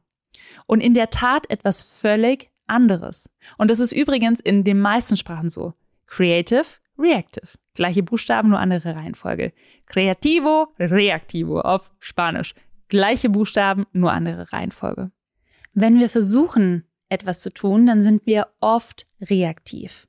Und 0.67 0.81
in 0.81 0.93
der 0.93 1.09
Tat 1.09 1.49
etwas 1.49 1.83
völlig 1.83 2.49
anderes. 2.67 3.29
Und 3.57 3.69
das 3.69 3.79
ist 3.79 3.91
übrigens 3.91 4.39
in 4.39 4.63
den 4.63 4.79
meisten 4.79 5.17
Sprachen 5.17 5.49
so. 5.49 5.73
Creative, 6.07 6.65
reactive. 6.97 7.47
Gleiche 7.73 8.03
Buchstaben, 8.03 8.49
nur 8.49 8.59
andere 8.59 8.95
Reihenfolge. 8.95 9.53
Creativo, 9.85 10.73
reactivo 10.79 11.61
auf 11.61 11.91
Spanisch. 11.99 12.55
Gleiche 12.87 13.29
Buchstaben, 13.29 13.85
nur 13.91 14.11
andere 14.11 14.53
Reihenfolge. 14.53 15.11
Wenn 15.73 15.99
wir 15.99 16.09
versuchen, 16.09 16.85
etwas 17.09 17.41
zu 17.41 17.51
tun, 17.51 17.85
dann 17.85 18.03
sind 18.03 18.25
wir 18.25 18.47
oft 18.61 19.07
reaktiv. 19.21 20.07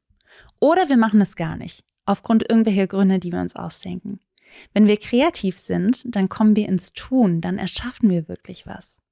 Oder 0.61 0.89
wir 0.89 0.97
machen 0.97 1.21
es 1.21 1.37
gar 1.37 1.57
nicht 1.57 1.87
aufgrund 2.07 2.49
irgendwelcher 2.49 2.87
Gründe, 2.87 3.19
die 3.19 3.33
wir 3.33 3.41
uns 3.41 3.57
ausdenken. 3.57 4.21
Wenn 4.73 4.87
wir 4.87 4.97
kreativ 4.97 5.59
sind, 5.59 6.05
dann 6.07 6.29
kommen 6.29 6.57
wir 6.57 6.69
ins 6.69 6.93
Tun, 6.93 7.41
dann 7.41 7.59
erschaffen 7.59 8.09
wir 8.09 8.29
wirklich 8.29 8.67
was. 8.67 9.03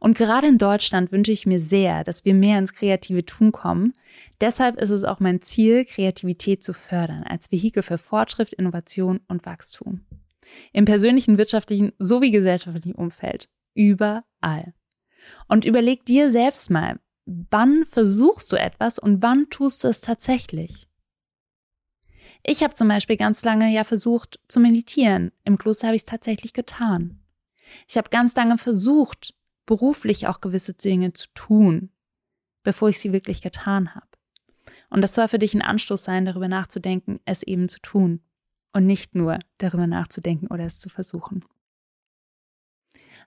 Und 0.00 0.18
gerade 0.18 0.48
in 0.48 0.58
Deutschland 0.58 1.12
wünsche 1.12 1.30
ich 1.30 1.46
mir 1.46 1.60
sehr, 1.60 2.02
dass 2.02 2.24
wir 2.24 2.34
mehr 2.34 2.58
ins 2.58 2.72
kreative 2.72 3.24
Tun 3.24 3.52
kommen. 3.52 3.92
Deshalb 4.40 4.80
ist 4.80 4.90
es 4.90 5.04
auch 5.04 5.20
mein 5.20 5.42
Ziel, 5.42 5.84
Kreativität 5.84 6.62
zu 6.62 6.74
fördern 6.74 7.22
als 7.22 7.52
Vehikel 7.52 7.82
für 7.82 7.98
Fortschritt, 7.98 8.52
Innovation 8.52 9.20
und 9.28 9.46
Wachstum. 9.46 10.00
Im 10.72 10.84
persönlichen, 10.84 11.38
wirtschaftlichen 11.38 11.92
sowie 11.98 12.32
gesellschaftlichen 12.32 12.96
Umfeld. 12.96 13.48
Überall. 13.74 14.74
Und 15.46 15.64
überleg 15.64 16.04
dir 16.04 16.32
selbst 16.32 16.70
mal, 16.70 16.98
wann 17.24 17.84
versuchst 17.84 18.50
du 18.52 18.56
etwas 18.56 18.98
und 18.98 19.22
wann 19.22 19.50
tust 19.50 19.84
du 19.84 19.88
es 19.88 20.00
tatsächlich? 20.00 20.88
Ich 22.44 22.62
habe 22.62 22.74
zum 22.74 22.88
Beispiel 22.88 23.16
ganz 23.16 23.44
lange 23.44 23.72
ja 23.72 23.84
versucht 23.84 24.40
zu 24.48 24.58
meditieren. 24.60 25.30
Im 25.44 25.58
Kloster 25.58 25.88
habe 25.88 25.96
ich 25.96 26.02
es 26.02 26.06
tatsächlich 26.06 26.52
getan. 26.52 27.20
Ich 27.88 27.96
habe 27.96 28.10
ganz 28.10 28.34
lange 28.34 28.58
versucht, 28.58 29.34
beruflich 29.64 30.26
auch 30.26 30.40
gewisse 30.40 30.74
Dinge 30.74 31.12
zu 31.12 31.28
tun, 31.34 31.90
bevor 32.64 32.88
ich 32.88 32.98
sie 32.98 33.12
wirklich 33.12 33.42
getan 33.42 33.94
habe. 33.94 34.06
Und 34.90 35.02
das 35.02 35.14
soll 35.14 35.28
für 35.28 35.38
dich 35.38 35.54
ein 35.54 35.62
Anstoß 35.62 36.02
sein, 36.04 36.26
darüber 36.26 36.48
nachzudenken, 36.48 37.20
es 37.24 37.42
eben 37.42 37.68
zu 37.68 37.80
tun 37.80 38.20
und 38.72 38.86
nicht 38.86 39.14
nur 39.14 39.38
darüber 39.58 39.86
nachzudenken 39.86 40.48
oder 40.48 40.64
es 40.64 40.78
zu 40.78 40.88
versuchen. 40.88 41.44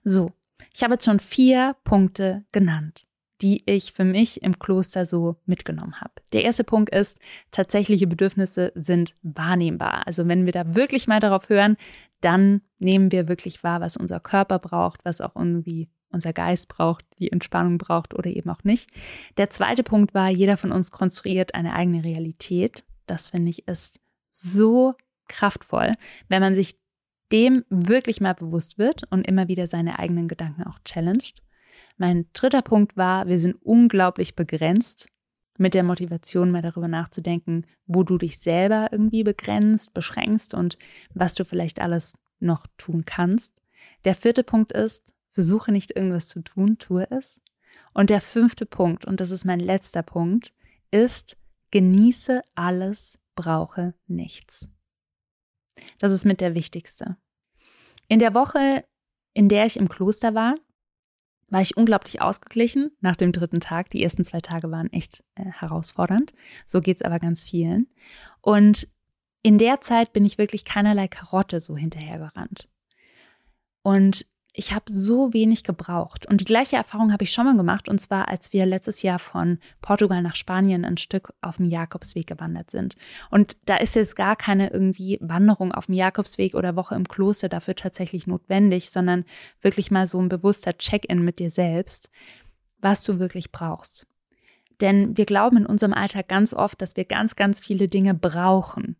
So, 0.04 0.32
ich 0.72 0.82
habe 0.82 0.94
jetzt 0.94 1.06
schon 1.06 1.20
vier 1.20 1.74
Punkte 1.84 2.44
genannt 2.52 3.06
die 3.42 3.62
ich 3.66 3.92
für 3.92 4.04
mich 4.04 4.42
im 4.42 4.58
Kloster 4.58 5.04
so 5.04 5.36
mitgenommen 5.44 6.00
habe. 6.00 6.14
Der 6.32 6.44
erste 6.44 6.64
Punkt 6.64 6.94
ist, 6.94 7.18
tatsächliche 7.50 8.06
Bedürfnisse 8.06 8.72
sind 8.74 9.14
wahrnehmbar. 9.22 10.06
Also 10.06 10.26
wenn 10.26 10.46
wir 10.46 10.52
da 10.52 10.74
wirklich 10.74 11.06
mal 11.06 11.20
darauf 11.20 11.48
hören, 11.48 11.76
dann 12.20 12.62
nehmen 12.78 13.12
wir 13.12 13.28
wirklich 13.28 13.62
wahr, 13.62 13.80
was 13.80 13.96
unser 13.96 14.20
Körper 14.20 14.58
braucht, 14.58 15.04
was 15.04 15.20
auch 15.20 15.36
irgendwie 15.36 15.88
unser 16.10 16.32
Geist 16.32 16.68
braucht, 16.68 17.04
die 17.18 17.30
Entspannung 17.30 17.78
braucht 17.78 18.14
oder 18.14 18.30
eben 18.30 18.48
auch 18.48 18.64
nicht. 18.64 18.90
Der 19.36 19.50
zweite 19.50 19.82
Punkt 19.82 20.14
war, 20.14 20.30
jeder 20.30 20.56
von 20.56 20.72
uns 20.72 20.90
konstruiert 20.90 21.54
eine 21.54 21.74
eigene 21.74 22.04
Realität. 22.04 22.84
Das 23.06 23.30
finde 23.30 23.50
ich 23.50 23.68
ist 23.68 24.00
so 24.30 24.94
kraftvoll, 25.28 25.94
wenn 26.28 26.40
man 26.40 26.54
sich 26.54 26.76
dem 27.32 27.64
wirklich 27.68 28.20
mal 28.20 28.34
bewusst 28.34 28.78
wird 28.78 29.02
und 29.10 29.26
immer 29.26 29.48
wieder 29.48 29.66
seine 29.66 29.98
eigenen 29.98 30.28
Gedanken 30.28 30.62
auch 30.64 30.78
challenged. 30.84 31.42
Mein 31.96 32.26
dritter 32.32 32.62
Punkt 32.62 32.96
war, 32.96 33.26
wir 33.26 33.38
sind 33.38 33.56
unglaublich 33.62 34.36
begrenzt 34.36 35.08
mit 35.58 35.72
der 35.72 35.82
Motivation, 35.82 36.50
mal 36.50 36.62
darüber 36.62 36.88
nachzudenken, 36.88 37.66
wo 37.86 38.02
du 38.02 38.18
dich 38.18 38.38
selber 38.38 38.88
irgendwie 38.92 39.24
begrenzt, 39.24 39.94
beschränkst 39.94 40.52
und 40.52 40.78
was 41.14 41.34
du 41.34 41.44
vielleicht 41.44 41.80
alles 41.80 42.18
noch 42.38 42.66
tun 42.76 43.04
kannst. 43.06 43.54
Der 44.04 44.14
vierte 44.14 44.44
Punkt 44.44 44.72
ist, 44.72 45.14
versuche 45.30 45.72
nicht 45.72 45.96
irgendwas 45.96 46.28
zu 46.28 46.42
tun, 46.42 46.78
tue 46.78 47.10
es. 47.10 47.42
Und 47.94 48.10
der 48.10 48.20
fünfte 48.20 48.66
Punkt, 48.66 49.06
und 49.06 49.20
das 49.20 49.30
ist 49.30 49.44
mein 49.44 49.60
letzter 49.60 50.02
Punkt, 50.02 50.52
ist, 50.90 51.38
genieße 51.70 52.42
alles, 52.54 53.18
brauche 53.34 53.94
nichts. 54.06 54.68
Das 55.98 56.12
ist 56.12 56.24
mit 56.24 56.40
der 56.40 56.54
wichtigste. 56.54 57.16
In 58.08 58.18
der 58.18 58.34
Woche, 58.34 58.84
in 59.32 59.48
der 59.48 59.66
ich 59.66 59.76
im 59.76 59.88
Kloster 59.88 60.34
war, 60.34 60.54
war 61.48 61.60
ich 61.60 61.76
unglaublich 61.76 62.22
ausgeglichen 62.22 62.90
nach 63.00 63.16
dem 63.16 63.32
dritten 63.32 63.60
Tag. 63.60 63.90
Die 63.90 64.02
ersten 64.02 64.24
zwei 64.24 64.40
Tage 64.40 64.70
waren 64.70 64.92
echt 64.92 65.24
äh, 65.34 65.44
herausfordernd. 65.44 66.32
So 66.66 66.80
geht's 66.80 67.02
aber 67.02 67.18
ganz 67.18 67.44
vielen. 67.44 67.86
Und 68.40 68.88
in 69.42 69.58
der 69.58 69.80
Zeit 69.80 70.12
bin 70.12 70.24
ich 70.24 70.38
wirklich 70.38 70.64
keinerlei 70.64 71.06
Karotte 71.06 71.60
so 71.60 71.76
hinterhergerannt. 71.76 72.68
Und 73.82 74.26
ich 74.58 74.72
habe 74.72 74.90
so 74.90 75.34
wenig 75.34 75.64
gebraucht. 75.64 76.26
Und 76.26 76.40
die 76.40 76.46
gleiche 76.46 76.76
Erfahrung 76.76 77.12
habe 77.12 77.24
ich 77.24 77.30
schon 77.30 77.44
mal 77.44 77.56
gemacht, 77.56 77.90
und 77.90 78.00
zwar 78.00 78.28
als 78.28 78.54
wir 78.54 78.64
letztes 78.64 79.02
Jahr 79.02 79.18
von 79.18 79.58
Portugal 79.82 80.22
nach 80.22 80.34
Spanien 80.34 80.86
ein 80.86 80.96
Stück 80.96 81.34
auf 81.42 81.58
dem 81.58 81.66
Jakobsweg 81.66 82.26
gewandert 82.26 82.70
sind. 82.70 82.96
Und 83.30 83.58
da 83.66 83.76
ist 83.76 83.94
jetzt 83.96 84.16
gar 84.16 84.34
keine 84.34 84.70
irgendwie 84.70 85.18
Wanderung 85.20 85.72
auf 85.72 85.86
dem 85.86 85.94
Jakobsweg 85.94 86.54
oder 86.54 86.74
Woche 86.74 86.94
im 86.94 87.06
Kloster 87.06 87.50
dafür 87.50 87.74
tatsächlich 87.74 88.26
notwendig, 88.26 88.88
sondern 88.90 89.24
wirklich 89.60 89.90
mal 89.90 90.06
so 90.06 90.18
ein 90.20 90.30
bewusster 90.30 90.78
Check-in 90.78 91.22
mit 91.22 91.38
dir 91.38 91.50
selbst, 91.50 92.10
was 92.80 93.04
du 93.04 93.18
wirklich 93.18 93.52
brauchst. 93.52 94.06
Denn 94.80 95.18
wir 95.18 95.26
glauben 95.26 95.58
in 95.58 95.66
unserem 95.66 95.92
Alltag 95.92 96.28
ganz 96.28 96.54
oft, 96.54 96.80
dass 96.80 96.96
wir 96.96 97.04
ganz, 97.04 97.36
ganz 97.36 97.60
viele 97.60 97.88
Dinge 97.88 98.14
brauchen. 98.14 98.96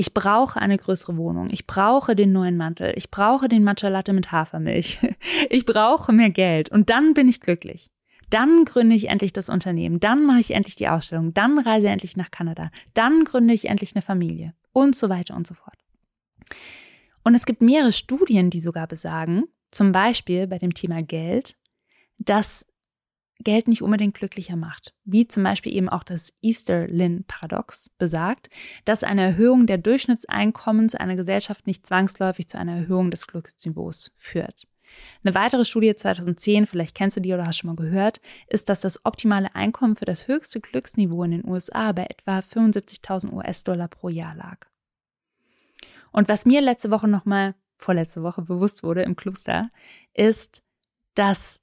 Ich 0.00 0.14
brauche 0.14 0.58
eine 0.58 0.78
größere 0.78 1.18
Wohnung. 1.18 1.50
Ich 1.50 1.66
brauche 1.66 2.16
den 2.16 2.32
neuen 2.32 2.56
Mantel. 2.56 2.94
Ich 2.96 3.10
brauche 3.10 3.50
den 3.50 3.62
Matcha 3.62 3.88
Latte 3.88 4.14
mit 4.14 4.32
Hafermilch. 4.32 4.98
Ich 5.50 5.66
brauche 5.66 6.10
mehr 6.10 6.30
Geld. 6.30 6.70
Und 6.70 6.88
dann 6.88 7.12
bin 7.12 7.28
ich 7.28 7.42
glücklich. 7.42 7.90
Dann 8.30 8.64
gründe 8.64 8.96
ich 8.96 9.08
endlich 9.10 9.34
das 9.34 9.50
Unternehmen. 9.50 10.00
Dann 10.00 10.24
mache 10.24 10.40
ich 10.40 10.52
endlich 10.52 10.74
die 10.74 10.88
Ausstellung. 10.88 11.34
Dann 11.34 11.58
reise 11.58 11.84
ich 11.84 11.92
endlich 11.92 12.16
nach 12.16 12.30
Kanada. 12.30 12.70
Dann 12.94 13.24
gründe 13.24 13.52
ich 13.52 13.66
endlich 13.66 13.94
eine 13.94 14.00
Familie. 14.00 14.54
Und 14.72 14.96
so 14.96 15.10
weiter 15.10 15.36
und 15.36 15.46
so 15.46 15.52
fort. 15.52 15.76
Und 17.22 17.34
es 17.34 17.44
gibt 17.44 17.60
mehrere 17.60 17.92
Studien, 17.92 18.48
die 18.48 18.60
sogar 18.60 18.86
besagen, 18.86 19.44
zum 19.70 19.92
Beispiel 19.92 20.46
bei 20.46 20.56
dem 20.56 20.72
Thema 20.72 21.02
Geld, 21.02 21.58
dass 22.16 22.66
Geld 23.42 23.68
nicht 23.68 23.82
unbedingt 23.82 24.14
glücklicher 24.14 24.56
macht, 24.56 24.94
wie 25.04 25.26
zum 25.26 25.42
Beispiel 25.42 25.74
eben 25.74 25.88
auch 25.88 26.04
das 26.04 26.32
Easterlin-Paradox 26.42 27.90
besagt, 27.98 28.50
dass 28.84 29.04
eine 29.04 29.22
Erhöhung 29.22 29.66
der 29.66 29.78
Durchschnittseinkommens 29.78 30.94
einer 30.94 31.16
Gesellschaft 31.16 31.66
nicht 31.66 31.86
zwangsläufig 31.86 32.48
zu 32.48 32.58
einer 32.58 32.76
Erhöhung 32.76 33.10
des 33.10 33.26
Glücksniveaus 33.26 34.12
führt. 34.16 34.66
Eine 35.22 35.34
weitere 35.34 35.64
Studie 35.64 35.94
2010, 35.94 36.66
vielleicht 36.66 36.94
kennst 36.94 37.16
du 37.16 37.20
die 37.20 37.32
oder 37.32 37.46
hast 37.46 37.58
schon 37.58 37.68
mal 37.68 37.76
gehört, 37.76 38.20
ist, 38.48 38.68
dass 38.68 38.80
das 38.80 39.04
optimale 39.04 39.54
Einkommen 39.54 39.96
für 39.96 40.04
das 40.04 40.28
höchste 40.28 40.60
Glücksniveau 40.60 41.22
in 41.24 41.30
den 41.30 41.48
USA 41.48 41.92
bei 41.92 42.06
etwa 42.06 42.40
75.000 42.40 43.32
US-Dollar 43.32 43.88
pro 43.88 44.08
Jahr 44.08 44.34
lag. 44.34 44.66
Und 46.12 46.28
was 46.28 46.44
mir 46.44 46.60
letzte 46.60 46.90
Woche 46.90 47.08
nochmal, 47.08 47.54
vorletzte 47.76 48.22
Woche 48.22 48.42
bewusst 48.42 48.82
wurde 48.82 49.02
im 49.02 49.16
Kloster, 49.16 49.70
ist, 50.12 50.64
dass 51.14 51.62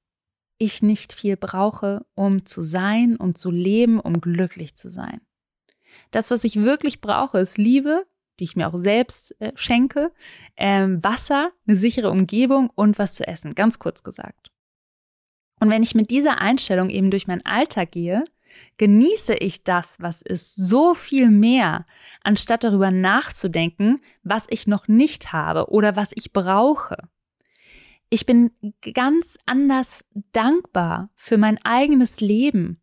ich 0.58 0.82
nicht 0.82 1.14
viel 1.14 1.38
brauche, 1.38 2.06
um 2.16 2.46
zu 2.46 2.62
sein, 2.62 3.16
um 3.16 3.36
zu 3.36 3.52
leben, 3.52 4.00
um 4.00 4.22
glücklich 4.22 4.76
zu 4.76 4.90
sein. 4.90 5.22
Das, 6.12 6.32
was 6.32 6.44
ich 6.44 6.62
wirklich 6.62 7.02
brauche, 7.02 7.40
ist 7.40 7.58
Liebe, 7.58 8.06
die 8.40 8.44
ich 8.44 8.56
mir 8.56 8.68
auch 8.68 8.78
selbst 8.78 9.40
äh, 9.42 9.52
schenke, 9.56 10.12
ähm, 10.56 11.04
Wasser, 11.04 11.52
eine 11.68 11.76
sichere 11.76 12.12
Umgebung 12.12 12.70
und 12.76 13.00
was 13.00 13.14
zu 13.14 13.28
essen, 13.28 13.56
ganz 13.56 13.80
kurz 13.80 14.04
gesagt. 14.04 14.52
Und 15.60 15.70
wenn 15.70 15.84
ich 15.84 15.96
mit 15.96 16.12
dieser 16.12 16.40
Einstellung 16.40 16.90
eben 16.90 17.10
durch 17.10 17.28
meinen 17.28 17.46
Alltag 17.46 17.92
gehe, 17.92 18.24
genieße 18.78 19.36
ich 19.36 19.64
das, 19.64 20.00
was 20.00 20.22
ist, 20.22 20.56
so 20.56 20.94
viel 20.94 21.30
mehr, 21.30 21.86
anstatt 22.24 22.64
darüber 22.64 22.92
nachzudenken, 22.92 24.02
was 24.24 24.46
ich 24.50 24.68
noch 24.68 24.88
nicht 24.88 25.34
habe 25.34 25.70
oder 25.70 25.96
was 25.96 26.12
ich 26.14 26.32
brauche 26.32 27.10
ich 28.10 28.26
bin 28.26 28.52
ganz 28.94 29.38
anders 29.46 30.06
dankbar 30.32 31.10
für 31.16 31.38
mein 31.38 31.58
eigenes 31.64 32.22
Leben. 32.22 32.82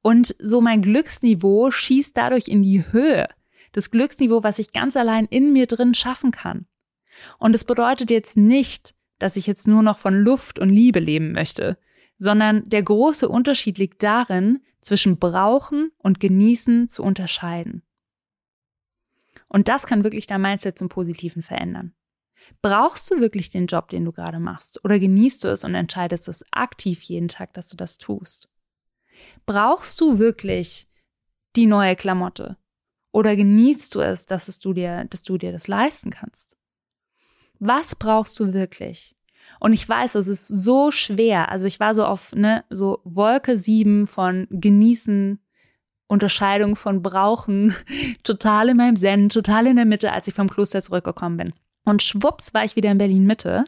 Und 0.00 0.34
so 0.40 0.60
mein 0.60 0.82
Glücksniveau 0.82 1.70
schießt 1.70 2.16
dadurch 2.16 2.48
in 2.48 2.62
die 2.62 2.90
Höhe. 2.90 3.28
Das 3.72 3.90
Glücksniveau, 3.90 4.42
was 4.42 4.58
ich 4.58 4.72
ganz 4.72 4.96
allein 4.96 5.26
in 5.26 5.52
mir 5.52 5.66
drin 5.66 5.94
schaffen 5.94 6.30
kann. 6.30 6.66
Und 7.38 7.54
es 7.54 7.64
bedeutet 7.64 8.10
jetzt 8.10 8.36
nicht, 8.36 8.94
dass 9.18 9.36
ich 9.36 9.46
jetzt 9.46 9.68
nur 9.68 9.82
noch 9.82 9.98
von 9.98 10.14
Luft 10.14 10.58
und 10.58 10.70
Liebe 10.70 10.98
leben 10.98 11.32
möchte, 11.32 11.78
sondern 12.18 12.68
der 12.68 12.82
große 12.82 13.28
Unterschied 13.28 13.78
liegt 13.78 14.02
darin, 14.02 14.60
zwischen 14.80 15.18
brauchen 15.18 15.92
und 15.98 16.18
genießen 16.18 16.88
zu 16.88 17.04
unterscheiden. 17.04 17.82
Und 19.46 19.68
das 19.68 19.86
kann 19.86 20.02
wirklich 20.02 20.26
dein 20.26 20.40
Mindset 20.40 20.76
zum 20.76 20.88
Positiven 20.88 21.42
verändern. 21.42 21.94
Brauchst 22.60 23.10
du 23.10 23.20
wirklich 23.20 23.50
den 23.50 23.66
Job, 23.66 23.88
den 23.88 24.04
du 24.04 24.12
gerade 24.12 24.38
machst? 24.38 24.84
Oder 24.84 24.98
genießt 24.98 25.44
du 25.44 25.48
es 25.48 25.64
und 25.64 25.74
entscheidest 25.74 26.28
es 26.28 26.44
aktiv 26.52 27.02
jeden 27.02 27.28
Tag, 27.28 27.54
dass 27.54 27.68
du 27.68 27.76
das 27.76 27.98
tust? 27.98 28.48
Brauchst 29.46 30.00
du 30.00 30.18
wirklich 30.18 30.88
die 31.56 31.66
neue 31.66 31.96
Klamotte? 31.96 32.56
Oder 33.12 33.36
genießt 33.36 33.94
du 33.94 34.00
es, 34.00 34.26
dass 34.26 34.48
es 34.48 34.58
du 34.58 34.72
dir, 34.72 35.04
dass 35.10 35.22
du 35.22 35.36
dir 35.38 35.52
das 35.52 35.68
leisten 35.68 36.10
kannst? 36.10 36.56
Was 37.58 37.94
brauchst 37.94 38.40
du 38.40 38.52
wirklich? 38.52 39.16
Und 39.60 39.72
ich 39.72 39.88
weiß, 39.88 40.14
es 40.16 40.26
ist 40.26 40.48
so 40.48 40.90
schwer. 40.90 41.50
Also 41.50 41.66
ich 41.66 41.78
war 41.78 41.94
so 41.94 42.04
auf, 42.04 42.34
ne, 42.34 42.64
so 42.70 43.00
Wolke 43.04 43.58
sieben 43.58 44.06
von 44.06 44.46
genießen, 44.50 45.38
Unterscheidung 46.08 46.74
von 46.74 47.02
brauchen, 47.02 47.74
total 48.22 48.70
in 48.70 48.78
meinem 48.78 48.96
Zen, 48.96 49.28
total 49.28 49.66
in 49.66 49.76
der 49.76 49.84
Mitte, 49.84 50.12
als 50.12 50.26
ich 50.26 50.34
vom 50.34 50.48
Kloster 50.48 50.82
zurückgekommen 50.82 51.36
bin. 51.36 51.52
Und 51.84 52.02
schwupps 52.02 52.54
war 52.54 52.64
ich 52.64 52.76
wieder 52.76 52.90
in 52.90 52.98
Berlin 52.98 53.26
Mitte. 53.26 53.64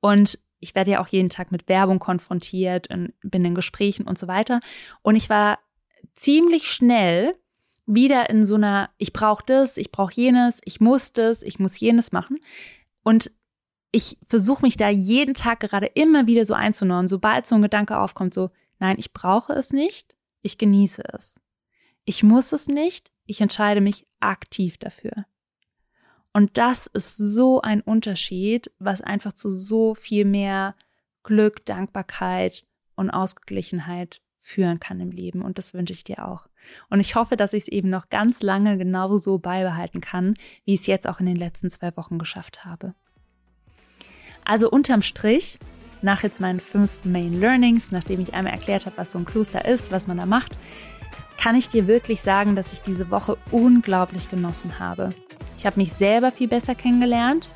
Und 0.00 0.38
ich 0.60 0.74
werde 0.74 0.92
ja 0.92 1.00
auch 1.00 1.08
jeden 1.08 1.28
Tag 1.28 1.52
mit 1.52 1.68
Werbung 1.68 1.98
konfrontiert 1.98 2.90
und 2.90 3.12
bin 3.22 3.44
in 3.44 3.54
Gesprächen 3.54 4.06
und 4.06 4.18
so 4.18 4.28
weiter. 4.28 4.60
Und 5.02 5.16
ich 5.16 5.28
war 5.28 5.58
ziemlich 6.14 6.70
schnell 6.70 7.34
wieder 7.86 8.30
in 8.30 8.44
so 8.44 8.54
einer, 8.54 8.90
ich 8.96 9.12
brauche 9.12 9.44
das, 9.46 9.76
ich 9.76 9.92
brauche 9.92 10.14
jenes, 10.14 10.60
ich 10.64 10.80
muss 10.80 11.12
das, 11.12 11.42
ich 11.42 11.58
muss 11.58 11.78
jenes 11.78 12.12
machen. 12.12 12.38
Und 13.02 13.30
ich 13.92 14.18
versuche 14.26 14.62
mich 14.62 14.76
da 14.76 14.88
jeden 14.88 15.34
Tag 15.34 15.60
gerade 15.60 15.86
immer 15.86 16.26
wieder 16.26 16.44
so 16.44 16.54
einzuneuen. 16.54 17.08
Sobald 17.08 17.46
so 17.46 17.54
ein 17.54 17.62
Gedanke 17.62 17.98
aufkommt, 17.98 18.34
so, 18.34 18.50
nein, 18.78 18.96
ich 18.98 19.12
brauche 19.12 19.52
es 19.52 19.72
nicht, 19.72 20.16
ich 20.42 20.58
genieße 20.58 21.02
es. 21.12 21.40
Ich 22.04 22.22
muss 22.22 22.52
es 22.52 22.66
nicht, 22.66 23.12
ich 23.26 23.40
entscheide 23.40 23.80
mich 23.80 24.06
aktiv 24.20 24.78
dafür. 24.78 25.26
Und 26.34 26.58
das 26.58 26.88
ist 26.88 27.16
so 27.16 27.62
ein 27.62 27.80
Unterschied, 27.80 28.70
was 28.80 29.00
einfach 29.00 29.32
zu 29.32 29.50
so 29.50 29.94
viel 29.94 30.24
mehr 30.24 30.74
Glück, 31.22 31.64
Dankbarkeit 31.64 32.66
und 32.96 33.10
Ausgeglichenheit 33.10 34.20
führen 34.40 34.80
kann 34.80 35.00
im 35.00 35.12
Leben. 35.12 35.42
Und 35.42 35.58
das 35.58 35.74
wünsche 35.74 35.92
ich 35.92 36.02
dir 36.02 36.26
auch. 36.26 36.48
Und 36.90 36.98
ich 36.98 37.14
hoffe, 37.14 37.36
dass 37.36 37.52
ich 37.52 37.62
es 37.62 37.68
eben 37.68 37.88
noch 37.88 38.08
ganz 38.08 38.42
lange 38.42 38.76
genauso 38.76 39.38
beibehalten 39.38 40.00
kann, 40.00 40.34
wie 40.64 40.74
ich 40.74 40.80
es 40.80 40.86
jetzt 40.86 41.06
auch 41.06 41.20
in 41.20 41.26
den 41.26 41.36
letzten 41.36 41.70
zwei 41.70 41.96
Wochen 41.96 42.18
geschafft 42.18 42.64
habe. 42.64 42.94
Also 44.44 44.68
unterm 44.68 45.02
Strich, 45.02 45.60
nach 46.02 46.24
jetzt 46.24 46.40
meinen 46.40 46.60
fünf 46.60 47.04
Main 47.04 47.38
Learnings, 47.38 47.92
nachdem 47.92 48.20
ich 48.20 48.34
einmal 48.34 48.54
erklärt 48.54 48.86
habe, 48.86 48.96
was 48.98 49.12
so 49.12 49.18
ein 49.18 49.24
Kloster 49.24 49.64
ist, 49.64 49.92
was 49.92 50.08
man 50.08 50.18
da 50.18 50.26
macht, 50.26 50.58
kann 51.38 51.54
ich 51.54 51.68
dir 51.68 51.86
wirklich 51.86 52.20
sagen, 52.22 52.56
dass 52.56 52.72
ich 52.72 52.80
diese 52.80 53.10
Woche 53.10 53.38
unglaublich 53.52 54.28
genossen 54.28 54.80
habe. 54.80 55.14
Ich 55.58 55.66
habe 55.66 55.80
mich 55.80 55.92
selber 55.92 56.30
viel 56.30 56.48
besser 56.48 56.74
kennengelernt. 56.74 57.48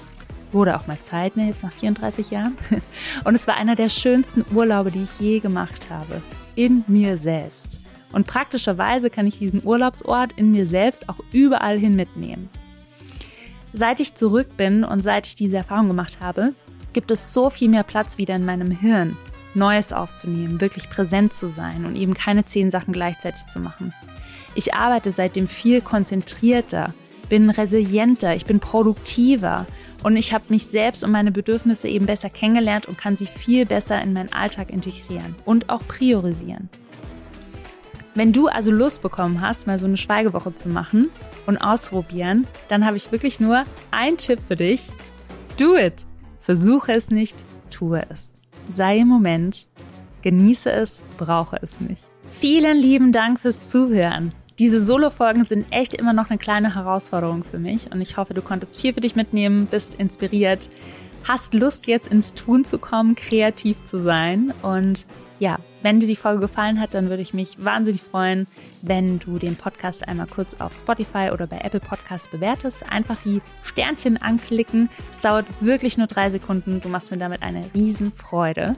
Wurde 0.52 0.76
auch 0.78 0.86
mal 0.86 0.98
Zeit, 0.98 1.36
ne, 1.36 1.48
jetzt 1.48 1.62
nach 1.62 1.72
34 1.72 2.30
Jahren. 2.30 2.56
Und 3.24 3.34
es 3.34 3.46
war 3.46 3.56
einer 3.56 3.76
der 3.76 3.90
schönsten 3.90 4.44
Urlaube, 4.54 4.90
die 4.90 5.02
ich 5.02 5.20
je 5.20 5.40
gemacht 5.40 5.90
habe. 5.90 6.22
In 6.54 6.84
mir 6.86 7.18
selbst. 7.18 7.80
Und 8.12 8.26
praktischerweise 8.26 9.10
kann 9.10 9.26
ich 9.26 9.38
diesen 9.38 9.64
Urlaubsort 9.64 10.32
in 10.36 10.50
mir 10.50 10.66
selbst 10.66 11.08
auch 11.08 11.18
überall 11.32 11.78
hin 11.78 11.94
mitnehmen. 11.94 12.48
Seit 13.72 14.00
ich 14.00 14.14
zurück 14.14 14.56
bin 14.56 14.84
und 14.84 15.00
seit 15.00 15.26
ich 15.26 15.34
diese 15.34 15.58
Erfahrung 15.58 15.88
gemacht 15.88 16.18
habe, 16.20 16.54
gibt 16.94 17.10
es 17.10 17.32
so 17.32 17.50
viel 17.50 17.68
mehr 17.68 17.82
Platz 17.82 18.16
wieder 18.16 18.34
in 18.34 18.46
meinem 18.46 18.70
Hirn, 18.70 19.16
Neues 19.54 19.92
aufzunehmen, 19.92 20.60
wirklich 20.60 20.88
präsent 20.88 21.32
zu 21.32 21.48
sein 21.48 21.84
und 21.84 21.96
eben 21.96 22.14
keine 22.14 22.44
zehn 22.44 22.70
Sachen 22.70 22.92
gleichzeitig 22.92 23.46
zu 23.46 23.60
machen. 23.60 23.92
Ich 24.54 24.74
arbeite 24.74 25.12
seitdem 25.12 25.46
viel 25.46 25.80
konzentrierter, 25.80 26.94
bin 27.28 27.50
resilienter, 27.50 28.34
ich 28.34 28.46
bin 28.46 28.60
produktiver 28.60 29.66
und 30.02 30.16
ich 30.16 30.32
habe 30.32 30.44
mich 30.48 30.66
selbst 30.66 31.04
und 31.04 31.10
meine 31.10 31.32
Bedürfnisse 31.32 31.88
eben 31.88 32.06
besser 32.06 32.30
kennengelernt 32.30 32.86
und 32.86 32.98
kann 32.98 33.16
sie 33.16 33.26
viel 33.26 33.66
besser 33.66 34.00
in 34.02 34.12
meinen 34.12 34.32
Alltag 34.32 34.70
integrieren 34.70 35.34
und 35.44 35.70
auch 35.70 35.86
priorisieren. 35.86 36.68
Wenn 38.14 38.32
du 38.32 38.48
also 38.48 38.70
Lust 38.70 39.02
bekommen 39.02 39.40
hast, 39.40 39.66
mal 39.66 39.78
so 39.78 39.86
eine 39.86 39.96
Schweigewoche 39.96 40.52
zu 40.52 40.68
machen 40.68 41.08
und 41.46 41.56
ausprobieren, 41.56 42.46
dann 42.68 42.84
habe 42.84 42.96
ich 42.96 43.12
wirklich 43.12 43.38
nur 43.38 43.64
einen 43.90 44.16
Tipp 44.16 44.40
für 44.48 44.56
dich. 44.56 44.88
Do 45.56 45.76
it! 45.76 46.04
Versuche 46.40 46.92
es 46.92 47.10
nicht, 47.10 47.44
tue 47.70 48.04
es. 48.10 48.34
Sei 48.72 48.98
im 48.98 49.08
Moment, 49.08 49.68
genieße 50.22 50.70
es, 50.70 51.02
brauche 51.16 51.58
es 51.62 51.80
nicht. 51.80 52.02
Vielen 52.30 52.78
lieben 52.78 53.12
Dank 53.12 53.38
fürs 53.38 53.70
Zuhören. 53.70 54.32
Diese 54.58 54.80
Solo-Folgen 54.80 55.44
sind 55.44 55.66
echt 55.70 55.94
immer 55.94 56.12
noch 56.12 56.30
eine 56.30 56.38
kleine 56.38 56.74
Herausforderung 56.74 57.44
für 57.44 57.60
mich 57.60 57.92
und 57.92 58.00
ich 58.00 58.16
hoffe, 58.16 58.34
du 58.34 58.42
konntest 58.42 58.80
viel 58.80 58.92
für 58.92 59.00
dich 59.00 59.14
mitnehmen, 59.14 59.66
bist 59.66 59.94
inspiriert, 59.94 60.68
hast 61.22 61.54
Lust 61.54 61.86
jetzt 61.86 62.08
ins 62.08 62.34
Tun 62.34 62.64
zu 62.64 62.78
kommen, 62.78 63.14
kreativ 63.14 63.84
zu 63.84 64.00
sein 64.00 64.52
und 64.62 65.06
ja, 65.38 65.58
wenn 65.82 66.00
dir 66.00 66.06
die 66.06 66.16
Folge 66.16 66.40
gefallen 66.40 66.80
hat, 66.80 66.94
dann 66.94 67.08
würde 67.08 67.22
ich 67.22 67.34
mich 67.34 67.62
wahnsinnig 67.64 68.02
freuen, 68.02 68.46
wenn 68.82 69.18
du 69.18 69.38
den 69.38 69.56
Podcast 69.56 70.06
einmal 70.06 70.26
kurz 70.26 70.60
auf 70.60 70.74
Spotify 70.74 71.30
oder 71.32 71.46
bei 71.46 71.58
Apple 71.58 71.80
Podcasts 71.80 72.28
bewertest. 72.28 72.84
Einfach 72.90 73.16
die 73.22 73.40
Sternchen 73.62 74.20
anklicken. 74.20 74.88
Es 75.10 75.20
dauert 75.20 75.46
wirklich 75.60 75.96
nur 75.96 76.06
drei 76.06 76.30
Sekunden. 76.30 76.80
Du 76.80 76.88
machst 76.88 77.10
mir 77.10 77.18
damit 77.18 77.42
eine 77.42 77.62
Riesenfreude. 77.74 78.74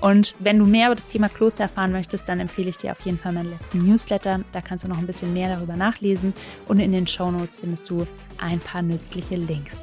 Und 0.00 0.34
wenn 0.38 0.58
du 0.58 0.66
mehr 0.66 0.86
über 0.86 0.96
das 0.96 1.08
Thema 1.08 1.28
Kloster 1.28 1.64
erfahren 1.64 1.92
möchtest, 1.92 2.28
dann 2.28 2.40
empfehle 2.40 2.68
ich 2.68 2.76
dir 2.76 2.92
auf 2.92 3.00
jeden 3.00 3.18
Fall 3.18 3.32
meinen 3.32 3.50
letzten 3.50 3.78
Newsletter. 3.78 4.40
Da 4.52 4.60
kannst 4.60 4.84
du 4.84 4.88
noch 4.88 4.98
ein 4.98 5.06
bisschen 5.06 5.32
mehr 5.32 5.54
darüber 5.54 5.76
nachlesen. 5.76 6.34
Und 6.66 6.78
in 6.78 6.92
den 6.92 7.06
Show 7.06 7.30
Notes 7.30 7.58
findest 7.58 7.88
du 7.90 8.06
ein 8.38 8.60
paar 8.60 8.82
nützliche 8.82 9.36
Links. 9.36 9.82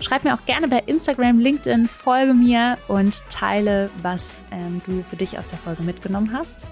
Schreib 0.00 0.24
mir 0.24 0.34
auch 0.34 0.44
gerne 0.46 0.66
bei 0.66 0.82
Instagram, 0.86 1.38
LinkedIn, 1.40 1.86
folge 1.86 2.32
mir 2.32 2.78
und 2.88 3.22
teile, 3.28 3.90
was 4.02 4.42
ähm, 4.50 4.80
du 4.86 5.02
für 5.02 5.16
dich 5.16 5.38
aus 5.38 5.50
der 5.50 5.58
Folge 5.58 5.82
mitgenommen 5.82 6.32
hast. 6.32 6.66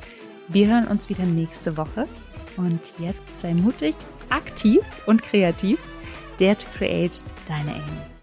Wir 0.48 0.66
hören 0.66 0.88
uns 0.88 1.08
wieder 1.10 1.24
nächste 1.24 1.76
Woche. 1.76 2.08
Und 2.56 2.80
jetzt 2.98 3.38
sei 3.38 3.54
mutig, 3.54 3.94
aktiv 4.30 4.80
und 5.06 5.22
kreativ. 5.22 5.78
Dare 6.38 6.56
to 6.56 6.66
create 6.76 7.22
deine 7.46 7.74
Amy. 7.74 8.17